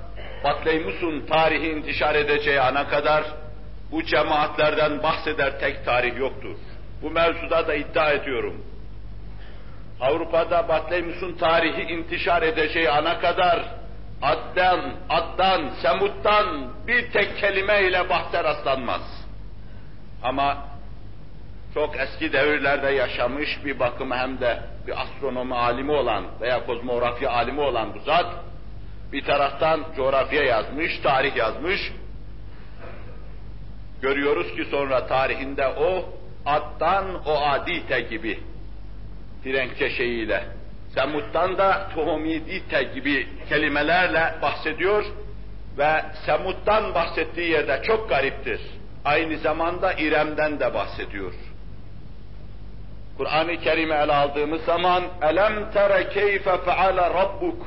Batleymus'un 0.45 1.27
tarihi 1.27 1.71
intişar 1.71 2.15
edeceği 2.15 2.61
ana 2.61 2.89
kadar 2.89 3.25
bu 3.93 4.03
cemaatlerden 4.03 5.03
bahseder 5.03 5.61
tek 5.61 5.85
tarih 5.85 6.19
yoktur. 6.19 6.57
Bu 7.03 7.11
mevzuda 7.11 7.69
da 7.69 7.75
iddia 7.75 8.11
ediyorum. 8.11 8.65
Avrupa'da 10.01 10.69
Batleymus'un 10.69 11.33
tarihi 11.33 11.83
intişar 11.83 12.43
edeceği 12.43 12.91
ana 12.91 13.21
kadar 13.21 13.65
Addan, 14.23 14.81
Addan, 15.09 15.71
Semut'tan 15.83 16.73
bir 16.87 17.13
tek 17.13 17.39
kelimeyle 17.39 18.09
bahse 18.09 18.45
rastlanmaz. 18.45 19.27
Ama 20.23 20.57
çok 21.75 21.97
eski 22.01 22.33
devirlerde 22.33 22.91
yaşamış 22.91 23.65
bir 23.65 23.79
bakıma 23.79 24.17
hem 24.17 24.41
de 24.41 24.63
bir 24.87 25.01
astronomi 25.03 25.55
alimi 25.55 25.93
olan 25.93 26.25
veya 26.41 26.67
kozmografya 26.67 27.31
alimi 27.31 27.61
olan 27.61 27.95
bu 27.95 27.99
zat, 27.99 28.27
bir 29.13 29.25
taraftan 29.25 29.85
coğrafya 29.97 30.43
yazmış, 30.43 30.99
tarih 30.99 31.37
yazmış. 31.37 31.93
Görüyoruz 34.03 34.57
ki 34.57 34.65
sonra 34.71 35.07
tarihinde 35.07 35.69
o, 35.69 36.05
Addan 36.47 37.07
o 37.27 37.41
Adite 37.41 38.01
gibi, 38.01 38.39
Frenkçe 39.45 39.91
şeyiyle, 39.91 40.45
Semut'tan 40.95 41.59
da 41.59 41.89
Tuhumidite 41.95 42.83
gibi 42.83 43.29
kelimelerle 43.49 44.35
bahsediyor 44.43 45.05
ve 45.79 46.05
Semut'tan 46.27 46.95
bahsettiği 46.95 47.51
yerde 47.51 47.83
çok 47.83 48.09
gariptir. 48.09 48.61
Aynı 49.05 49.39
zamanda 49.39 49.93
İrem'den 49.93 50.61
de 50.61 50.75
bahsediyor. 50.75 51.33
Kur'an-ı 53.17 53.61
Kerim'i 53.61 53.95
ele 53.95 54.13
aldığımız 54.13 54.65
zaman 54.65 55.05
elem 55.23 55.71
tere 55.71 56.09
keyfe 56.09 56.59
feale 56.59 57.01
rabbuk 57.01 57.67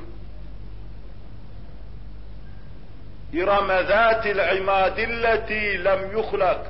İrem 3.34 3.68
zâtil 3.88 4.58
imâdilleti 4.58 5.86
lem 5.86 6.12
yuhlak 6.12 6.68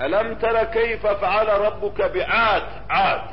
Elem 0.00 0.38
tere 0.38 0.70
keyfe 0.70 1.14
feale 1.14 1.52
rabbuke 1.52 2.14
bi'ad 2.14 2.68
ad 2.88 3.28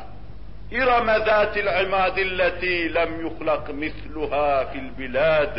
İrem 0.72 1.08
zâtil 1.26 1.68
imâdilleti 1.86 2.94
lem 2.94 3.22
yuhlak 3.22 3.74
misluha 3.74 4.66
fil 4.72 4.98
bilad 4.98 5.58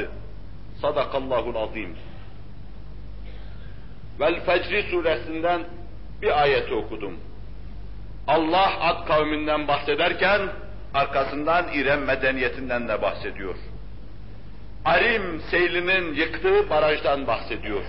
Sadakallahul 0.82 1.56
azim 1.56 1.96
Vel 4.20 4.40
Fecri 4.40 4.82
suresinden 4.90 5.62
bir 6.22 6.42
ayet 6.42 6.72
okudum. 6.72 7.20
Allah 8.26 8.80
Ad 8.80 9.06
kavminden 9.06 9.68
bahsederken 9.68 10.40
Arkasından 10.94 11.72
İrem 11.72 12.04
medeniyetinden 12.04 12.88
de 12.88 13.02
bahsediyor. 13.02 13.54
Arim 14.84 15.40
seylinin 15.50 16.14
yıktığı 16.14 16.70
barajdan 16.70 17.26
bahsediyor. 17.26 17.82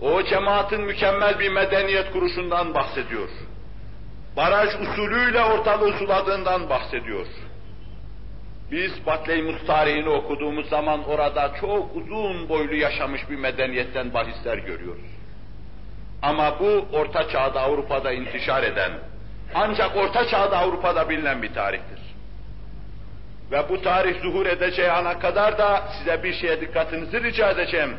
O 0.00 0.22
cemaatin 0.22 0.80
mükemmel 0.80 1.38
bir 1.38 1.48
medeniyet 1.48 2.12
kuruşundan 2.12 2.74
bahsediyor. 2.74 3.28
Baraj 4.36 4.68
usulüyle 4.74 5.40
ortalığı 5.40 5.92
suladığından 5.92 6.70
bahsediyor. 6.70 7.26
Biz 8.70 9.06
Batleymus 9.06 9.66
tarihini 9.66 10.08
okuduğumuz 10.08 10.68
zaman 10.68 11.04
orada 11.04 11.52
çok 11.60 11.96
uzun 11.96 12.48
boylu 12.48 12.74
yaşamış 12.74 13.30
bir 13.30 13.36
medeniyetten 13.36 14.14
bahisler 14.14 14.58
görüyoruz. 14.58 15.10
Ama 16.22 16.60
bu 16.60 16.86
Orta 16.92 17.28
Çağ'da 17.28 17.60
Avrupa'da 17.60 18.12
intişar 18.12 18.62
eden, 18.62 18.92
ancak 19.54 19.96
Orta 19.96 20.28
Çağ'da 20.28 20.58
Avrupa'da 20.58 21.08
bilinen 21.08 21.42
bir 21.42 21.54
tarihtir. 21.54 21.97
Ve 23.52 23.68
bu 23.68 23.82
tarih 23.82 24.22
zuhur 24.22 24.46
edeceği 24.46 24.90
ana 24.90 25.18
kadar 25.18 25.58
da 25.58 25.82
size 25.98 26.22
bir 26.22 26.32
şeye 26.32 26.60
dikkatinizi 26.60 27.22
rica 27.22 27.50
edeceğim. 27.50 27.96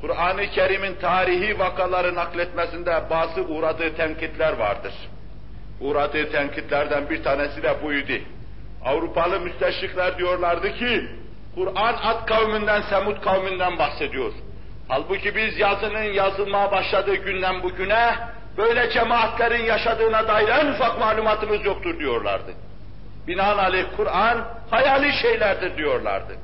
Kur'an-ı 0.00 0.46
Kerim'in 0.50 0.94
tarihi 0.94 1.58
vakaları 1.58 2.14
nakletmesinde 2.14 3.02
bazı 3.10 3.42
uğradığı 3.42 3.96
tenkitler 3.96 4.52
vardır. 4.52 4.92
Uğradığı 5.80 6.32
tenkitlerden 6.32 7.10
bir 7.10 7.24
tanesi 7.24 7.62
de 7.62 7.82
buydu. 7.82 8.12
Avrupalı 8.84 9.40
müsteşrikler 9.40 10.18
diyorlardı 10.18 10.74
ki, 10.74 11.08
Kur'an 11.54 11.94
Ad 12.02 12.26
kavminden, 12.26 12.82
Semud 12.82 13.20
kavminden 13.20 13.78
bahsediyor. 13.78 14.32
Halbuki 14.88 15.36
biz 15.36 15.58
yazının 15.58 16.02
yazılmaya 16.02 16.72
başladığı 16.72 17.14
günden 17.14 17.62
bugüne, 17.62 18.14
böyle 18.56 18.90
cemaatlerin 18.90 19.64
yaşadığına 19.64 20.28
dair 20.28 20.48
en 20.48 20.66
ufak 20.66 21.00
malumatımız 21.00 21.64
yoktur 21.64 21.98
diyorlardı. 21.98 22.54
Binaenaleyh 23.26 23.86
Kur'an 23.96 24.48
hayali 24.70 25.12
şeylerdir 25.12 25.76
diyorlardı. 25.76 26.36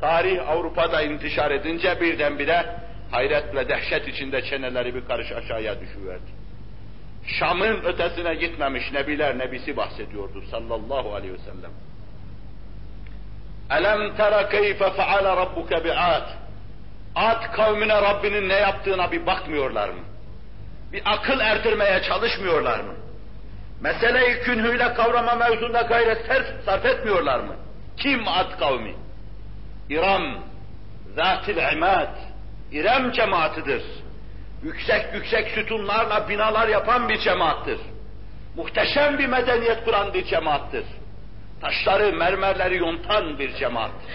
Tarih 0.00 0.48
Avrupa'da 0.48 1.02
intişar 1.02 1.50
edince 1.50 2.00
birdenbire 2.00 2.66
hayret 3.10 3.54
ve 3.54 3.68
dehşet 3.68 4.08
içinde 4.08 4.42
çeneleri 4.42 4.94
bir 4.94 5.04
karış 5.04 5.32
aşağıya 5.32 5.80
düşüverdi. 5.80 6.30
Şam'ın 7.26 7.82
ötesine 7.84 8.34
gitmemiş 8.34 8.92
Nebiler 8.92 9.38
Nebisi 9.38 9.76
bahsediyordu 9.76 10.42
sallallahu 10.50 11.14
aleyhi 11.14 11.32
ve 11.32 11.38
sellem. 11.38 11.70
Elem 13.70 14.16
tera 14.16 14.48
keyfe 14.48 14.90
feale 14.90 15.28
rabbuke 15.28 15.84
bi'ad. 15.84 16.28
Ad 17.14 17.52
kavmine 17.52 18.02
Rabbinin 18.02 18.48
ne 18.48 18.54
yaptığına 18.54 19.12
bir 19.12 19.26
bakmıyorlar 19.26 19.88
mı? 19.88 20.00
Bir 20.92 21.02
akıl 21.04 21.40
erdirmeye 21.40 22.02
çalışmıyorlar 22.02 22.80
mı? 22.80 22.94
Meseleyi 23.84 24.40
künhüyle 24.40 24.94
kavrama 24.94 25.34
mevzunda 25.34 25.82
gayret 25.82 26.26
sarf 26.64 26.86
etmiyorlar 26.86 27.40
mı? 27.40 27.56
Kim 27.96 28.28
Ad 28.28 28.58
kavmi? 28.58 28.94
İram, 29.90 30.38
Zatil 31.16 31.56
İmad, 31.72 32.16
İrem 32.72 33.12
cemaatidir. 33.12 33.82
Yüksek 34.62 35.14
yüksek 35.14 35.48
sütunlarla 35.48 36.28
binalar 36.28 36.68
yapan 36.68 37.08
bir 37.08 37.18
cemaattir. 37.18 37.78
Muhteşem 38.56 39.18
bir 39.18 39.26
medeniyet 39.26 39.84
kuran 39.84 40.14
bir 40.14 40.24
cemaattir. 40.24 40.84
Taşları, 41.60 42.12
mermerleri 42.12 42.76
yontan 42.76 43.38
bir 43.38 43.54
cemaattir. 43.54 44.14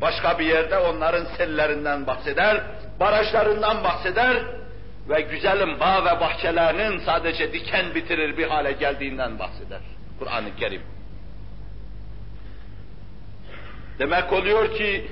Başka 0.00 0.38
bir 0.38 0.46
yerde 0.46 0.78
onların 0.78 1.24
sellerinden 1.36 2.06
bahseder, 2.06 2.62
barajlarından 3.00 3.84
bahseder 3.84 4.36
ve 5.08 5.20
güzelim 5.20 5.80
bağ 5.80 6.04
ve 6.04 6.20
bahçelerinin 6.20 6.98
sadece 6.98 7.52
diken 7.52 7.94
bitirir 7.94 8.36
bir 8.36 8.48
hale 8.48 8.72
geldiğinden 8.72 9.38
bahseder. 9.38 9.80
Kur'an-ı 10.18 10.56
Kerim. 10.56 10.82
Demek 13.98 14.32
oluyor 14.32 14.76
ki 14.76 15.10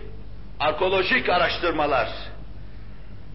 arkeolojik 0.60 1.28
araştırmalar, 1.28 2.08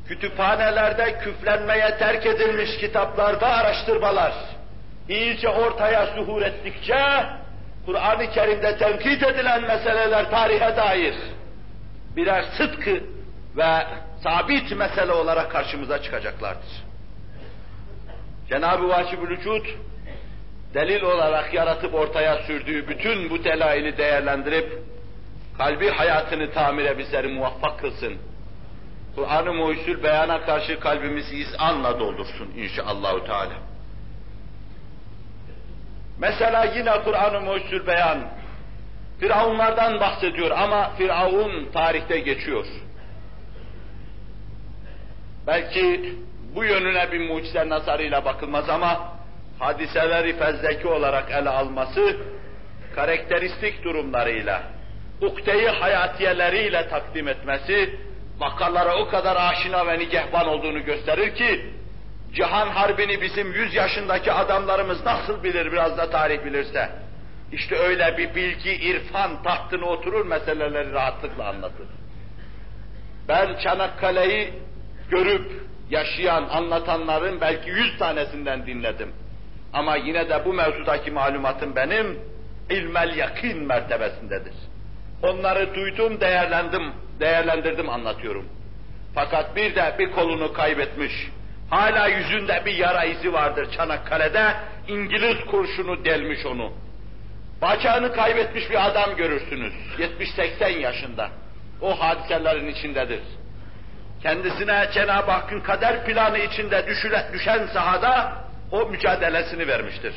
kütüphanelerde 0.07 1.19
küflenmeye 1.19 1.97
terk 1.97 2.25
edilmiş 2.25 2.77
kitaplarda 2.77 3.47
araştırmalar, 3.47 4.33
iyice 5.09 5.49
ortaya 5.49 6.05
zuhur 6.05 6.41
ettikçe, 6.41 7.25
Kur'an-ı 7.85 8.31
Kerim'de 8.31 8.77
tenkit 8.77 9.23
edilen 9.23 9.61
meseleler 9.61 10.31
tarihe 10.31 10.77
dair 10.77 11.15
birer 12.15 12.43
sıdkı 12.57 13.03
ve 13.57 13.87
sabit 14.23 14.71
mesele 14.71 15.11
olarak 15.11 15.51
karşımıza 15.51 16.01
çıkacaklardır. 16.01 16.83
Cenab-ı 18.49 18.89
Vacib-ül 18.89 19.29
Vücud, 19.29 19.65
delil 20.73 21.01
olarak 21.01 21.53
yaratıp 21.53 21.93
ortaya 21.93 22.37
sürdüğü 22.37 22.87
bütün 22.87 23.29
bu 23.29 23.43
delaili 23.43 23.97
değerlendirip, 23.97 24.79
kalbi 25.57 25.89
hayatını 25.89 26.51
tamire 26.51 26.97
bizleri 26.97 27.27
muvaffak 27.27 27.79
kılsın. 27.79 28.17
Kur'an-ı 29.15 29.53
Muhyüzül 29.53 30.03
Beyan'a 30.03 30.41
karşı 30.45 30.79
kalbimizi 30.79 31.35
izanla 31.35 31.99
doldursun 31.99 32.51
inşallahü 32.57 33.25
teala. 33.25 33.53
Mesela 36.19 36.63
yine 36.65 37.03
Kur'an-ı 37.03 37.41
Muhyüzül 37.41 37.87
Beyan, 37.87 38.19
Firavunlardan 39.19 39.99
bahsediyor 39.99 40.51
ama 40.51 40.89
Firavun 40.89 41.71
tarihte 41.73 42.19
geçiyor. 42.19 42.65
Belki 45.47 46.15
bu 46.55 46.63
yönüne 46.63 47.11
bir 47.11 47.29
mucize 47.29 47.69
nazarıyla 47.69 48.25
bakılmaz 48.25 48.69
ama 48.69 49.17
hadiseleri 49.59 50.37
fezleki 50.37 50.87
olarak 50.87 51.31
ele 51.31 51.49
alması, 51.49 52.17
karakteristik 52.95 53.83
durumlarıyla, 53.83 54.63
ukdeyi 55.21 55.69
hayatiyeleriyle 55.69 56.87
takdim 56.89 57.27
etmesi, 57.27 57.99
vakalara 58.39 58.97
o 58.97 59.07
kadar 59.07 59.35
aşina 59.35 59.87
ve 59.87 59.99
nigehban 59.99 60.47
olduğunu 60.47 60.83
gösterir 60.85 61.35
ki, 61.35 61.65
Cihan 62.33 62.67
Harbi'ni 62.67 63.21
bizim 63.21 63.53
yüz 63.53 63.75
yaşındaki 63.75 64.31
adamlarımız 64.31 65.05
nasıl 65.05 65.43
bilir 65.43 65.71
biraz 65.71 65.97
da 65.97 66.09
tarih 66.09 66.45
bilirse, 66.45 66.89
işte 67.51 67.75
öyle 67.75 68.17
bir 68.17 68.35
bilgi, 68.35 68.71
irfan 68.71 69.43
tahtına 69.43 69.85
oturur 69.85 70.25
meseleleri 70.25 70.91
rahatlıkla 70.91 71.47
anlatır. 71.47 71.87
Ben 73.27 73.57
Çanakkale'yi 73.63 74.53
görüp 75.11 75.51
yaşayan, 75.89 76.47
anlatanların 76.49 77.41
belki 77.41 77.69
yüz 77.69 77.97
tanesinden 77.97 78.65
dinledim. 78.65 79.13
Ama 79.73 79.95
yine 79.95 80.29
de 80.29 80.45
bu 80.45 80.53
mevzudaki 80.53 81.11
malumatım 81.11 81.75
benim 81.75 82.19
ilmel 82.69 83.17
yakin 83.17 83.63
mertebesindedir. 83.63 84.53
Onları 85.23 85.75
duydum, 85.75 86.21
değerlendim, 86.21 86.93
değerlendirdim, 87.19 87.89
anlatıyorum. 87.89 88.45
Fakat 89.15 89.55
bir 89.55 89.75
de 89.75 89.95
bir 89.99 90.11
kolunu 90.11 90.53
kaybetmiş, 90.53 91.11
hala 91.69 92.07
yüzünde 92.07 92.61
bir 92.65 92.73
yara 92.73 93.03
izi 93.03 93.33
vardır 93.33 93.71
Çanakkale'de, 93.71 94.53
İngiliz 94.87 95.45
kurşunu 95.51 96.05
delmiş 96.05 96.45
onu. 96.45 96.73
Bacağını 97.61 98.13
kaybetmiş 98.13 98.69
bir 98.69 98.87
adam 98.87 99.15
görürsünüz, 99.15 99.73
70-80 99.97 100.79
yaşında. 100.79 101.29
O 101.81 101.99
hadiselerin 101.99 102.67
içindedir. 102.67 103.21
Kendisine 104.23 104.89
Cenab-ı 104.93 105.31
Hakk'ın 105.31 105.59
kader 105.59 106.05
planı 106.05 106.37
içinde 106.37 106.85
düşen 107.33 107.67
sahada 107.73 108.33
o 108.71 108.85
mücadelesini 108.85 109.67
vermiştir. 109.67 110.13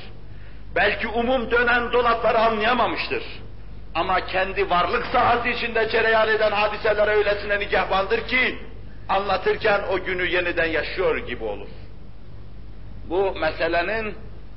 Belki 0.76 1.08
umum 1.08 1.50
dönen 1.50 1.92
dolapları 1.92 2.38
anlayamamıştır. 2.38 3.22
Ama 3.94 4.26
kendi 4.26 4.70
varlık 4.70 5.06
sahası 5.06 5.48
içinde 5.48 5.88
cereyan 5.88 6.28
eden 6.28 6.52
hadiseler 6.52 7.08
öylesine 7.08 7.60
nigahbandır 7.60 8.28
ki, 8.28 8.58
anlatırken 9.08 9.80
o 9.90 10.04
günü 10.04 10.26
yeniden 10.26 10.66
yaşıyor 10.66 11.18
gibi 11.18 11.44
olur. 11.44 11.68
Bu 13.04 13.34
meselenin 13.34 14.14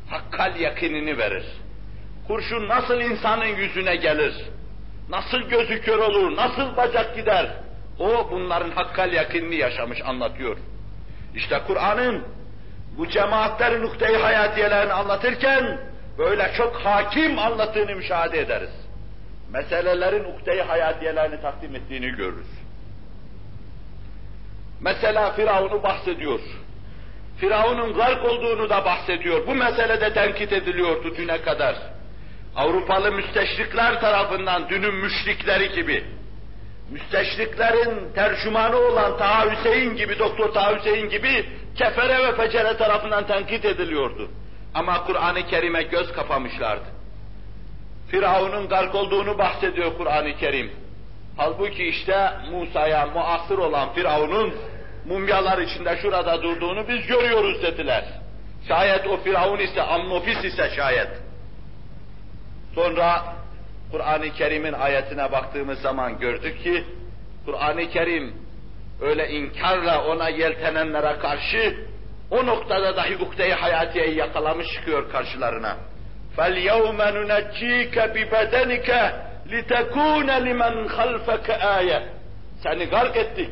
hakkal 0.09 0.59
yakinini 0.59 1.17
verir. 1.17 1.45
Kurşun 2.27 2.67
nasıl 2.67 3.01
insanın 3.01 3.45
yüzüne 3.45 3.95
gelir, 3.95 4.33
nasıl 5.09 5.41
gözü 5.41 5.81
kör 5.81 5.97
olur, 5.97 6.35
nasıl 6.35 6.77
bacak 6.77 7.15
gider, 7.15 7.47
o 7.99 8.31
bunların 8.31 8.71
hakkal 8.71 9.13
yakinini 9.13 9.55
yaşamış 9.55 10.01
anlatıyor. 10.05 10.57
İşte 11.35 11.61
Kur'an'ın 11.67 12.23
bu 12.97 13.07
cemaatlerin 13.07 13.81
nukteyi 13.81 14.17
hayatiyelerini 14.17 14.93
anlatırken 14.93 15.79
böyle 16.17 16.51
çok 16.57 16.75
hakim 16.75 17.39
anlattığını 17.39 17.95
müşahede 17.95 18.39
ederiz. 18.39 18.69
Meselelerin 19.51 20.23
ukdeyi 20.23 20.61
hayatiyelerini 20.61 21.41
takdim 21.41 21.75
ettiğini 21.75 22.09
görürüz. 22.09 22.47
Mesela 24.81 25.31
Firavun'u 25.31 25.83
bahsediyor. 25.83 26.39
Firavun'un 27.37 27.93
gark 27.93 28.25
olduğunu 28.25 28.69
da 28.69 28.85
bahsediyor. 28.85 29.47
Bu 29.47 29.55
meselede 29.55 30.13
tenkit 30.13 30.53
ediliyordu 30.53 31.15
düne 31.17 31.41
kadar. 31.41 31.75
Avrupalı 32.55 33.11
müsteşrikler 33.11 34.01
tarafından 34.01 34.69
dünün 34.69 34.95
müşrikleri 34.95 35.71
gibi, 35.75 36.03
müsteşriklerin 36.91 38.13
tercümanı 38.13 38.77
olan 38.77 39.17
Taha 39.17 39.51
Hüseyin 39.51 39.95
gibi, 39.95 40.19
Doktor 40.19 40.53
Taha 40.53 40.75
Hüseyin 40.75 41.09
gibi 41.09 41.45
kefere 41.75 42.27
ve 42.27 42.35
fecere 42.35 42.77
tarafından 42.77 43.27
tenkit 43.27 43.65
ediliyordu. 43.65 44.29
Ama 44.73 45.03
Kur'an-ı 45.03 45.47
Kerim'e 45.47 45.83
göz 45.83 46.13
kapamışlardı. 46.13 46.85
Firavun'un 48.07 48.67
gark 48.67 48.95
olduğunu 48.95 49.37
bahsediyor 49.37 49.97
Kur'an-ı 49.97 50.37
Kerim. 50.37 50.71
Halbuki 51.37 51.83
işte 51.83 52.31
Musa'ya 52.51 53.05
muasır 53.05 53.57
olan 53.57 53.93
Firavun'un 53.93 54.53
mumyalar 55.07 55.57
içinde 55.57 55.97
şurada 56.01 56.43
durduğunu 56.43 56.87
biz 56.87 57.07
görüyoruz 57.07 57.63
dediler. 57.63 58.05
Şayet 58.67 59.07
o 59.07 59.17
Firavun 59.17 59.59
ise, 59.59 59.81
Amnofis 59.81 60.43
ise 60.43 60.69
şayet. 60.75 61.09
Sonra 62.75 63.36
Kur'an-ı 63.90 64.32
Kerim'in 64.32 64.72
ayetine 64.72 65.32
baktığımız 65.32 65.80
zaman 65.80 66.18
gördük 66.18 66.62
ki, 66.62 66.84
Kur'an-ı 67.46 67.90
Kerim 67.90 68.34
öyle 69.00 69.28
inkarla 69.28 70.04
ona 70.04 70.28
yeltenenlere 70.28 71.18
karşı 71.18 71.76
o 72.30 72.46
noktada 72.46 72.96
dahi 72.96 73.16
ukde-i 73.16 73.52
hayatiyeyi 73.52 74.16
yakalamış 74.16 74.66
çıkıyor 74.68 75.12
karşılarına. 75.12 75.76
فَالْيَوْمَ 76.36 76.98
نُنَجِّيكَ 77.16 77.96
بِبَدَنِكَ 78.14 79.12
لِتَكُونَ 79.52 80.28
لِمَنْ 80.46 80.88
خَلْفَكَ 80.88 81.48
آيَةً 81.78 82.02
Seni 82.62 82.84
gark 82.84 83.16
ettik. 83.16 83.50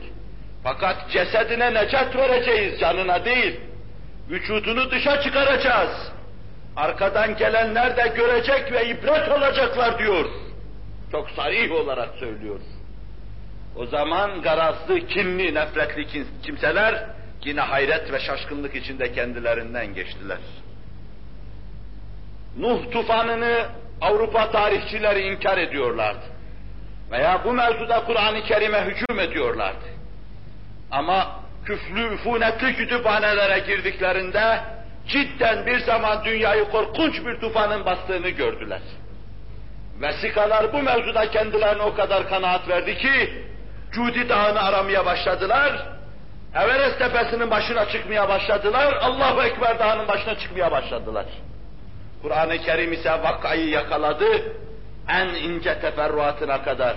Fakat 0.63 1.11
cesedine 1.11 1.75
necat 1.75 2.17
vereceğiz, 2.17 2.81
canına 2.81 3.25
değil. 3.25 3.61
Vücudunu 4.31 4.91
dışa 4.91 5.21
çıkaracağız. 5.21 6.13
Arkadan 6.76 7.38
gelenler 7.38 7.98
de 7.98 8.14
görecek 8.16 8.72
ve 8.72 8.90
ibret 8.90 9.30
olacaklar 9.30 10.00
diyor. 10.00 10.26
Çok 11.12 11.30
sarih 11.30 11.72
olarak 11.72 12.10
söylüyor. 12.20 12.60
O 13.76 13.86
zaman 13.86 14.42
garazlı, 14.42 15.08
kinli, 15.08 15.54
nefretli 15.54 16.08
kimseler 16.44 17.06
yine 17.44 17.62
hayret 17.62 18.12
ve 18.12 18.20
şaşkınlık 18.20 18.76
içinde 18.76 19.14
kendilerinden 19.14 19.94
geçtiler. 19.94 20.38
Nuh 22.60 22.92
tufanını 22.92 23.66
Avrupa 24.02 24.52
tarihçileri 24.52 25.22
inkar 25.22 25.58
ediyorlardı. 25.58 26.26
Veya 27.12 27.42
bu 27.46 27.54
mevzuda 27.54 28.06
Kur'an-ı 28.06 28.44
Kerim'e 28.44 28.82
hücum 28.82 29.20
ediyorlardı. 29.20 29.86
Ama 30.92 31.40
küflü, 31.66 32.14
üfunetli 32.14 32.76
kütüphanelere 32.76 33.60
girdiklerinde 33.60 34.60
cidden 35.08 35.66
bir 35.66 35.80
zaman 35.80 36.26
dünyayı 36.26 36.66
korkunç 36.66 37.26
bir 37.26 37.40
tufanın 37.40 37.86
bastığını 37.86 38.30
gördüler. 38.30 38.82
Vesikalar 40.02 40.74
bu 40.74 40.82
mevzuda 40.82 41.32
kendilerine 41.32 41.82
o 41.82 41.96
kadar 41.96 42.30
kanaat 42.30 42.70
verdi 42.70 42.98
ki, 42.98 43.44
Cudi 43.92 44.30
Dağı'nı 44.30 44.62
aramaya 44.62 45.06
başladılar, 45.06 45.86
Everest 46.56 47.00
Tepesi'nin 47.00 47.52
başına 47.52 47.90
çıkmaya 47.90 48.30
başladılar, 48.30 48.94
Allahu 48.94 49.44
Ekber 49.44 49.80
Dağı'nın 49.80 50.08
başına 50.08 50.38
çıkmaya 50.38 50.72
başladılar. 50.72 51.26
Kur'an-ı 52.22 52.58
Kerim 52.58 52.94
ise 52.94 53.12
vakayı 53.12 53.70
yakaladı, 53.70 54.26
en 55.10 55.28
ince 55.28 55.80
teferruatına 55.80 56.64
kadar. 56.64 56.96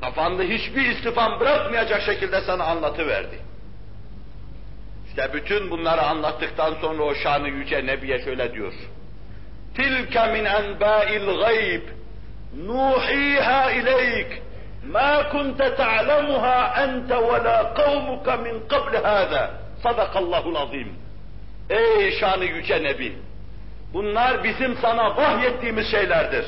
Kafanda 0.00 0.42
hiçbir 0.42 0.84
istifam 0.88 1.40
bırakmayacak 1.40 2.02
şekilde 2.02 2.40
sana 2.40 2.64
anlatıverdi. 2.64 3.38
İşte 5.16 5.32
bütün 5.32 5.70
bunları 5.70 6.02
anlattıktan 6.02 6.74
sonra 6.80 7.02
o 7.02 7.14
şanı 7.14 7.48
yüce 7.48 7.86
Nebi'ye 7.86 8.24
şöyle 8.24 8.52
diyor. 8.52 8.72
Tilke 9.74 10.26
min 10.32 10.44
enbâil 10.44 11.38
gayb 11.38 11.82
nuhiha 12.66 13.70
ileyk 13.70 14.42
ma 14.92 15.28
kunte 15.28 15.74
ta'lemuha 15.74 16.82
ente 16.82 17.16
ve 17.16 17.44
la 17.44 17.74
kavmuka 17.74 18.36
min 18.36 18.68
qabl 18.68 18.96
hâzâ. 18.96 19.50
Sadakallahul 19.82 20.54
azim. 20.54 20.94
Ey 21.70 22.18
şanı 22.20 22.44
yüce 22.44 22.82
Nebi! 22.82 23.16
Bunlar 23.92 24.44
bizim 24.44 24.76
sana 24.82 25.16
vahyettiğimiz 25.16 25.90
şeylerdir. 25.90 26.46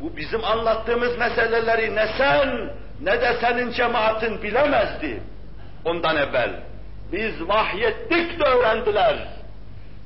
Bu 0.00 0.16
bizim 0.16 0.44
anlattığımız 0.44 1.18
meseleleri 1.18 1.94
ne 1.94 2.06
sen 2.18 2.70
ne 3.00 3.20
de 3.20 3.36
senin 3.40 3.72
cemaatin 3.72 4.42
bilemezdi 4.42 5.22
ondan 5.84 6.16
evvel. 6.16 6.50
Biz 7.12 7.48
vahyettik 7.48 8.40
de 8.40 8.44
öğrendiler. 8.44 9.28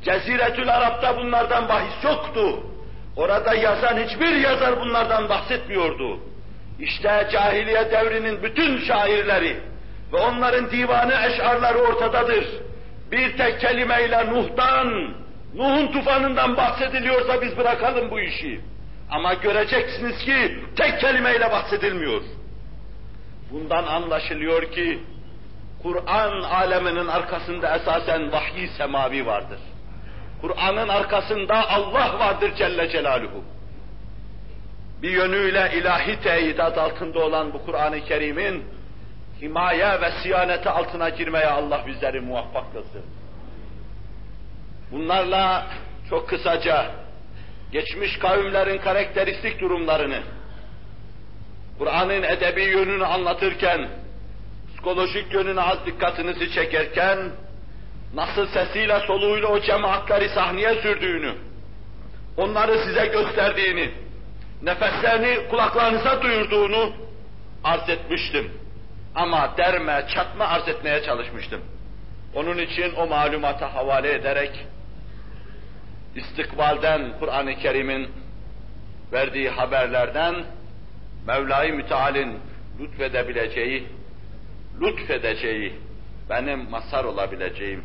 Ceziretül 0.03 0.75
Arap'ta 0.75 1.17
bunlardan 1.17 1.69
bahis 1.69 2.05
yoktu. 2.05 2.61
Orada 3.17 3.55
yazan 3.55 3.97
hiçbir 3.97 4.37
yazar 4.37 4.81
bunlardan 4.81 5.29
bahsetmiyordu. 5.29 6.19
İşte 6.81 7.29
cahiliye 7.33 7.91
devrinin 7.91 8.43
bütün 8.43 8.79
şairleri 8.79 9.61
ve 10.13 10.17
onların 10.17 10.71
divanı 10.71 11.15
eşarları 11.27 11.79
ortadadır. 11.79 12.45
Bir 13.13 13.37
tek 13.37 13.61
kelimeyle 13.61 14.27
Nuh'tan, 14.27 15.15
Nuh'un 15.55 15.93
tufanından 15.93 16.57
bahsediliyorsa 16.57 17.43
biz 17.43 17.57
bırakalım 17.57 18.11
bu 18.11 18.21
işi. 18.21 18.61
Ama 19.11 19.35
göreceksiniz 19.35 20.19
ki 20.19 20.59
tek 20.77 21.01
kelimeyle 21.01 21.51
bahsedilmiyor. 21.51 22.23
Bundan 23.53 23.85
anlaşılıyor 23.87 24.73
ki 24.73 24.99
Kur'an 25.83 26.43
aleminin 26.43 27.07
arkasında 27.07 27.77
esasen 27.77 28.33
vahyi 28.33 28.69
semavi 28.69 29.27
vardır. 29.27 29.59
Kur'an'ın 30.41 30.89
arkasında 30.89 31.71
Allah 31.71 32.19
vardır 32.19 32.53
Celle 32.57 32.89
Celaluhu. 32.89 33.45
Bir 35.03 35.11
yönüyle 35.11 35.73
ilahi 35.75 36.21
teyidat 36.21 36.79
altında 36.79 37.19
olan 37.19 37.53
bu 37.53 37.65
Kur'an-ı 37.67 38.01
Kerim'in 38.01 38.65
himaye 39.41 40.01
ve 40.01 40.11
siyaneti 40.23 40.71
altına 40.71 41.09
girmeye 41.09 41.47
Allah 41.47 41.85
bizleri 41.87 42.21
muvaffak 42.21 42.73
kılsın. 42.73 43.05
Bunlarla 44.93 45.67
çok 46.11 46.29
kısaca 46.29 46.91
geçmiş 47.73 48.19
kavimlerin 48.19 48.79
karakteristik 48.79 49.61
durumlarını, 49.61 50.21
Kur'an'ın 51.79 52.23
edebi 52.23 52.63
yönünü 52.63 53.07
anlatırken, 53.07 53.89
psikolojik 54.81 55.33
yönüne 55.33 55.61
az 55.61 55.87
dikkatinizi 55.87 56.53
çekerken, 56.53 57.19
nasıl 58.15 58.47
sesiyle 58.47 59.01
soluğuyla 59.01 59.49
o 59.49 59.61
cemaatleri 59.61 60.29
sahneye 60.29 60.75
sürdüğünü, 60.75 61.35
onları 62.37 62.79
size 62.79 63.07
gösterdiğini, 63.07 63.91
nefeslerini 64.63 65.49
kulaklarınıza 65.49 66.23
duyurduğunu 66.23 66.93
arz 67.65 67.89
etmiştim. 67.89 68.53
Ama 69.15 69.55
derme, 69.57 70.07
çatma 70.15 70.45
arz 70.45 70.69
etmeye 70.69 71.03
çalışmıştım. 71.03 71.61
Onun 72.35 72.59
için 72.59 72.95
o 72.95 73.07
malumata 73.07 73.75
havale 73.75 74.15
ederek, 74.15 74.67
istikbalden 76.17 77.13
Kur'an-ı 77.19 77.57
Kerim'in 77.57 78.09
verdiği 79.13 79.51
haberlerden 79.51 80.35
Mevla-i 81.27 81.73
Müteal'in 81.73 82.39
lütfedebileceği, 82.81 84.00
lütfedeceği, 84.81 85.75
benim 86.31 86.71
mazhar 86.71 87.05
olabileceğim 87.05 87.85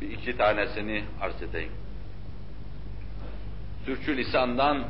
bir 0.00 0.10
iki 0.10 0.36
tanesini 0.36 1.04
arz 1.20 1.42
edeyim. 1.42 1.72
Sürçü 3.84 4.16
lisandan, 4.16 4.84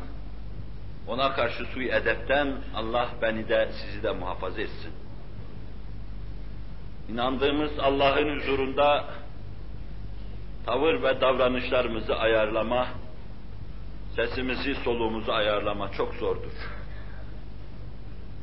ona 1.09 1.33
karşı 1.33 1.64
suyu 1.64 1.89
edepten 1.89 2.55
Allah 2.74 3.09
beni 3.22 3.49
de 3.49 3.68
sizi 3.72 4.03
de 4.03 4.12
muhafaza 4.12 4.61
etsin. 4.61 4.93
İnandığımız 7.09 7.70
Allah'ın 7.79 8.37
huzurunda 8.37 9.05
tavır 10.66 11.03
ve 11.03 11.20
davranışlarımızı 11.20 12.16
ayarlama, 12.16 12.87
sesimizi, 14.16 14.74
soluğumuzu 14.74 15.33
ayarlama 15.33 15.93
çok 15.93 16.14
zordur. 16.14 16.53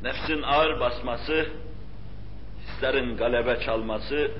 Nefsin 0.02 0.42
ağır 0.42 0.80
basması, 0.80 1.46
hislerin 2.66 3.16
galebe 3.16 3.60
çalması, 3.60 4.30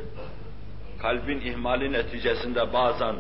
kalbin 0.99 1.41
ihmali 1.41 1.93
neticesinde 1.93 2.73
bazen 2.73 3.17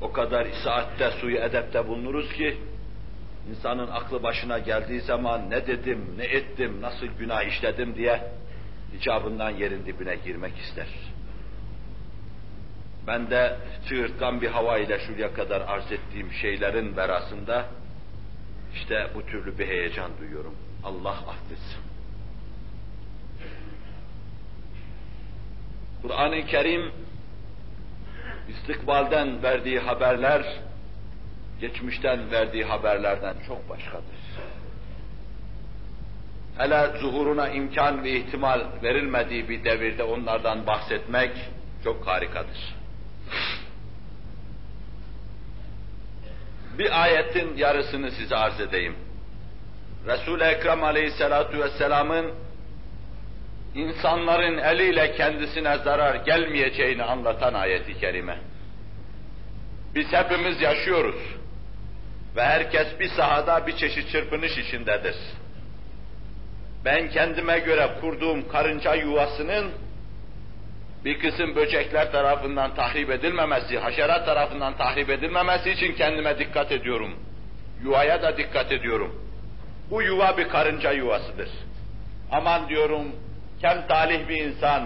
o 0.00 0.12
kadar 0.12 0.46
isaatte, 0.46 1.10
suyu 1.10 1.36
edepte 1.36 1.88
bulunuruz 1.88 2.32
ki, 2.32 2.56
insanın 3.50 3.88
aklı 3.90 4.22
başına 4.22 4.58
geldiği 4.58 5.00
zaman 5.00 5.50
ne 5.50 5.66
dedim, 5.66 6.14
ne 6.16 6.24
ettim, 6.24 6.80
nasıl 6.80 7.06
günah 7.06 7.42
işledim 7.42 7.94
diye 7.94 8.22
icabından 8.98 9.50
yerin 9.50 9.86
dibine 9.86 10.16
girmek 10.16 10.58
ister. 10.58 10.86
Ben 13.06 13.30
de 13.30 13.56
çığırtkan 13.88 14.40
bir 14.40 14.48
hava 14.48 14.78
ile 14.78 14.98
şuraya 14.98 15.34
kadar 15.34 15.60
arz 15.60 15.92
ettiğim 15.92 16.32
şeylerin 16.32 16.96
verasında 16.96 17.66
işte 18.74 19.10
bu 19.14 19.26
türlü 19.26 19.58
bir 19.58 19.66
heyecan 19.66 20.10
duyuyorum. 20.20 20.54
Allah 20.84 21.10
affetsin. 21.10 21.93
Kur'an-ı 26.04 26.46
Kerim 26.46 26.92
istikbalden 28.48 29.42
verdiği 29.42 29.78
haberler 29.78 30.44
geçmişten 31.60 32.30
verdiği 32.30 32.64
haberlerden 32.64 33.34
çok 33.46 33.68
başkadır. 33.68 34.04
Hele 36.58 36.98
zuhuruna 37.00 37.48
imkan 37.48 38.04
ve 38.04 38.10
ihtimal 38.10 38.60
verilmediği 38.82 39.48
bir 39.48 39.64
devirde 39.64 40.02
onlardan 40.02 40.66
bahsetmek 40.66 41.30
çok 41.84 42.06
harikadır. 42.06 42.74
Bir 46.78 47.02
ayetin 47.02 47.56
yarısını 47.56 48.10
size 48.10 48.36
arz 48.36 48.60
edeyim. 48.60 48.96
Resul-i 50.06 50.44
Ekrem 50.44 50.84
Aleyhisselatü 50.84 51.58
Vesselam'ın 51.58 52.34
insanların 53.74 54.58
eliyle 54.58 55.16
kendisine 55.16 55.78
zarar 55.78 56.14
gelmeyeceğini 56.14 57.02
anlatan 57.02 57.54
ayeti 57.54 58.00
kerime. 58.00 58.38
Biz 59.94 60.12
hepimiz 60.12 60.60
yaşıyoruz 60.60 61.20
ve 62.36 62.42
herkes 62.42 63.00
bir 63.00 63.08
sahada 63.08 63.66
bir 63.66 63.76
çeşit 63.76 64.10
çırpınış 64.10 64.58
içindedir. 64.58 65.16
Ben 66.84 67.10
kendime 67.10 67.58
göre 67.58 67.90
kurduğum 68.00 68.48
karınca 68.48 68.94
yuvasının 68.94 69.72
bir 71.04 71.18
kısım 71.18 71.56
böcekler 71.56 72.12
tarafından 72.12 72.74
tahrip 72.74 73.10
edilmemesi, 73.10 73.78
haşerat 73.78 74.26
tarafından 74.26 74.76
tahrip 74.76 75.10
edilmemesi 75.10 75.70
için 75.70 75.94
kendime 75.94 76.38
dikkat 76.38 76.72
ediyorum. 76.72 77.14
Yuvaya 77.82 78.22
da 78.22 78.36
dikkat 78.36 78.72
ediyorum. 78.72 79.24
Bu 79.90 80.02
yuva 80.02 80.36
bir 80.36 80.48
karınca 80.48 80.92
yuvasıdır. 80.92 81.48
Aman 82.32 82.68
diyorum, 82.68 83.06
kem 83.64 83.86
talih 83.88 84.28
bir 84.28 84.44
insan, 84.44 84.82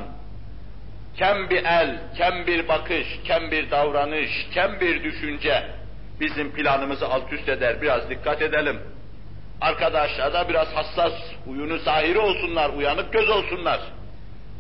kem 1.17 1.51
bir 1.51 1.65
el, 1.65 1.99
kem 2.17 2.47
bir 2.47 2.69
bakış, 2.69 3.07
kem 3.25 3.51
bir 3.51 3.71
davranış, 3.71 4.31
kem 4.55 4.81
bir 4.81 5.05
düşünce 5.05 5.67
bizim 6.21 6.53
planımızı 6.53 7.09
alt 7.09 7.33
üst 7.33 7.49
eder. 7.49 7.83
Biraz 7.83 8.11
dikkat 8.11 8.43
edelim. 8.43 8.81
Arkadaşlar 9.61 10.33
da 10.33 10.49
biraz 10.49 10.69
hassas, 10.69 11.13
uyunu 11.47 11.79
zahiri 11.79 12.19
olsunlar, 12.19 12.71
uyanık 12.71 13.13
göz 13.13 13.29
olsunlar. 13.29 13.81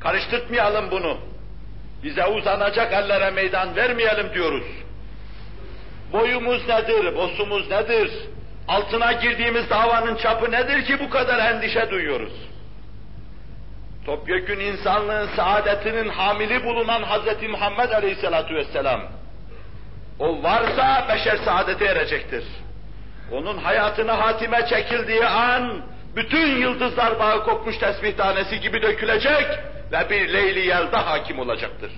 Karıştırtmayalım 0.00 0.90
bunu. 0.90 1.18
Bize 2.02 2.26
uzanacak 2.26 2.92
ellere 2.92 3.30
meydan 3.30 3.76
vermeyelim 3.76 4.34
diyoruz. 4.34 4.66
Boyumuz 6.12 6.68
nedir, 6.68 7.16
bosumuz 7.16 7.70
nedir? 7.70 8.10
Altına 8.68 9.12
girdiğimiz 9.12 9.70
davanın 9.70 10.16
çapı 10.16 10.50
nedir 10.50 10.84
ki 10.84 11.00
bu 11.00 11.10
kadar 11.10 11.54
endişe 11.54 11.90
duyuyoruz? 11.90 12.47
Topyekün 14.08 14.60
insanlığın 14.60 15.28
saadetinin 15.36 16.08
hamili 16.08 16.64
bulunan 16.64 17.02
Hz. 17.02 17.50
Muhammed 17.50 17.90
Aleyhisselatü 17.90 18.54
Vesselam, 18.54 19.00
o 20.18 20.42
varsa 20.42 21.06
beşer 21.08 21.36
saadete 21.36 21.84
erecektir. 21.84 22.44
Onun 23.32 23.58
hayatına 23.58 24.18
hatime 24.18 24.66
çekildiği 24.66 25.26
an, 25.26 25.82
bütün 26.16 26.56
yıldızlar 26.56 27.20
bağı 27.20 27.44
kopmuş 27.44 27.78
tesbih 27.78 28.16
tanesi 28.16 28.60
gibi 28.60 28.82
dökülecek 28.82 29.46
ve 29.92 30.10
bir 30.10 30.32
Leyli 30.32 30.66
Yelda 30.66 31.06
hakim 31.06 31.38
olacaktır. 31.38 31.92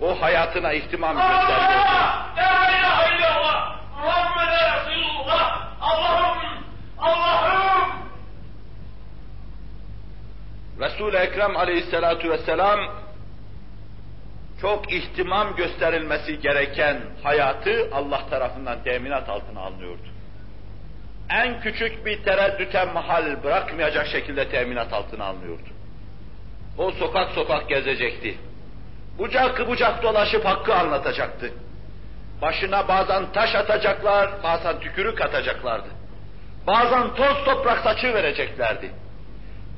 O 0.00 0.22
hayatına 0.22 0.72
ihtimam 0.72 1.16
gösterecek. 1.16 1.86
Resul-i 10.82 11.16
Ekrem 11.16 11.56
aleyhissalatu 11.56 12.30
vesselam 12.30 12.80
çok 14.60 14.92
ihtimam 14.92 15.56
gösterilmesi 15.56 16.40
gereken 16.40 17.00
hayatı 17.22 17.88
Allah 17.92 18.26
tarafından 18.30 18.82
teminat 18.84 19.28
altına 19.28 19.60
alınıyordu. 19.60 20.02
En 21.30 21.60
küçük 21.60 22.06
bir 22.06 22.22
tereddüte 22.22 22.84
mahal 22.84 23.42
bırakmayacak 23.44 24.06
şekilde 24.06 24.48
teminat 24.48 24.92
altına 24.92 25.24
alınıyordu. 25.24 25.68
O 26.78 26.90
sokak 26.90 27.30
sokak 27.30 27.68
gezecekti. 27.68 28.38
Bucak 29.18 29.68
bucak 29.68 30.02
dolaşıp 30.02 30.44
hakkı 30.44 30.74
anlatacaktı. 30.74 31.52
Başına 32.42 32.88
bazen 32.88 33.32
taş 33.32 33.54
atacaklar, 33.54 34.30
bazen 34.42 34.80
tükürük 34.80 35.20
atacaklardı. 35.20 35.88
Bazen 36.66 37.14
toz 37.14 37.44
toprak 37.44 37.78
saçı 37.78 38.14
vereceklerdi. 38.14 39.01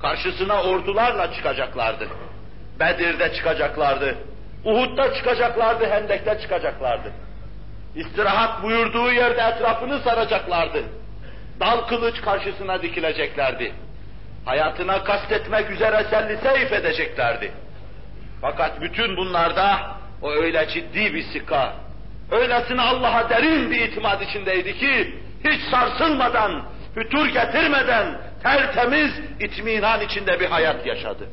Karşısına 0.05 0.63
ordularla 0.63 1.33
çıkacaklardı. 1.33 2.09
Bedir'de 2.81 3.33
çıkacaklardı. 3.33 4.15
Uhud'da 4.65 5.15
çıkacaklardı, 5.15 5.87
Hendek'te 5.87 6.39
çıkacaklardı. 6.43 7.13
İstirahat 7.97 8.63
buyurduğu 8.63 9.13
yerde 9.13 9.41
etrafını 9.41 9.99
saracaklardı. 9.99 10.83
Dal 11.61 11.81
kılıç 11.81 12.21
karşısına 12.21 12.83
dikileceklerdi. 12.83 13.73
Hayatına 14.45 15.05
kastetmek 15.05 15.71
üzere 15.71 16.05
selli 16.11 16.39
seyif 16.39 16.73
edeceklerdi. 16.73 17.53
Fakat 18.41 18.81
bütün 18.81 19.17
bunlarda 19.17 19.79
o 20.23 20.31
öyle 20.31 20.69
ciddi 20.69 21.15
bir 21.15 21.23
sika, 21.23 21.73
öylesine 22.31 22.81
Allah'a 22.83 23.31
derin 23.31 23.71
bir 23.71 23.81
itimat 23.81 24.23
içindeydi 24.23 24.79
ki, 24.79 25.15
hiç 25.45 25.61
sarsılmadan, 25.71 26.63
fütur 26.95 27.27
getirmeden, 27.27 28.07
tertemiz, 28.45 29.11
itminan 29.41 30.01
içinde 30.01 30.41
bir 30.41 30.47
hayat 30.47 30.87
yaşadı. 30.87 31.29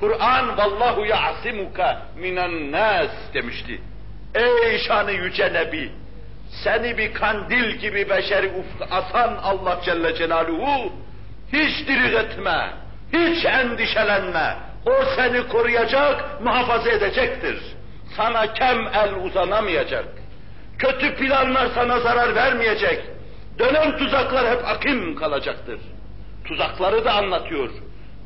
Kur'an 0.00 0.56
vallahu 0.58 1.06
ya'simuka 1.06 2.02
minen 2.16 2.72
nas 2.72 3.10
demişti. 3.34 3.80
Ey 4.34 4.78
şanı 4.78 5.12
yüce 5.12 5.52
Nebi, 5.52 5.92
seni 6.64 6.98
bir 6.98 7.14
kandil 7.14 7.70
gibi 7.70 8.10
beşeri 8.10 8.46
ufka 8.46 8.96
asan 8.96 9.36
Allah 9.42 9.80
Celle 9.84 10.14
Celaluhu, 10.14 10.92
hiç 11.52 11.88
diri 11.88 12.16
etme, 12.16 12.70
hiç 13.12 13.44
endişelenme. 13.44 14.56
O 14.86 15.04
seni 15.16 15.48
koruyacak, 15.48 16.40
muhafaza 16.42 16.90
edecektir. 16.90 17.58
Sana 18.16 18.52
kem 18.52 18.86
el 18.86 19.14
uzanamayacak. 19.14 20.04
Kötü 20.78 21.14
planlar 21.14 21.68
sana 21.74 22.00
zarar 22.00 22.34
vermeyecek. 22.34 23.04
Dönen 23.58 23.98
tuzaklar 23.98 24.50
hep 24.50 24.68
akim 24.68 25.16
kalacaktır. 25.16 25.80
Tuzakları 26.44 27.04
da 27.04 27.12
anlatıyor. 27.12 27.70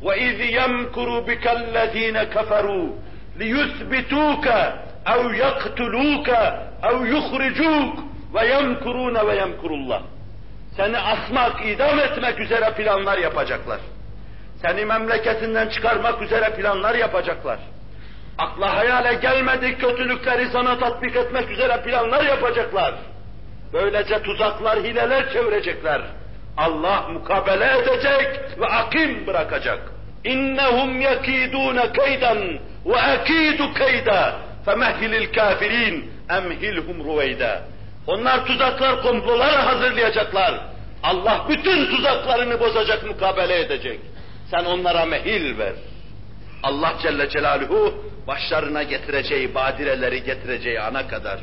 Ve 0.02 0.18
iz 0.20 0.52
yemkuru 0.52 1.28
bikellezine 1.28 2.30
keferu 2.30 2.94
li 3.38 3.44
yusbituke 3.44 4.72
ev 5.06 5.34
yaktuluke 5.34 6.52
ev 6.82 7.06
yuhricuk 7.06 7.98
ve 8.34 8.46
yemkurune 8.46 9.26
ve 9.26 9.34
yemkurullah. 9.34 10.02
Seni 10.76 10.98
asmak, 10.98 11.66
idam 11.66 11.98
etmek 11.98 12.40
üzere 12.40 12.70
planlar 12.70 13.18
yapacaklar. 13.18 13.80
Seni 14.62 14.84
memleketinden 14.84 15.68
çıkarmak 15.68 16.22
üzere 16.22 16.54
planlar 16.56 16.94
yapacaklar. 16.94 17.58
Akla 18.38 18.76
hayale 18.76 19.14
gelmedik 19.14 19.80
kötülükleri 19.80 20.48
sana 20.52 20.78
tatbik 20.78 21.16
etmek 21.16 21.50
üzere 21.50 21.82
planlar 21.82 22.24
yapacaklar. 22.24 22.94
Böylece 23.72 24.22
tuzaklar, 24.22 24.78
hileler 24.78 25.32
çevirecekler. 25.32 26.02
Allah 26.58 27.08
mukabele 27.12 27.78
edecek 27.78 28.40
ve 28.60 28.66
akim 28.66 29.26
bırakacak. 29.26 29.92
İnnehum 30.24 31.00
yakidun 31.00 31.78
keydan 31.92 32.38
ve 32.86 32.96
akidu 32.96 33.74
keyda 33.74 34.36
femehhilil 34.64 35.32
kafirin 35.32 36.12
emhilhum 36.30 37.04
ruveyda. 37.04 37.62
Onlar 38.06 38.46
tuzaklar, 38.46 39.02
komplolar 39.02 39.60
hazırlayacaklar. 39.60 40.60
Allah 41.02 41.46
bütün 41.48 41.96
tuzaklarını 41.96 42.60
bozacak, 42.60 43.06
mukabele 43.06 43.60
edecek. 43.60 44.00
Sen 44.50 44.64
onlara 44.64 45.04
mehil 45.04 45.58
ver. 45.58 45.72
Allah 46.62 46.94
Celle 47.02 47.28
Celaluhu 47.30 48.04
başlarına 48.26 48.82
getireceği 48.82 49.54
badireleri 49.54 50.24
getireceği 50.24 50.80
ana 50.80 51.08
kadar 51.08 51.38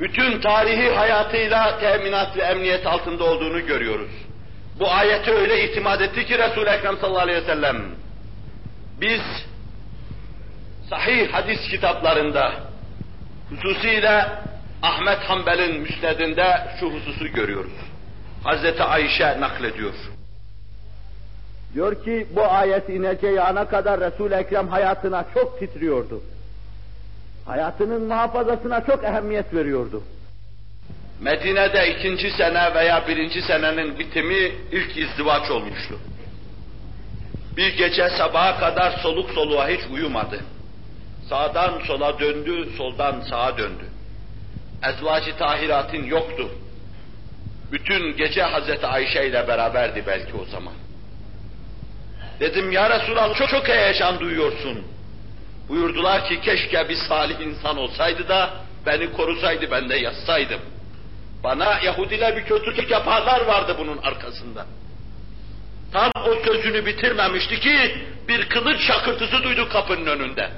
bütün 0.00 0.40
tarihi 0.40 0.90
hayatıyla 0.90 1.78
teminat 1.78 2.36
ve 2.36 2.42
emniyet 2.42 2.86
altında 2.86 3.24
olduğunu 3.24 3.66
görüyoruz. 3.66 4.10
Bu 4.78 4.90
ayete 4.90 5.30
öyle 5.30 5.64
itimat 5.64 6.00
etti 6.00 6.26
ki 6.26 6.38
Resul-i 6.38 6.68
Ekrem 6.68 6.96
sallallahu 6.96 7.22
aleyhi 7.22 7.42
ve 7.42 7.46
sellem 7.46 7.76
biz 9.00 9.20
sahih 10.90 11.32
hadis 11.32 11.60
kitaplarında 11.70 12.52
hususiyle 13.50 14.28
Ahmet 14.82 15.18
Hanbel'in 15.18 15.80
müsnedinde 15.80 16.68
şu 16.80 16.86
hususu 16.86 17.28
görüyoruz. 17.28 17.72
Hazreti 18.44 18.82
Ayşe 18.82 19.40
naklediyor. 19.40 19.94
Diyor 21.74 22.04
ki 22.04 22.26
bu 22.36 22.44
ayet 22.44 22.88
ineceği 22.88 23.40
ana 23.40 23.68
kadar 23.68 24.00
Resul-i 24.00 24.34
Ekrem 24.34 24.68
hayatına 24.68 25.24
çok 25.34 25.58
titriyordu. 25.58 26.22
Hayatının 27.46 28.02
muhafazasına 28.02 28.86
çok 28.86 29.04
ehemmiyet 29.04 29.54
veriyordu. 29.54 30.02
Medine'de 31.20 31.96
ikinci 31.96 32.30
sene 32.30 32.74
veya 32.74 33.08
birinci 33.08 33.42
senenin 33.42 33.98
bitimi 33.98 34.52
ilk 34.72 34.96
izdivaç 34.96 35.50
olmuştu. 35.50 35.98
Bir 37.56 37.76
gece 37.76 38.08
sabaha 38.08 38.60
kadar 38.60 38.90
soluk 38.90 39.30
soluğa 39.30 39.68
hiç 39.68 39.80
uyumadı. 39.92 40.40
Sağdan 41.28 41.80
sola 41.86 42.18
döndü, 42.18 42.68
soldan 42.76 43.20
sağa 43.20 43.58
döndü. 43.58 43.84
Ezvacı 44.82 45.36
tahiratın 45.36 46.04
yoktu. 46.04 46.48
Bütün 47.72 48.16
gece 48.16 48.42
Hazreti 48.42 48.86
Ayşe 48.86 49.26
ile 49.26 49.48
beraberdi 49.48 50.04
belki 50.06 50.36
o 50.36 50.44
zaman. 50.44 50.74
Dedim 52.40 52.72
ya 52.72 52.90
Resulallah 52.90 53.34
çok 53.38 53.48
çok 53.48 53.68
heyecan 53.68 54.20
duyuyorsun. 54.20 54.78
Buyurdular 55.70 56.28
ki 56.28 56.40
keşke 56.40 56.88
bir 56.88 56.96
salih 56.96 57.40
insan 57.40 57.76
olsaydı 57.76 58.28
da 58.28 58.50
beni 58.86 59.12
korusaydı 59.12 59.70
ben 59.70 59.88
de 59.88 59.96
yazsaydım. 59.96 60.60
Bana 61.44 61.78
Yahudiler 61.84 62.36
bir 62.36 62.44
kötülük 62.44 62.90
yaparlar 62.90 63.46
vardı 63.46 63.76
bunun 63.78 63.98
arkasında. 63.98 64.66
Tam 65.92 66.10
o 66.26 66.34
sözünü 66.44 66.86
bitirmemişti 66.86 67.60
ki 67.60 67.96
bir 68.28 68.48
kılıç 68.48 68.80
şakırtısı 68.80 69.42
duydu 69.42 69.68
kapının 69.68 70.06
önünde. 70.06 70.50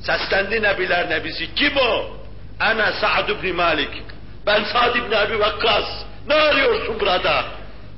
Seslendi 0.00 0.62
nebiler 0.62 1.10
nebisi. 1.10 1.54
Kim 1.54 1.76
o? 1.76 2.16
Ana 2.60 2.92
Sa'd 2.92 3.28
ibn 3.28 3.56
Malik. 3.56 4.02
Ben 4.46 4.64
Sa'd 4.64 4.96
ibn 4.96 5.12
Abi 5.12 5.38
Vakkas. 5.38 5.84
Ne 6.28 6.34
arıyorsun 6.34 7.00
burada? 7.00 7.44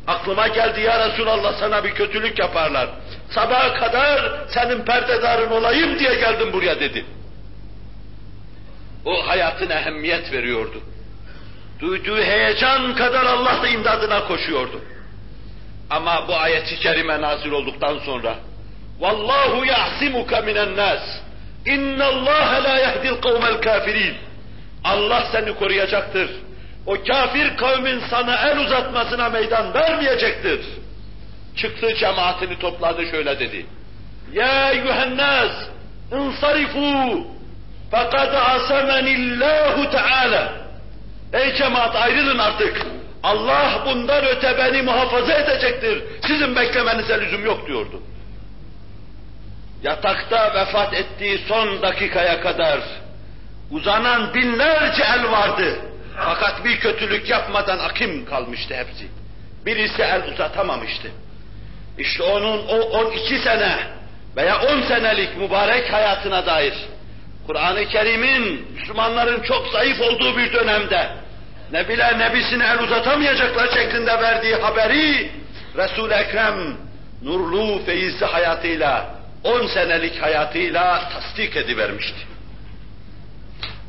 Aklıma 0.06 0.48
geldi 0.48 0.80
ya 0.80 1.08
Resulallah 1.08 1.54
sana 1.60 1.84
bir 1.84 1.90
kötülük 1.94 2.38
yaparlar. 2.38 2.88
Sabaha 3.34 3.74
kadar 3.74 4.32
senin 4.48 4.84
perdedarın 4.84 5.50
olayım 5.50 5.98
diye 5.98 6.14
geldim 6.14 6.52
buraya 6.52 6.80
dedi. 6.80 7.04
O 9.04 9.28
hayatına 9.28 9.74
ehemmiyet 9.74 10.32
veriyordu. 10.32 10.80
Duyduğu 11.80 12.22
heyecan 12.22 12.94
kadar 12.94 13.24
Allah 13.26 13.62
da 13.62 13.68
imdadına 13.68 14.26
koşuyordu. 14.26 14.80
Ama 15.90 16.28
bu 16.28 16.36
ayet-i 16.36 16.78
kerime 16.78 17.20
nazil 17.20 17.50
olduktan 17.50 17.98
sonra 17.98 18.34
Vallahu 19.00 19.64
yahsimuka 19.64 20.40
minen 20.40 20.76
nas. 20.76 21.02
İnna 21.66 22.04
Allah 22.04 22.60
la 22.64 22.78
yehdil 22.78 23.20
kavmel 23.20 23.60
kafirin. 23.60 24.14
Allah 24.84 25.28
seni 25.32 25.54
koruyacaktır. 25.54 26.30
O 26.86 26.96
kafir 27.06 27.56
kavmin 27.56 28.00
sana 28.10 28.48
el 28.48 28.58
uzatmasına 28.58 29.28
meydan 29.28 29.74
vermeyecektir. 29.74 30.60
Çıktı 31.56 31.94
cemaatini 31.94 32.58
topladı 32.58 33.06
şöyle 33.10 33.40
dedi. 33.40 33.66
Ya 34.32 34.70
eyyühennas 34.72 35.52
insarifu 36.12 37.26
fekad 37.90 38.34
asemenillahu 38.34 39.90
teala. 39.90 40.52
Ey 41.32 41.54
cemaat 41.54 41.96
ayrılın 41.96 42.38
artık. 42.38 42.86
Allah 43.22 43.82
bundan 43.86 44.24
öte 44.24 44.58
beni 44.58 44.82
muhafaza 44.82 45.32
edecektir. 45.32 46.04
Sizin 46.26 46.56
beklemenize 46.56 47.20
lüzum 47.20 47.44
yok 47.44 47.66
diyordu. 47.66 48.02
Yatakta 49.82 50.54
vefat 50.54 50.94
ettiği 50.94 51.38
son 51.38 51.82
dakikaya 51.82 52.40
kadar 52.40 52.80
uzanan 53.70 54.34
binlerce 54.34 55.02
el 55.02 55.30
vardı. 55.30 55.78
Fakat 56.16 56.64
bir 56.64 56.80
kötülük 56.80 57.30
yapmadan 57.30 57.78
akim 57.78 58.24
kalmıştı 58.24 58.74
hepsi. 58.74 59.08
Birisi 59.66 60.02
el 60.02 60.32
uzatamamıştı. 60.32 61.10
İşte 61.98 62.22
onun 62.22 62.66
o 62.68 62.76
12 62.76 63.38
sene 63.38 63.76
veya 64.36 64.62
10 64.62 64.82
senelik 64.82 65.36
mübarek 65.36 65.92
hayatına 65.92 66.46
dair 66.46 66.74
Kur'an-ı 67.46 67.88
Kerim'in 67.88 68.66
Müslümanların 68.72 69.42
çok 69.42 69.68
zayıf 69.68 70.00
olduğu 70.00 70.36
bir 70.36 70.52
dönemde 70.52 71.24
Nebiler 71.72 72.18
nebisine 72.18 72.64
el 72.64 72.78
uzatamayacaklar 72.78 73.68
şeklinde 73.74 74.22
verdiği 74.22 74.54
haberi 74.54 75.30
Resul-i 75.76 76.14
Ekrem 76.14 76.76
nurlu 77.22 77.84
feyizli 77.86 78.26
hayatıyla 78.26 79.14
10 79.44 79.66
senelik 79.66 80.22
hayatıyla 80.22 81.08
tasdik 81.08 81.56
edivermişti. 81.56 82.18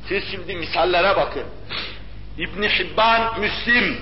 Siz 0.07 0.23
şimdi 0.31 0.55
misallere 0.55 1.15
bakın. 1.15 1.43
İbn 2.37 2.63
Hibban, 2.63 3.39
Müslim, 3.39 3.97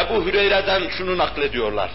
Ebu 0.00 0.24
Hüreyre'den 0.24 0.88
şunu 0.88 1.18
naklediyorlar. 1.18 1.90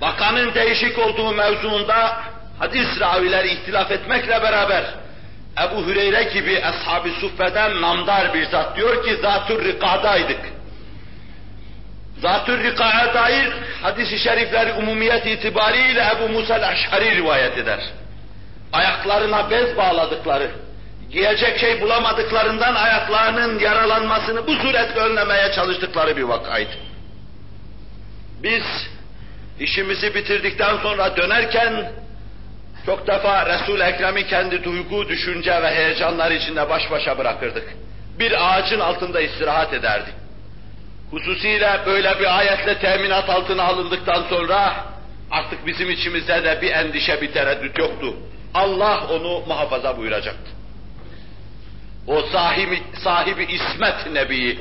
Vakanın 0.00 0.54
değişik 0.54 0.98
olduğu 0.98 1.34
mevzuunda 1.34 2.16
hadis 2.58 3.00
ravileri 3.00 3.48
ihtilaf 3.48 3.90
etmekle 3.90 4.42
beraber 4.42 4.84
Ebu 5.62 5.86
Hüreyre 5.86 6.22
gibi 6.22 6.62
ashab-ı 6.64 7.10
suffeden 7.20 7.80
namdar 7.80 8.34
bir 8.34 8.46
zat 8.46 8.76
diyor 8.76 9.04
ki 9.04 9.16
zatür 9.22 9.64
rikadaydık. 9.64 10.40
Zatür 12.18 12.64
rikaya 12.64 13.14
dair 13.14 13.52
hadis-i 13.82 14.18
şerifler 14.18 14.76
umumiyet 14.76 15.26
itibariyle 15.26 16.12
Ebu 16.16 16.28
Musa 16.28 16.56
el-Eş'ari 16.56 17.16
rivayet 17.16 17.58
eder. 17.58 17.80
Ayaklarına 18.72 19.50
bez 19.50 19.76
bağladıkları, 19.76 20.50
giyecek 21.10 21.58
şey 21.58 21.80
bulamadıklarından 21.80 22.74
ayaklarının 22.74 23.58
yaralanmasını 23.58 24.46
bu 24.46 24.54
suretle 24.54 25.00
önlemeye 25.00 25.52
çalıştıkları 25.52 26.16
bir 26.16 26.22
vakaydı. 26.22 26.72
Biz 28.42 28.64
işimizi 29.60 30.14
bitirdikten 30.14 30.76
sonra 30.76 31.16
dönerken 31.16 31.92
çok 32.86 33.06
defa 33.06 33.46
Resul-i 33.46 33.82
Ekrem'i 33.82 34.26
kendi 34.26 34.64
duygu, 34.64 35.08
düşünce 35.08 35.62
ve 35.62 35.74
heyecanlar 35.74 36.30
içinde 36.30 36.70
baş 36.70 36.90
başa 36.90 37.18
bırakırdık. 37.18 37.68
Bir 38.18 38.54
ağacın 38.54 38.80
altında 38.80 39.20
istirahat 39.20 39.74
ederdik. 39.74 40.14
Hususiyle 41.10 41.80
böyle 41.86 42.20
bir 42.20 42.38
ayetle 42.38 42.78
teminat 42.78 43.30
altına 43.30 43.62
alındıktan 43.62 44.22
sonra 44.30 44.74
artık 45.30 45.66
bizim 45.66 45.90
içimizde 45.90 46.44
de 46.44 46.58
bir 46.62 46.70
endişe, 46.70 47.22
bir 47.22 47.32
tereddüt 47.32 47.78
yoktu. 47.78 48.16
Allah 48.54 49.06
onu 49.10 49.40
muhafaza 49.46 49.96
buyuracaktı. 49.96 50.50
O 52.06 52.22
sahibi, 52.22 52.82
sahibi 53.04 53.44
İsmet 53.44 54.12
Nebi'yi, 54.12 54.60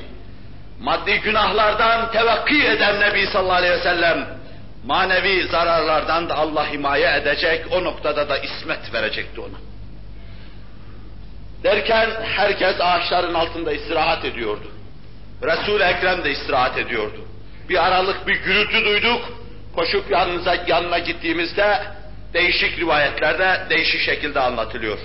maddi 0.79 1.19
günahlardan 1.19 2.11
tevekkü 2.11 2.63
eden 2.63 2.99
Nebi 2.99 3.27
sallallahu 3.27 3.53
aleyhi 3.55 3.73
ve 3.73 3.83
sellem, 3.83 4.38
manevi 4.85 5.43
zararlardan 5.43 6.29
da 6.29 6.35
Allah 6.35 6.71
himaye 6.71 7.15
edecek, 7.15 7.65
o 7.71 7.83
noktada 7.83 8.29
da 8.29 8.37
ismet 8.37 8.93
verecekti 8.93 9.41
ona. 9.41 9.57
Derken 11.63 12.09
herkes 12.23 12.81
ağaçların 12.81 13.33
altında 13.33 13.71
istirahat 13.71 14.25
ediyordu. 14.25 14.71
Resul-i 15.43 15.83
Ekrem 15.83 16.23
de 16.23 16.31
istirahat 16.31 16.77
ediyordu. 16.77 17.25
Bir 17.69 17.85
aralık 17.87 18.27
bir 18.27 18.35
gürültü 18.35 18.85
duyduk, 18.85 19.21
koşup 19.75 20.11
yanınıza, 20.11 20.55
yanına 20.67 20.99
gittiğimizde 20.99 21.83
değişik 22.33 22.79
rivayetlerde 22.79 23.61
değişik 23.69 24.01
şekilde 24.01 24.39
anlatılıyor. 24.39 24.97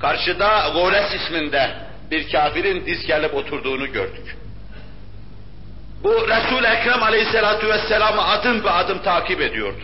Karşıda 0.00 0.70
Gores 0.74 1.14
isminde 1.14 1.70
bir 2.10 2.32
kafirin 2.32 2.86
diz 2.86 3.06
gelip 3.06 3.34
oturduğunu 3.34 3.92
gördük. 3.92 4.36
Bu 6.02 6.28
Resul-i 6.28 6.66
Ekrem 6.66 7.02
aleyhissalatu 7.02 7.68
vesselam'ı 7.68 8.24
adım 8.24 8.64
be 8.64 8.70
adım 8.70 8.98
takip 8.98 9.40
ediyordu. 9.40 9.80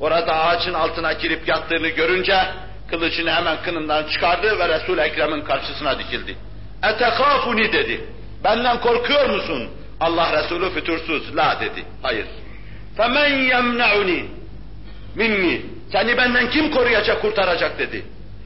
Orada 0.00 0.40
ağacın 0.40 0.74
altına 0.74 1.12
girip 1.12 1.48
yattığını 1.48 1.88
görünce 1.88 2.36
kılıcını 2.90 3.30
hemen 3.30 3.62
kınından 3.62 4.04
çıkardı 4.04 4.58
ve 4.58 4.68
Resul-i 4.68 5.00
Ekrem'in 5.00 5.40
karşısına 5.40 5.98
dikildi. 5.98 6.36
Etekafuni 6.82 7.72
dedi. 7.72 8.04
Benden 8.44 8.80
korkuyor 8.80 9.30
musun? 9.30 9.68
Allah 10.00 10.42
Resulü 10.42 10.70
fütursuz. 10.70 11.36
La 11.36 11.60
dedi. 11.60 11.84
Hayır. 12.02 12.26
Femen 12.96 13.38
yemne'uni 13.38 14.24
minni. 15.14 15.62
Seni 15.92 16.16
benden 16.16 16.50
kim 16.50 16.70
koruyacak, 16.70 17.22
kurtaracak 17.22 17.78
dedi. 17.78 18.04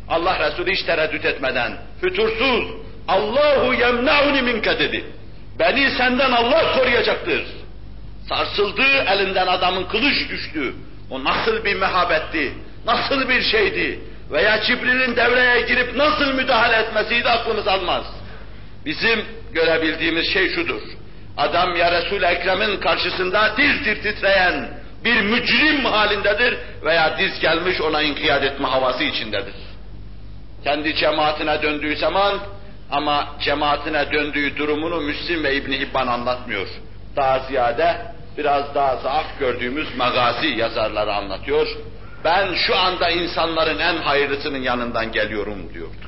Allah 0.08 0.38
Resulü 0.38 0.72
hiç 0.72 0.82
tereddüt 0.82 1.24
etmeden, 1.24 1.72
fütursuz, 2.00 2.64
Allahu 3.08 3.74
yemne'uni 3.74 4.42
minke 4.42 4.78
dedi. 4.78 5.04
Beni 5.58 5.90
senden 5.90 6.32
Allah 6.32 6.74
koruyacaktır. 6.78 7.44
Sarsıldı, 8.28 8.82
elinden 8.82 9.46
adamın 9.46 9.84
kılıç 9.84 10.30
düştü. 10.30 10.74
O 11.10 11.24
nasıl 11.24 11.64
bir 11.64 11.76
mehabetti, 11.76 12.52
nasıl 12.86 13.28
bir 13.28 13.42
şeydi 13.42 14.00
veya 14.30 14.62
Cibril'in 14.62 15.16
devreye 15.16 15.60
girip 15.60 15.96
nasıl 15.96 16.34
müdahale 16.34 16.76
etmesiydi 16.76 17.28
aklımız 17.28 17.68
almaz. 17.68 18.04
Bizim 18.86 19.24
görebildiğimiz 19.52 20.32
şey 20.32 20.54
şudur. 20.54 20.82
Adam 21.36 21.76
ya 21.76 21.92
Resul-i 21.92 22.24
Ekrem'in 22.24 22.80
karşısında 22.80 23.54
diz 23.56 23.84
dir 23.84 24.02
titreyen 24.02 24.70
bir 25.04 25.20
mücrim 25.20 25.84
halindedir 25.84 26.58
veya 26.84 27.18
diz 27.18 27.40
gelmiş 27.40 27.80
ona 27.80 28.02
inkiyat 28.02 28.44
etme 28.44 28.68
havası 28.68 29.04
içindedir. 29.04 29.54
Kendi 30.64 30.94
cemaatine 30.94 31.62
döndüğü 31.62 31.96
zaman 31.96 32.38
ama 32.90 33.28
cemaatine 33.40 34.12
döndüğü 34.12 34.56
durumunu 34.56 35.00
Müslim 35.00 35.44
ve 35.44 35.56
İbn 35.56 35.72
Hibban 35.72 36.06
anlatmıyor. 36.06 36.68
Daha 37.16 37.38
ziyade 37.38 37.96
biraz 38.38 38.74
daha 38.74 38.96
zaaf 38.96 39.38
gördüğümüz 39.38 39.96
magazi 39.96 40.46
yazarları 40.46 41.14
anlatıyor. 41.14 41.66
Ben 42.24 42.54
şu 42.54 42.76
anda 42.76 43.10
insanların 43.10 43.78
en 43.78 43.96
hayırlısının 43.96 44.62
yanından 44.62 45.12
geliyorum 45.12 45.74
diyordu. 45.74 46.06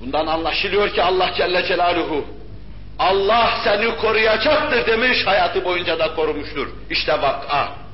Bundan 0.00 0.26
anlaşılıyor 0.26 0.90
ki 0.90 1.02
Allah 1.02 1.34
Celle 1.36 1.66
Celaluhu 1.66 2.24
Allah 2.98 3.60
seni 3.64 3.96
koruyacaktır 3.96 4.86
demiş, 4.86 5.26
hayatı 5.26 5.64
boyunca 5.64 5.98
da 5.98 6.14
korumuştur. 6.14 6.68
İşte 6.90 7.12
vak'a. 7.12 7.87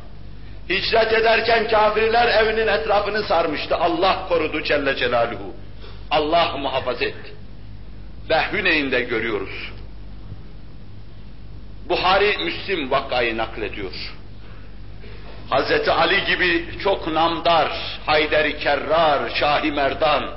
Hicret 0.69 1.12
ederken 1.12 1.69
kafirler 1.69 2.45
evinin 2.45 2.67
etrafını 2.67 3.23
sarmıştı. 3.23 3.77
Allah 3.77 4.29
korudu 4.29 4.62
Celle 4.62 4.97
Celaluhu. 4.97 5.55
Allah 6.11 6.57
muhafaza 6.57 7.05
etti. 7.05 7.33
Ve 8.31 8.53
Hüneyn'de 8.53 9.01
görüyoruz. 9.01 9.71
Buhari 11.89 12.39
Müslim 12.39 12.91
vakayı 12.91 13.37
naklediyor. 13.37 13.93
Hazreti 15.51 15.91
Ali 15.91 16.25
gibi 16.25 16.65
çok 16.83 17.07
namdar, 17.07 17.99
Hayderi 18.07 18.59
Kerrar, 18.59 19.31
Şahi 19.35 19.73
Merdan. 19.73 20.31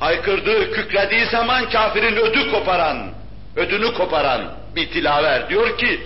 Haykırdığı, 0.00 0.72
kükrediği 0.72 1.26
zaman 1.26 1.70
kafirin 1.70 2.16
ödü 2.16 2.50
koparan, 2.50 3.12
ödünü 3.56 3.94
koparan 3.94 4.42
bir 4.76 4.90
tilaver. 4.90 5.48
Diyor 5.48 5.78
ki, 5.78 6.00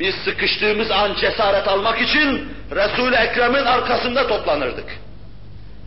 biz 0.00 0.14
sıkıştığımız 0.14 0.90
an 0.90 1.14
cesaret 1.20 1.68
almak 1.68 2.00
için 2.00 2.48
Resul-i 2.70 3.16
Ekrem'in 3.16 3.64
arkasında 3.64 4.26
toplanırdık. 4.26 4.98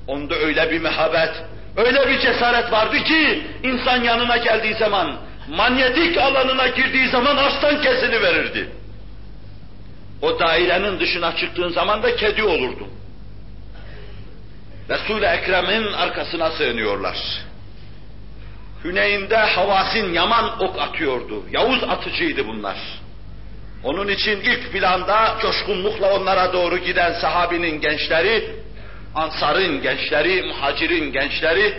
Onda 0.07 0.35
öyle 0.35 0.71
bir 0.71 0.81
mehabet, 0.81 1.31
öyle 1.77 2.07
bir 2.07 2.19
cesaret 2.19 2.71
vardı 2.71 2.97
ki 3.03 3.47
insan 3.63 4.03
yanına 4.03 4.37
geldiği 4.37 4.73
zaman, 4.73 5.15
manyetik 5.49 6.17
alanına 6.17 6.67
girdiği 6.67 7.07
zaman 7.07 7.37
aslan 7.37 7.81
kesini 7.81 8.21
verirdi. 8.21 8.69
O 10.21 10.39
dairenin 10.39 10.99
dışına 10.99 11.35
çıktığın 11.35 11.69
zaman 11.69 12.03
da 12.03 12.15
kedi 12.15 12.43
olurdu. 12.43 12.87
Resul-i 14.89 15.25
Ekrem'in 15.25 15.93
arkasına 15.93 16.51
sığınıyorlar. 16.51 17.17
Hüneyn'de 18.83 19.37
Havasin 19.37 20.13
Yaman 20.13 20.63
ok 20.63 20.81
atıyordu. 20.81 21.43
Yavuz 21.51 21.83
atıcıydı 21.83 22.47
bunlar. 22.47 22.77
Onun 23.85 24.07
için 24.07 24.41
ilk 24.41 24.71
planda 24.71 25.37
coşkunlukla 25.41 26.13
onlara 26.13 26.53
doğru 26.53 26.77
giden 26.77 27.13
sahabinin 27.13 27.81
gençleri, 27.81 28.55
Ansar'ın 29.15 29.81
gençleri, 29.81 30.43
muhacirin 30.43 31.11
gençleri, 31.11 31.73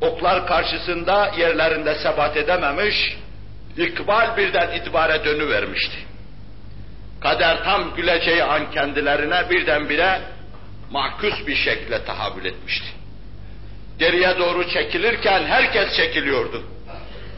oklar 0.00 0.46
karşısında 0.46 1.32
yerlerinde 1.38 1.94
sebat 1.94 2.36
edememiş, 2.36 3.16
ikbal 3.76 4.36
birden 4.36 4.72
itibare 4.72 5.24
dönüvermişti. 5.24 5.96
Kader 7.20 7.64
tam 7.64 7.94
güleceği 7.94 8.44
an 8.44 8.70
kendilerine 8.70 9.50
birdenbire 9.50 10.20
makus 10.90 11.46
bir 11.46 11.56
şekle 11.56 12.04
tahammül 12.04 12.44
etmişti. 12.44 12.86
Geriye 13.98 14.38
doğru 14.38 14.70
çekilirken 14.70 15.44
herkes 15.44 15.96
çekiliyordu. 15.96 16.73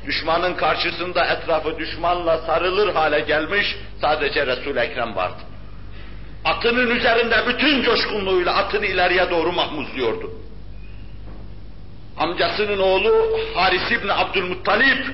Düşmanın 0.06 0.54
karşısında 0.54 1.24
etrafı 1.24 1.78
düşmanla 1.78 2.38
sarılır 2.38 2.94
hale 2.94 3.20
gelmiş 3.20 3.76
sadece 4.00 4.46
Resul-i 4.46 4.78
Ekrem 4.78 5.16
vardı. 5.16 5.42
Atının 6.44 6.90
üzerinde 6.90 7.36
bütün 7.48 7.82
coşkunluğuyla 7.82 8.54
atını 8.54 8.86
ileriye 8.86 9.30
doğru 9.30 9.52
mahmuzluyordu. 9.52 10.30
Amcasının 12.16 12.78
oğlu 12.78 13.38
Haris 13.54 13.90
İbni 13.90 14.12
Abdülmuttalip 14.12 15.06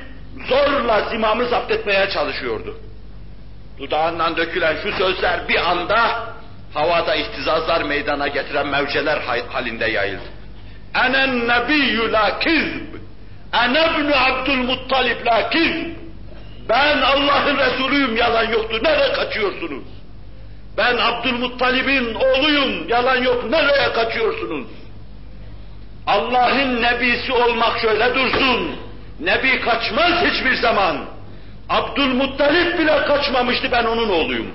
zorla 0.49 1.09
zimamı 1.11 1.47
zapt 1.47 1.71
etmeye 1.71 2.11
çalışıyordu. 2.11 2.77
Dudağından 3.79 4.37
dökülen 4.37 4.77
şu 4.83 4.93
sözler 4.93 5.49
bir 5.49 5.71
anda 5.71 6.29
havada 6.75 7.15
ihtizazlar 7.15 7.83
meydana 7.83 8.29
getiren 8.29 8.67
mevceler 8.67 9.21
halinde 9.49 9.87
yayıldı. 9.87 10.23
Enen 10.95 11.49
nebiyyü 11.49 12.13
la 12.13 12.39
kizb. 12.39 12.92
Ene 13.53 13.81
ibn 14.01 14.13
Abdülmuttalib 14.13 15.27
la 15.27 15.51
kizb. 15.51 15.87
Ben 16.69 17.01
Allah'ın 17.03 17.57
Resulüyüm, 17.57 18.17
yalan 18.17 18.51
yoktu. 18.51 18.79
Nereye 18.83 19.13
kaçıyorsunuz? 19.13 19.85
Ben 20.77 20.97
Abdülmuttalib'in 20.97 22.15
oğluyum, 22.15 22.89
yalan 22.89 23.17
yok. 23.17 23.51
Nereye 23.51 23.93
kaçıyorsunuz? 23.93 24.67
Allah'ın 26.07 26.83
nebisi 26.83 27.33
olmak 27.33 27.81
şöyle 27.81 28.15
dursun. 28.15 28.77
Nebi 29.21 29.61
kaçmaz 29.61 30.25
hiçbir 30.25 30.55
zaman. 30.55 30.97
Abdülmuttalip 31.69 32.79
bile 32.79 33.05
kaçmamıştı, 33.05 33.73
ben 33.73 33.85
onun 33.85 34.09
oğluyum. 34.09 34.47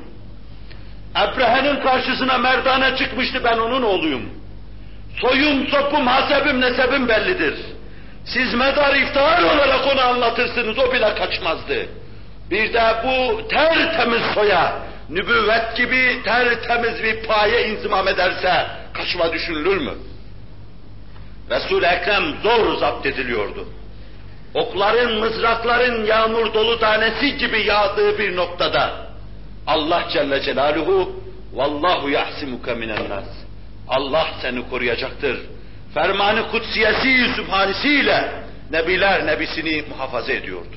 Ebrehe'nin 1.15 1.79
karşısına 1.81 2.37
merdane 2.37 2.97
çıkmıştı, 2.97 3.43
ben 3.43 3.57
onun 3.57 3.83
oğluyum. 3.83 4.21
Soyum, 5.21 5.67
sopum, 5.67 6.07
hasebim, 6.07 6.61
nesebim 6.61 7.07
bellidir. 7.07 7.76
Siz 8.27 8.53
medar 8.53 8.95
iftihar 8.95 9.43
olarak 9.43 9.87
onu 9.93 10.01
anlatırsınız, 10.01 10.79
o 10.79 10.93
bile 10.93 11.15
kaçmazdı. 11.15 11.85
Bir 12.51 12.73
de 12.73 12.95
bu 13.03 13.47
tertemiz 13.47 14.21
soya, 14.33 14.79
nübüvvet 15.09 15.77
gibi 15.77 16.23
tertemiz 16.23 17.03
bir 17.03 17.23
paye 17.23 17.67
inzimam 17.67 18.07
ederse 18.07 18.65
kaçma 18.93 19.33
düşünülür 19.33 19.77
mü? 19.77 19.93
Resul-i 21.49 21.85
Ekrem 21.85 22.23
zor 22.43 22.77
zapt 22.77 23.05
ediliyordu. 23.05 23.67
Okların, 24.53 25.19
mızrakların 25.19 26.05
yağmur 26.05 26.53
dolu 26.53 26.79
tanesi 26.79 27.37
gibi 27.37 27.61
yağdığı 27.61 28.19
bir 28.19 28.35
noktada 28.35 29.07
Allah 29.67 30.03
Celle 30.13 30.41
Celaluhu 30.41 31.23
vallahu 31.53 32.09
yahsimuke 32.09 32.73
minen 32.73 33.09
nas. 33.09 33.25
Allah 33.87 34.27
seni 34.41 34.69
koruyacaktır. 34.69 35.39
Fermanı 35.93 36.51
kutsiyesi 36.51 37.33
sübhanesiyle 37.35 38.43
nebiler 38.71 39.25
nebisini 39.25 39.83
muhafaza 39.89 40.33
ediyordu. 40.33 40.75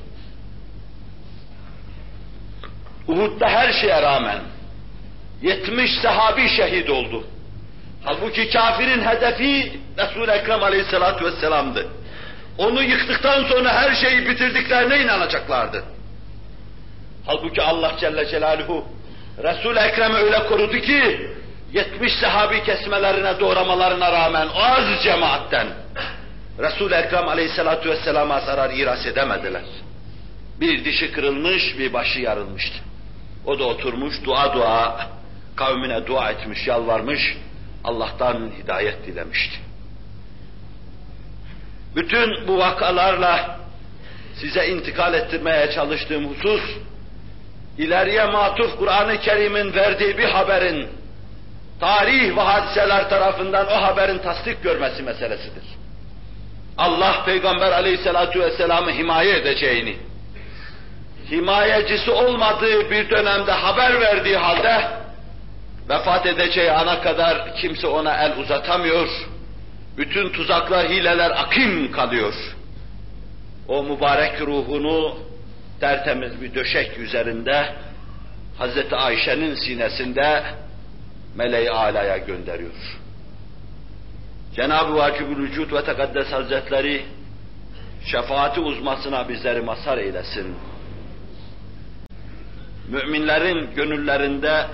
Uhud'da 3.07 3.49
her 3.49 3.73
şeye 3.73 4.01
rağmen 4.01 4.39
70 5.41 5.91
sahabi 6.01 6.49
şehit 6.49 6.89
oldu. 6.89 7.23
Halbuki 8.03 8.49
kafirin 8.49 9.01
hedefi 9.01 9.79
Resul-i 9.97 10.31
Ekrem 10.31 10.63
aleyhissalatu 10.63 11.25
vesselam'dı. 11.25 11.87
Onu 12.57 12.83
yıktıktan 12.83 13.43
sonra 13.43 13.73
her 13.73 13.95
şeyi 13.95 14.29
bitirdiklerine 14.29 15.01
inanacaklardı. 15.01 15.83
Halbuki 17.25 17.61
Allah 17.61 17.91
Celle 17.99 18.27
Celaluhu 18.27 18.85
Resul-i 19.43 19.79
Ekrem'i 19.79 20.15
öyle 20.15 20.43
korudu 20.47 20.79
ki 20.79 21.29
70 21.73 22.13
sahabi 22.13 22.63
kesmelerine 22.63 23.39
doğramalarına 23.39 24.11
rağmen 24.11 24.47
az 24.55 25.03
cemaatten 25.03 25.67
Resul-i 26.59 26.93
Ekrem 26.93 27.27
aleyhissalatu 27.27 27.89
vesselama 27.89 28.39
zarar 28.39 28.69
iras 28.69 29.05
edemediler. 29.05 29.61
Bir 30.59 30.85
dişi 30.85 31.11
kırılmış, 31.11 31.77
bir 31.77 31.93
başı 31.93 32.19
yarılmıştı. 32.19 32.79
O 33.45 33.59
da 33.59 33.63
oturmuş 33.63 34.23
dua 34.23 34.53
dua 34.53 35.07
kavmine 35.55 36.07
dua 36.07 36.31
etmiş, 36.31 36.67
yalvarmış, 36.67 37.37
Allah'tan 37.83 38.51
hidayet 38.63 39.07
dilemişti. 39.07 39.57
Bütün 41.95 42.47
bu 42.47 42.57
vakalarla 42.57 43.59
size 44.35 44.67
intikal 44.67 45.13
ettirmeye 45.13 45.71
çalıştığım 45.71 46.25
husus, 46.25 46.61
ileriye 47.77 48.25
matuf 48.25 48.77
Kur'an-ı 48.77 49.19
Kerim'in 49.19 49.73
verdiği 49.73 50.17
bir 50.17 50.25
haberin, 50.25 50.89
tarih 51.81 52.37
ve 52.37 52.41
hadiseler 52.41 53.09
tarafından 53.09 53.67
o 53.67 53.81
haberin 53.81 54.17
tasdik 54.17 54.63
görmesi 54.63 55.03
meselesidir. 55.03 55.63
Allah 56.77 57.23
Peygamber 57.25 57.71
aleyhissalatu 57.71 58.39
vesselam'ı 58.39 58.91
himaye 58.91 59.37
edeceğini, 59.37 59.95
himayecisi 61.31 62.11
olmadığı 62.11 62.91
bir 62.91 63.09
dönemde 63.09 63.51
haber 63.51 64.01
verdiği 64.01 64.37
halde, 64.37 64.87
vefat 65.89 66.25
edeceği 66.25 66.71
ana 66.71 67.01
kadar 67.01 67.55
kimse 67.55 67.87
ona 67.87 68.23
el 68.23 68.37
uzatamıyor, 68.37 69.09
bütün 69.97 70.29
tuzaklar, 70.29 70.89
hileler 70.89 71.31
akim 71.31 71.91
kalıyor. 71.91 72.33
O 73.67 73.83
mübarek 73.83 74.41
ruhunu 74.41 75.17
tertemiz 75.79 76.41
bir 76.41 76.55
döşek 76.55 76.97
üzerinde 76.97 77.73
Hazreti 78.57 78.95
Ayşe'nin 78.95 79.55
sinesinde 79.55 80.43
Meleği 81.35 81.71
Ala'ya 81.71 82.17
gönderiyor. 82.17 82.99
Cenab-ı 84.55 84.95
Vacibül 84.95 85.43
Vücud 85.43 85.73
ve 85.73 85.83
Tekaddes 85.83 86.31
Hazretleri 86.31 87.05
şefaati 88.05 88.59
uzmasına 88.59 89.29
bizleri 89.29 89.61
mazhar 89.61 89.97
eylesin. 89.97 90.55
Müminlerin 92.89 93.75
gönüllerinde 93.75 94.65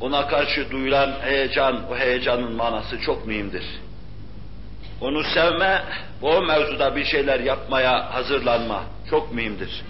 ona 0.00 0.28
karşı 0.28 0.70
duyulan 0.70 1.12
heyecan, 1.20 1.90
o 1.90 1.96
heyecanın 1.96 2.52
manası 2.52 3.00
çok 3.00 3.26
mühimdir. 3.26 3.64
Onu 5.00 5.24
sevme, 5.24 5.84
o 6.22 6.42
mevzuda 6.42 6.96
bir 6.96 7.04
şeyler 7.04 7.40
yapmaya 7.40 8.14
hazırlanma 8.14 8.84
çok 9.10 9.34
mühimdir. 9.34 9.82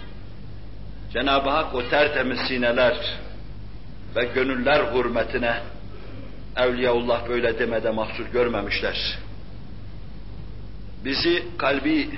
Cenab-ı 1.13 1.49
Hak 1.49 1.75
o 1.75 1.89
tertemiz 1.89 2.39
sineler 2.47 2.95
ve 4.15 4.23
gönüller 4.23 4.93
hürmetine 4.93 5.61
Evliyaullah 6.57 7.29
böyle 7.29 7.59
demede 7.59 7.91
mahsur 7.91 8.25
görmemişler. 8.25 9.17
Bizi 11.05 11.43
kalbi 11.57 12.09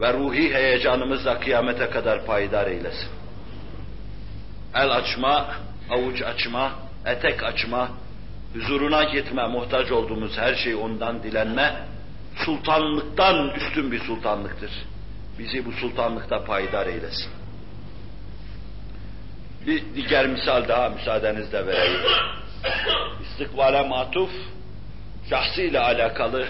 ve 0.00 0.12
ruhi 0.12 0.54
heyecanımızla 0.54 1.40
kıyamete 1.40 1.90
kadar 1.90 2.26
payidar 2.26 2.66
eylesin. 2.66 3.08
El 4.74 4.90
açma, 4.90 5.54
avuç 5.90 6.22
açma, 6.22 6.72
etek 7.06 7.42
açma, 7.42 7.90
huzuruna 8.54 9.04
gitme, 9.04 9.46
muhtaç 9.46 9.92
olduğumuz 9.92 10.38
her 10.38 10.54
şeyi 10.54 10.76
ondan 10.76 11.22
dilenme, 11.22 11.74
sultanlıktan 12.36 13.50
üstün 13.50 13.92
bir 13.92 14.00
sultanlıktır. 14.00 14.70
Bizi 15.38 15.66
bu 15.66 15.72
sultanlıkta 15.72 16.44
payidar 16.44 16.86
eylesin. 16.86 17.43
Bir 19.66 20.08
diğer 20.08 20.26
misal 20.26 20.68
daha 20.68 20.88
müsaadenizle 20.88 21.66
vereyim. 21.66 22.00
istikbale 23.22 23.88
matuf, 23.88 24.30
şahsıyla 25.30 25.84
alakalı 25.84 26.46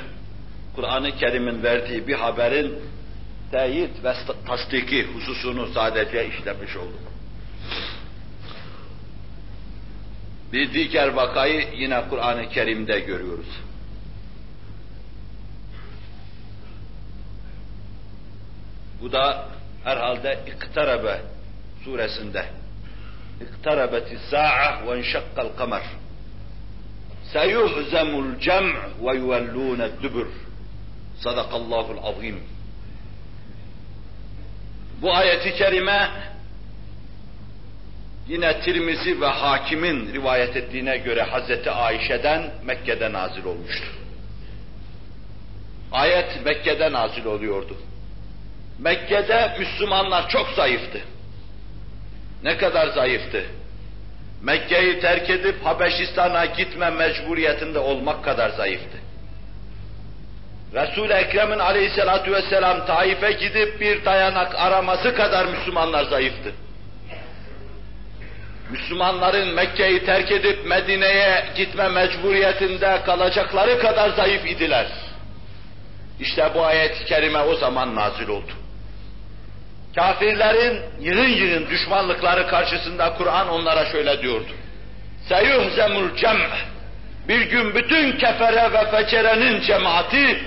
Kur'an-ı 0.75 1.17
Kerim'in 1.17 1.63
verdiği 1.63 2.09
bir 2.09 2.15
haberin 2.15 2.79
teyit 3.51 4.05
ve 4.05 4.15
tasdiki 4.47 5.05
hususunu 5.05 5.67
sadece 5.67 6.29
işlemiş 6.29 6.77
olduk. 6.77 7.01
Bir 10.53 10.73
diğer 10.73 11.09
vakayı 11.09 11.65
yine 11.77 12.09
Kur'an-ı 12.11 12.49
Kerim'de 12.49 13.01
görüyoruz. 13.01 13.61
Bu 19.03 19.13
da 19.13 19.49
herhalde 19.85 20.39
İktarebe 20.47 21.21
suresinde. 21.85 22.64
Sa'a 24.31 24.87
ve 24.87 24.99
enşakkal 24.99 25.49
kamer. 25.57 25.83
Seyuhzemul 27.33 28.39
cem 28.41 28.67
ve 29.03 29.17
yuvellûne 29.17 29.89
dübür. 30.03 30.29
Sadakallahul 31.21 31.99
azim. 32.03 32.41
Bu 35.03 35.15
ayeti 35.15 35.55
kerime 35.55 36.11
yine 38.29 38.61
Tirmizi 38.61 39.21
ve 39.21 39.27
Hakim'in 39.27 40.13
rivayet 40.13 40.57
ettiğine 40.57 40.97
göre 40.97 41.23
Hazreti 41.23 41.71
Ayşe'den 41.71 42.51
Mekke'de 42.65 43.13
nazil 43.13 43.45
olmuştu. 43.45 43.87
Ayet 45.93 46.45
Mekke'de 46.45 46.93
nazil 46.93 47.25
oluyordu. 47.25 47.77
Mekke'de 48.79 49.57
Müslümanlar 49.59 50.29
çok 50.29 50.49
zayıftı. 50.57 51.01
Ne 52.45 52.57
kadar 52.57 52.89
zayıftı? 52.89 53.45
Mekke'yi 54.43 55.01
terk 55.01 55.31
edip 55.31 55.65
Habeşistan'a 55.65 56.45
gitme 56.45 56.91
mecburiyetinde 56.91 57.79
olmak 57.79 58.25
kadar 58.25 58.51
zayıftı. 58.51 58.99
Resul-i 60.75 61.13
Ekrem'in 61.13 61.59
aleyhissalatu 61.59 62.33
vesselam 62.33 62.87
Taif'e 62.87 63.33
gidip 63.33 63.81
bir 63.81 64.05
dayanak 64.05 64.55
araması 64.55 65.15
kadar 65.15 65.47
Müslümanlar 65.47 66.05
zayıftı. 66.05 66.53
Müslümanların 68.71 69.55
Mekke'yi 69.55 70.05
terk 70.05 70.33
edip 70.33 70.67
Medine'ye 70.67 71.45
gitme 71.57 71.89
mecburiyetinde 71.89 73.01
kalacakları 73.07 73.79
kadar 73.79 74.11
zayıf 74.11 74.47
idiler. 74.47 74.87
İşte 76.21 76.51
bu 76.55 76.65
ayet-i 76.65 77.05
kerime 77.05 77.41
o 77.41 77.55
zaman 77.55 77.95
nazil 77.95 78.29
oldu. 78.29 78.53
Kafirlerin 79.95 80.81
yığın 81.01 81.29
yığın 81.29 81.71
düşmanlıkları 81.71 82.49
karşısında 82.49 83.15
Kur'an 83.15 83.49
onlara 83.49 83.87
şöyle 83.87 84.23
diyordu. 84.23 84.53
Seyuhzemul 85.29 86.17
cem' 86.17 86.51
bir 87.29 87.41
gün 87.41 87.75
bütün 87.75 88.13
kefere 88.13 88.73
ve 88.73 88.91
fecerenin 88.91 89.61
cemaati, 89.61 90.39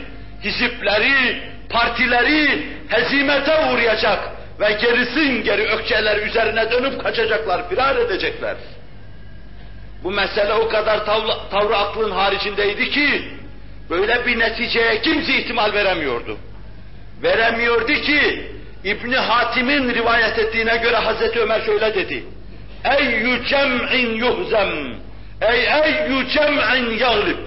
hizipleri, 0.44 1.42
partileri 1.70 2.68
hezimete 2.90 3.66
uğrayacak 3.66 4.20
ve 4.60 4.72
gerisin 4.72 5.44
geri 5.44 5.68
ökçeler 5.68 6.28
üzerine 6.28 6.72
dönüp 6.72 7.04
kaçacaklar, 7.04 7.70
firar 7.70 7.96
edecekler. 7.96 8.56
Bu 10.04 10.12
mesele 10.12 10.54
o 10.54 10.70
kadar 10.70 11.06
tavla, 11.06 11.50
tavrı 11.50 11.78
aklın 11.78 12.12
haricindeydi 12.12 12.90
ki, 12.90 13.32
böyle 13.90 14.26
bir 14.26 14.40
neticeye 14.40 15.02
kimse 15.02 15.38
ihtimal 15.38 15.74
veremiyordu. 15.74 16.38
Veremiyordu 17.24 17.94
ki, 17.94 18.52
İbni 18.88 19.18
Hatim'in 19.18 19.94
rivayet 19.94 20.40
ettiğine 20.40 20.78
göre 20.78 20.96
Hazreti 20.96 21.40
Ömer 21.40 21.62
şöyle 21.62 21.96
dedi. 21.96 22.24
Eyyü 23.00 23.46
cem'in 23.46 24.16
yuhzem. 24.16 24.70
Ey 25.42 25.60
eyyü 25.60 26.30
cem'in 26.30 26.98
yaglib. 26.98 27.38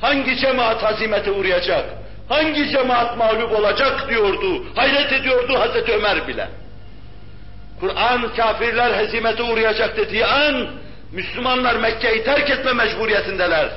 Hangi 0.00 0.36
cemaat 0.36 0.82
hazimete 0.82 1.30
uğrayacak? 1.30 1.84
Hangi 2.28 2.70
cemaat 2.70 3.16
mağlup 3.16 3.52
olacak 3.52 4.08
diyordu. 4.08 4.64
Hayret 4.76 5.12
ediyordu 5.12 5.60
Hazreti 5.60 5.92
Ömer 5.92 6.28
bile. 6.28 6.48
Kur'an 7.80 8.34
kafirler 8.36 8.94
hezimete 8.98 9.42
uğrayacak 9.42 9.96
dediği 9.96 10.26
an 10.26 10.66
Müslümanlar 11.12 11.76
Mekke'yi 11.76 12.24
terk 12.24 12.50
etme 12.50 12.72
mecburiyetindeler. 12.72 13.68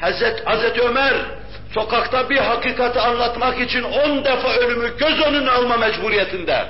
Hazreti, 0.00 0.44
Hazreti 0.44 0.80
Ömer 0.80 1.14
sokakta 1.74 2.30
bir 2.30 2.38
hakikati 2.38 3.00
anlatmak 3.00 3.60
için 3.60 3.82
on 3.82 4.24
defa 4.24 4.54
ölümü 4.54 4.98
göz 4.98 5.20
önüne 5.20 5.50
alma 5.50 5.76
mecburiyetinde. 5.76 6.66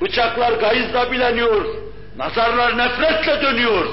Bıçaklar 0.00 0.52
gayızla 0.52 1.12
bileniyor, 1.12 1.64
nazarlar 2.16 2.78
nefretle 2.78 3.42
dönüyor. 3.42 3.86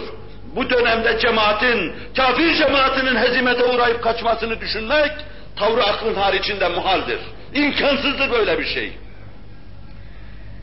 Bu 0.55 0.69
dönemde 0.69 1.19
cemaatin, 1.19 1.93
kafir 2.15 2.55
cemaatinin 2.55 3.15
hezimete 3.15 3.63
uğrayıp 3.63 4.03
kaçmasını 4.03 4.61
düşünmek, 4.61 5.11
tavrı 5.55 5.83
aklın 5.83 6.15
haricinde 6.15 6.69
muhaldir. 6.69 7.19
İmkansızdır 7.53 8.31
böyle 8.31 8.59
bir 8.59 8.65
şey. 8.65 8.93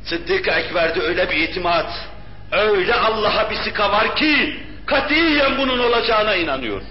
Sıddık-ı 0.04 0.50
Ekber'de 0.50 1.00
öyle 1.00 1.30
bir 1.30 1.36
itimat, 1.36 1.90
öyle 2.52 2.94
Allah'a 2.94 3.50
bir 3.50 3.56
sika 3.56 3.92
var 3.92 4.16
ki, 4.16 4.60
katiyen 4.86 5.58
bunun 5.58 5.78
olacağına 5.78 6.34
inanıyor. 6.34 6.82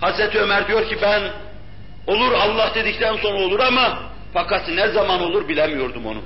Hazreti 0.00 0.40
Ömer 0.40 0.68
diyor 0.68 0.88
ki 0.88 0.98
ben 1.02 1.22
Olur 2.08 2.32
Allah 2.32 2.70
dedikten 2.74 3.16
sonra 3.16 3.38
olur 3.38 3.60
ama 3.60 3.98
fakat 4.34 4.68
ne 4.68 4.88
zaman 4.88 5.20
olur 5.22 5.48
bilemiyordum 5.48 6.06
onu. 6.06 6.22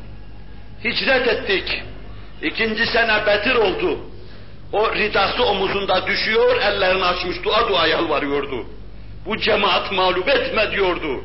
Hicret 0.85 1.29
ettik. 1.29 1.83
İkinci 2.43 2.87
sene 2.87 3.27
Betir 3.27 3.55
oldu. 3.55 3.99
O 4.73 4.95
ridası 4.95 5.45
omuzunda 5.45 6.07
düşüyor, 6.07 6.57
ellerini 6.61 7.05
açmış 7.05 7.45
dua 7.45 7.69
dua 7.69 7.87
yalvarıyordu. 7.87 8.67
Bu 9.27 9.39
cemaat 9.39 9.93
mağlup 9.93 10.29
etme 10.29 10.71
diyordu. 10.71 11.25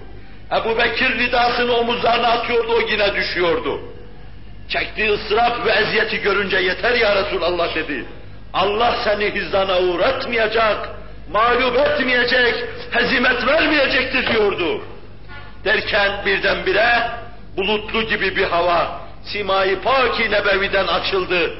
Ebu 0.51 0.77
Bekir 0.77 1.19
ridasını 1.19 1.73
omuzlarına 1.73 2.27
atıyordu, 2.27 2.73
o 2.73 2.91
yine 2.91 3.15
düşüyordu. 3.15 3.79
Çektiği 4.69 5.11
ıstırap 5.11 5.65
ve 5.65 5.71
eziyeti 5.71 6.21
görünce 6.21 6.57
yeter 6.57 6.95
ya 6.95 7.15
Resulallah 7.15 7.75
dedi. 7.75 8.05
Allah 8.53 8.97
seni 9.03 9.31
hizana 9.31 9.79
uğratmayacak, 9.79 10.89
mağlup 11.31 11.77
etmeyecek, 11.77 12.55
hezimet 12.91 13.47
vermeyecektir 13.47 14.27
diyordu. 14.27 14.81
Derken 15.65 16.25
birdenbire 16.25 17.11
bulutlu 17.57 18.03
gibi 18.03 18.35
bir 18.35 18.43
hava, 18.43 19.01
simayı 19.23 19.81
paki 19.81 20.31
nebeviden 20.31 20.87
açıldı. 20.87 21.53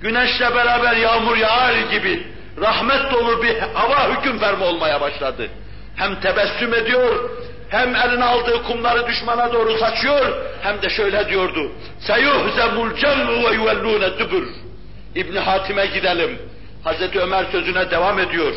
Güneşle 0.00 0.54
beraber 0.54 0.96
yağmur 0.96 1.36
yağar 1.36 1.74
gibi 1.74 2.26
rahmet 2.60 3.12
dolu 3.12 3.42
bir 3.42 3.58
hava 3.58 4.08
hüküm 4.08 4.40
verme 4.40 4.64
olmaya 4.64 5.00
başladı. 5.00 5.48
Hem 5.96 6.20
tebessüm 6.20 6.74
ediyor, 6.74 7.30
hem 7.68 7.96
eline 7.96 8.24
aldığı 8.24 8.62
kumları 8.62 9.06
düşmana 9.06 9.52
doğru 9.52 9.78
saçıyor, 9.78 10.26
hem 10.62 10.82
de 10.82 10.90
şöyle 10.90 11.28
diyordu. 11.28 11.72
Seyuhzemul 12.00 12.96
cem'u 12.96 13.50
ve 13.50 13.54
yuvellûne 13.54 14.18
dübür. 14.18 14.48
İbn 15.14 15.36
Hatim'e 15.36 15.86
gidelim. 15.86 16.38
Hazreti 16.84 17.20
Ömer 17.20 17.44
sözüne 17.52 17.90
devam 17.90 18.18
ediyor. 18.18 18.52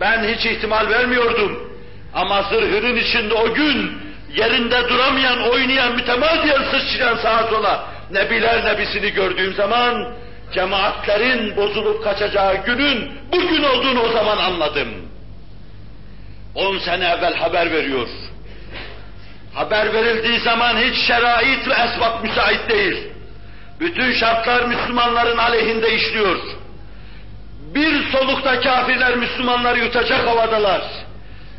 Ben 0.00 0.34
hiç 0.34 0.46
ihtimal 0.46 0.90
vermiyordum. 0.90 1.72
Ama 2.14 2.42
zırhının 2.42 2.96
içinde 2.96 3.34
o 3.34 3.54
gün 3.54 4.02
yerinde 4.36 4.88
duramayan, 4.88 5.50
oynayan, 5.50 5.94
mütemadiyen 5.94 6.62
sıçrayan 6.70 7.16
sağa 7.16 7.46
sola 7.50 7.84
nebiler 8.10 8.64
nebisini 8.64 9.10
gördüğüm 9.10 9.54
zaman 9.54 10.14
cemaatlerin 10.54 11.56
bozulup 11.56 12.04
kaçacağı 12.04 12.64
günün 12.64 13.12
bugün 13.32 13.62
olduğunu 13.62 14.00
o 14.02 14.08
zaman 14.08 14.38
anladım. 14.38 14.88
On 16.54 16.78
sene 16.78 17.04
evvel 17.04 17.34
haber 17.34 17.72
veriyor. 17.72 18.08
Haber 19.54 19.92
verildiği 19.92 20.40
zaman 20.40 20.76
hiç 20.76 21.06
şerait 21.06 21.68
ve 21.68 21.72
esbab 21.72 22.22
müsait 22.22 22.70
değil. 22.70 23.08
Bütün 23.80 24.12
şartlar 24.12 24.64
Müslümanların 24.64 25.38
aleyhinde 25.38 25.94
işliyor. 25.94 26.36
Bir 27.74 28.10
solukta 28.12 28.60
kafirler 28.60 29.16
Müslümanları 29.16 29.78
yutacak 29.78 30.26
havadalar. 30.26 30.82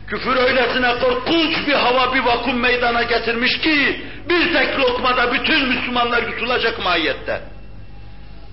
Küfür 0.08 0.36
öylesine 0.36 1.00
korkunç 1.00 1.68
bir 1.68 1.74
hava, 1.74 2.14
bir 2.14 2.20
vakum 2.20 2.60
meydana 2.60 3.04
getirmiş 3.04 3.58
ki 3.60 4.06
bir 4.30 4.54
tek 4.54 4.80
lokmada 4.80 5.34
bütün 5.34 5.68
Müslümanlar 5.68 6.24
yutulacak 6.24 6.84
mahiyette. 6.84 7.42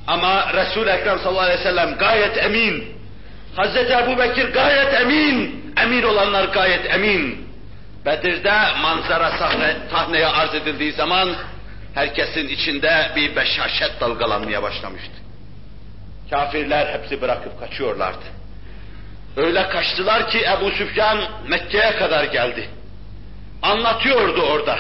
Ama 0.07 0.53
Resul-i 0.55 0.91
Ekrem 0.91 1.19
sallallahu 1.19 1.45
aleyhi 1.45 1.61
ve 1.61 1.63
sellem 1.63 1.95
gayet 1.99 2.39
emin. 2.39 2.85
Hazreti 3.57 3.93
Ebu 3.93 4.19
Bekir 4.19 4.53
gayet 4.53 4.95
emin. 4.95 5.65
Emin 5.77 6.03
olanlar 6.03 6.45
gayet 6.45 6.95
emin. 6.95 7.51
Bedir'de 8.07 8.53
manzara 8.83 9.31
sahne, 9.31 9.77
sahneye 9.91 10.27
arz 10.27 10.55
edildiği 10.55 10.93
zaman 10.93 11.29
herkesin 11.95 12.49
içinde 12.49 13.11
bir 13.17 13.37
beşaşet 13.37 14.01
dalgalanmaya 14.01 14.63
başlamıştı. 14.63 15.20
Kafirler 16.31 16.99
hepsi 16.99 17.23
bırakıp 17.23 17.61
kaçıyorlardı. 17.61 18.25
Öyle 19.37 19.69
kaçtılar 19.69 20.31
ki 20.31 20.45
Ebu 20.59 20.71
Süfyan 20.71 21.19
Mekke'ye 21.49 21.97
kadar 21.97 22.25
geldi. 22.25 22.69
Anlatıyordu 23.63 24.43
orada. 24.43 24.79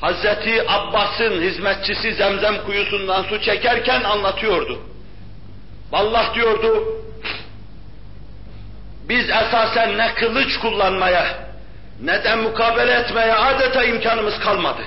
Hazreti 0.00 0.70
Abbas'ın 0.70 1.42
hizmetçisi 1.42 2.14
zemzem 2.14 2.64
kuyusundan 2.64 3.22
su 3.22 3.40
çekerken 3.40 4.02
anlatıyordu. 4.02 4.80
Vallahi 5.92 6.34
diyordu, 6.34 6.84
biz 9.08 9.30
esasen 9.30 9.98
ne 9.98 10.14
kılıç 10.14 10.58
kullanmaya 10.58 11.26
ne 12.02 12.24
de 12.24 12.34
mukabele 12.34 12.92
etmeye 12.92 13.34
adeta 13.34 13.84
imkanımız 13.84 14.38
kalmadı. 14.38 14.82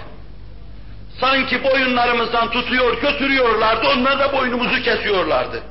Sanki 1.19 1.63
boyunlarımızdan 1.63 2.51
tutuyor 2.51 3.01
götürüyorlardı, 3.01 3.87
onlar 3.87 4.19
da 4.19 4.33
boynumuzu 4.33 4.83
kesiyorlardı. 4.83 5.63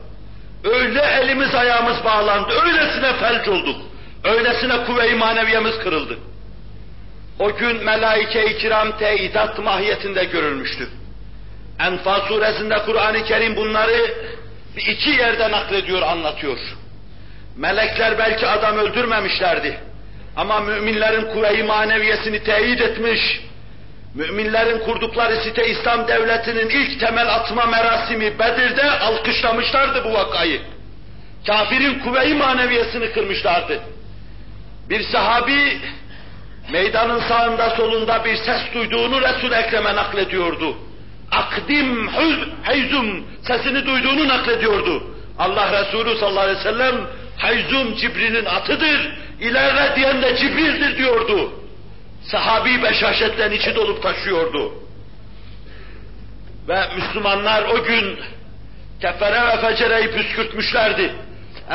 Öyle 0.65 1.01
elimiz 1.01 1.55
ayağımız 1.55 2.05
bağlandı, 2.05 2.53
öylesine 2.65 3.13
felç 3.13 3.49
olduk, 3.49 3.81
öylesine 4.25 4.85
kuvve-i 4.85 5.15
maneviyemiz 5.15 5.79
kırıldı. 5.79 6.19
O 7.39 7.57
gün 7.57 7.85
melaike-i 7.85 8.59
kiram 8.59 8.99
teyidat 8.99 9.59
mahiyetinde 9.59 10.25
görülmüştü. 10.25 10.89
Enfal 11.81 12.21
suresinde 12.21 12.79
Kur'an-ı 12.87 13.25
Kerim 13.25 13.57
bunları 13.57 14.15
iki 14.77 15.11
yerde 15.11 15.51
naklediyor, 15.51 16.03
anlatıyor. 16.03 16.59
Melekler 17.57 18.19
belki 18.19 18.47
adam 18.47 18.79
öldürmemişlerdi. 18.79 19.79
Ama 20.37 20.61
müminlerin 20.61 21.33
kuvve-i 21.33 21.63
maneviyesini 21.63 22.45
teyit 22.45 22.81
etmiş, 22.81 23.41
müminlerin 24.17 24.79
kurdukları 24.79 25.37
site 25.37 25.69
İslam 25.69 26.09
devletinin 26.09 26.69
ilk 26.69 27.01
temel 27.01 27.35
atma 27.35 27.67
merasimi 27.67 28.39
Bedir'de 28.39 28.91
alkışlamışlardı 28.91 30.05
bu 30.05 30.13
vakayı. 30.13 30.61
Kafirin 31.47 31.99
kuvve-i 31.99 32.35
maneviyesini 32.35 33.13
kırmışlardı. 33.13 33.81
Bir 34.91 35.03
sahabi 35.03 35.79
meydanın 36.73 37.21
sağında 37.21 37.71
solunda 37.71 38.25
bir 38.25 38.37
ses 38.37 38.61
duyduğunu 38.75 39.21
Resul 39.21 39.53
Ekrem'e 39.53 39.97
naklediyordu. 39.97 40.77
Akdim 41.31 42.09
heyzum 42.63 43.25
sesini 43.43 43.87
duyduğunu 43.87 44.29
naklediyordu. 44.29 45.03
Allah 45.39 45.83
Resulü 45.83 46.19
sallallahu 46.19 46.41
aleyhi 46.41 46.59
ve 46.59 46.63
sellem 46.63 46.95
Hayzum 47.39 47.95
Cibril'in 47.95 48.45
atıdır, 48.45 49.19
ilerle 49.41 49.97
diyen 49.97 50.23
de 50.23 50.37
Cibril'dir 50.37 50.99
diyordu. 50.99 51.53
Sahabi 52.31 52.83
beşaşetten 52.83 53.51
içi 53.51 53.75
dolup 53.75 54.03
taşıyordu. 54.03 54.73
Ve 56.69 56.81
Müslümanlar 56.97 57.63
o 57.63 57.85
gün 57.85 58.19
kefere 59.01 59.47
ve 59.47 59.61
fecereyi 59.61 60.11
püskürtmüşlerdi. 60.11 61.15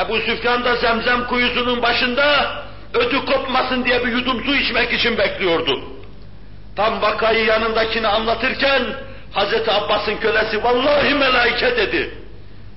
Ebu 0.00 0.16
Süfyan 0.16 0.64
da 0.64 0.76
zemzem 0.76 1.26
kuyusunun 1.26 1.82
başında 1.82 2.56
ödü 2.94 3.24
kopmasın 3.24 3.84
diye 3.84 4.06
bir 4.06 4.12
yudum 4.12 4.44
su 4.44 4.54
içmek 4.54 4.92
için 4.92 5.18
bekliyordu. 5.18 5.80
Tam 6.76 7.02
vakayı 7.02 7.44
yanındakini 7.44 8.08
anlatırken 8.08 8.82
Hazreti 9.32 9.70
Abbas'ın 9.70 10.16
kölesi 10.16 10.64
vallahi 10.64 11.14
melaike 11.14 11.76
dedi. 11.76 12.14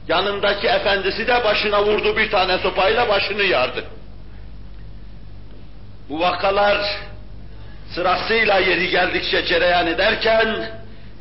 Yanındaki 0.07 0.67
efendisi 0.67 1.27
de 1.27 1.43
başına 1.43 1.85
vurdu 1.85 2.17
bir 2.17 2.31
tane 2.31 2.57
sopayla 2.57 3.09
başını 3.09 3.43
yardı. 3.43 3.83
Bu 6.09 6.19
vakalar 6.19 6.77
sırasıyla 7.93 8.59
yeri 8.59 8.89
geldikçe 8.89 9.45
cereyan 9.45 9.87
ederken 9.87 10.69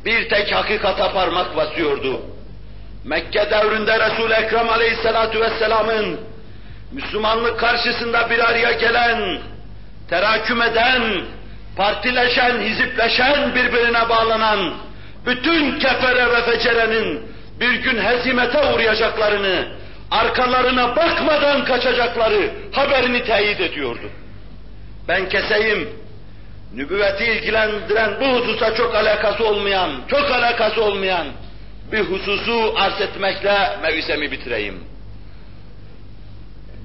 bir 0.05 0.29
tek 0.29 0.55
hakikata 0.55 1.13
parmak 1.13 1.55
basıyordu. 1.55 2.21
Mekke 3.05 3.51
devrinde 3.51 3.99
Resul-i 3.99 4.33
Ekrem 4.33 4.69
aleyhissalatu 4.69 5.39
vesselamın 5.39 6.19
Müslümanlık 6.91 7.59
karşısında 7.59 8.29
bir 8.29 8.39
araya 8.39 8.71
gelen, 8.71 9.39
teraküm 10.09 10.61
eden, 10.61 11.01
partileşen, 11.75 12.61
hizipleşen, 12.61 13.55
birbirine 13.55 14.09
bağlanan 14.09 14.73
bütün 15.25 15.79
kefere 15.79 16.31
ve 16.31 16.41
fecerenin 16.41 17.21
bir 17.59 17.73
gün 17.73 17.97
hezimete 17.97 18.73
uğrayacaklarını, 18.73 19.67
arkalarına 20.11 20.95
bakmadan 20.95 21.65
kaçacakları 21.65 22.51
haberini 22.71 23.23
teyit 23.23 23.61
ediyordu. 23.61 24.09
Ben 25.07 25.29
keseyim, 25.29 25.89
nübüvveti 26.75 27.23
ilgilendiren 27.23 28.19
bu 28.21 28.25
hususa 28.25 28.75
çok 28.75 28.95
alakası 28.95 29.45
olmayan, 29.45 29.91
çok 30.07 30.31
alakası 30.31 30.83
olmayan 30.83 31.27
bir 31.91 31.99
hususu 31.99 32.73
arz 32.77 33.01
etmekle 33.01 33.77
mevzemi 33.81 34.31
bitireyim. 34.31 34.83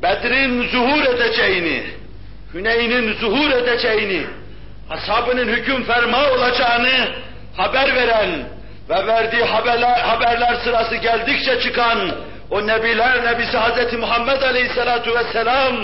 Bedir'in 0.03 0.69
zuhur 0.69 1.15
edeceğini, 1.15 1.83
Hüneyn'in 2.55 3.13
zuhur 3.15 3.51
edeceğini, 3.51 4.27
ashabının 4.91 5.49
hüküm 5.49 5.85
ferma 5.85 6.31
olacağını 6.31 7.09
haber 7.57 7.95
veren 7.95 8.31
ve 8.91 9.07
verdiği 9.07 9.45
haberler, 9.45 10.01
haberler 10.01 10.55
sırası 10.65 10.97
geldikçe 10.97 11.61
çıkan 11.61 11.99
o 12.51 12.67
Nebiler 12.67 13.25
Nebisi 13.25 13.59
Hz. 13.59 13.93
Muhammed 13.99 14.43
Aleyhisselatu 14.43 15.15
Vesselam 15.15 15.77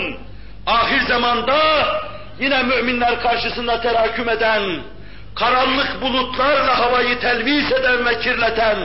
ahir 0.65 1.01
zamanda 1.01 1.57
yine 2.39 2.63
müminler 2.63 3.21
karşısında 3.21 3.81
teraküm 3.81 4.29
eden, 4.29 4.61
karanlık 5.35 6.01
bulutlarla 6.01 6.79
havayı 6.79 7.19
telvis 7.19 7.71
eden 7.71 8.05
ve 8.05 8.19
kirleten, 8.19 8.77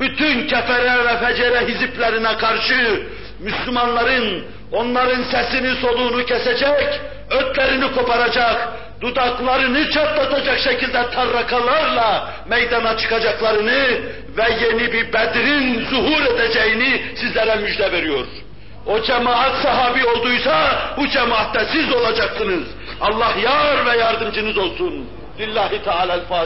bütün 0.00 0.46
kefere 0.46 1.04
ve 1.04 1.18
fecere 1.18 1.66
hiziplerine 1.66 2.36
karşı 2.36 3.02
Müslümanların 3.40 4.44
onların 4.72 5.22
sesini 5.22 5.74
soluğunu 5.76 6.24
kesecek, 6.24 7.00
ötlerini 7.30 7.92
koparacak, 7.92 8.68
dudaklarını 9.00 9.90
çatlatacak 9.90 10.58
şekilde 10.58 11.10
tarrakalarla 11.10 12.30
meydana 12.48 12.96
çıkacaklarını 12.96 13.88
ve 14.36 14.44
yeni 14.60 14.92
bir 14.92 15.12
Bedir'in 15.12 15.84
zuhur 15.84 16.22
edeceğini 16.34 17.02
sizlere 17.16 17.56
müjde 17.56 17.92
veriyor. 17.92 18.26
O 18.86 19.02
cemaat 19.02 19.62
sahabi 19.62 20.06
olduysa 20.06 20.78
bu 20.96 21.08
cemaatte 21.08 21.66
siz 21.72 21.92
olacaksınız. 21.92 22.64
Allah 23.00 23.32
yar 23.44 23.86
ve 23.86 23.96
yardımcınız 23.96 24.58
olsun. 24.58 25.08
Lillahi 25.38 25.82
Teala'l-Fatiha. 25.82 26.44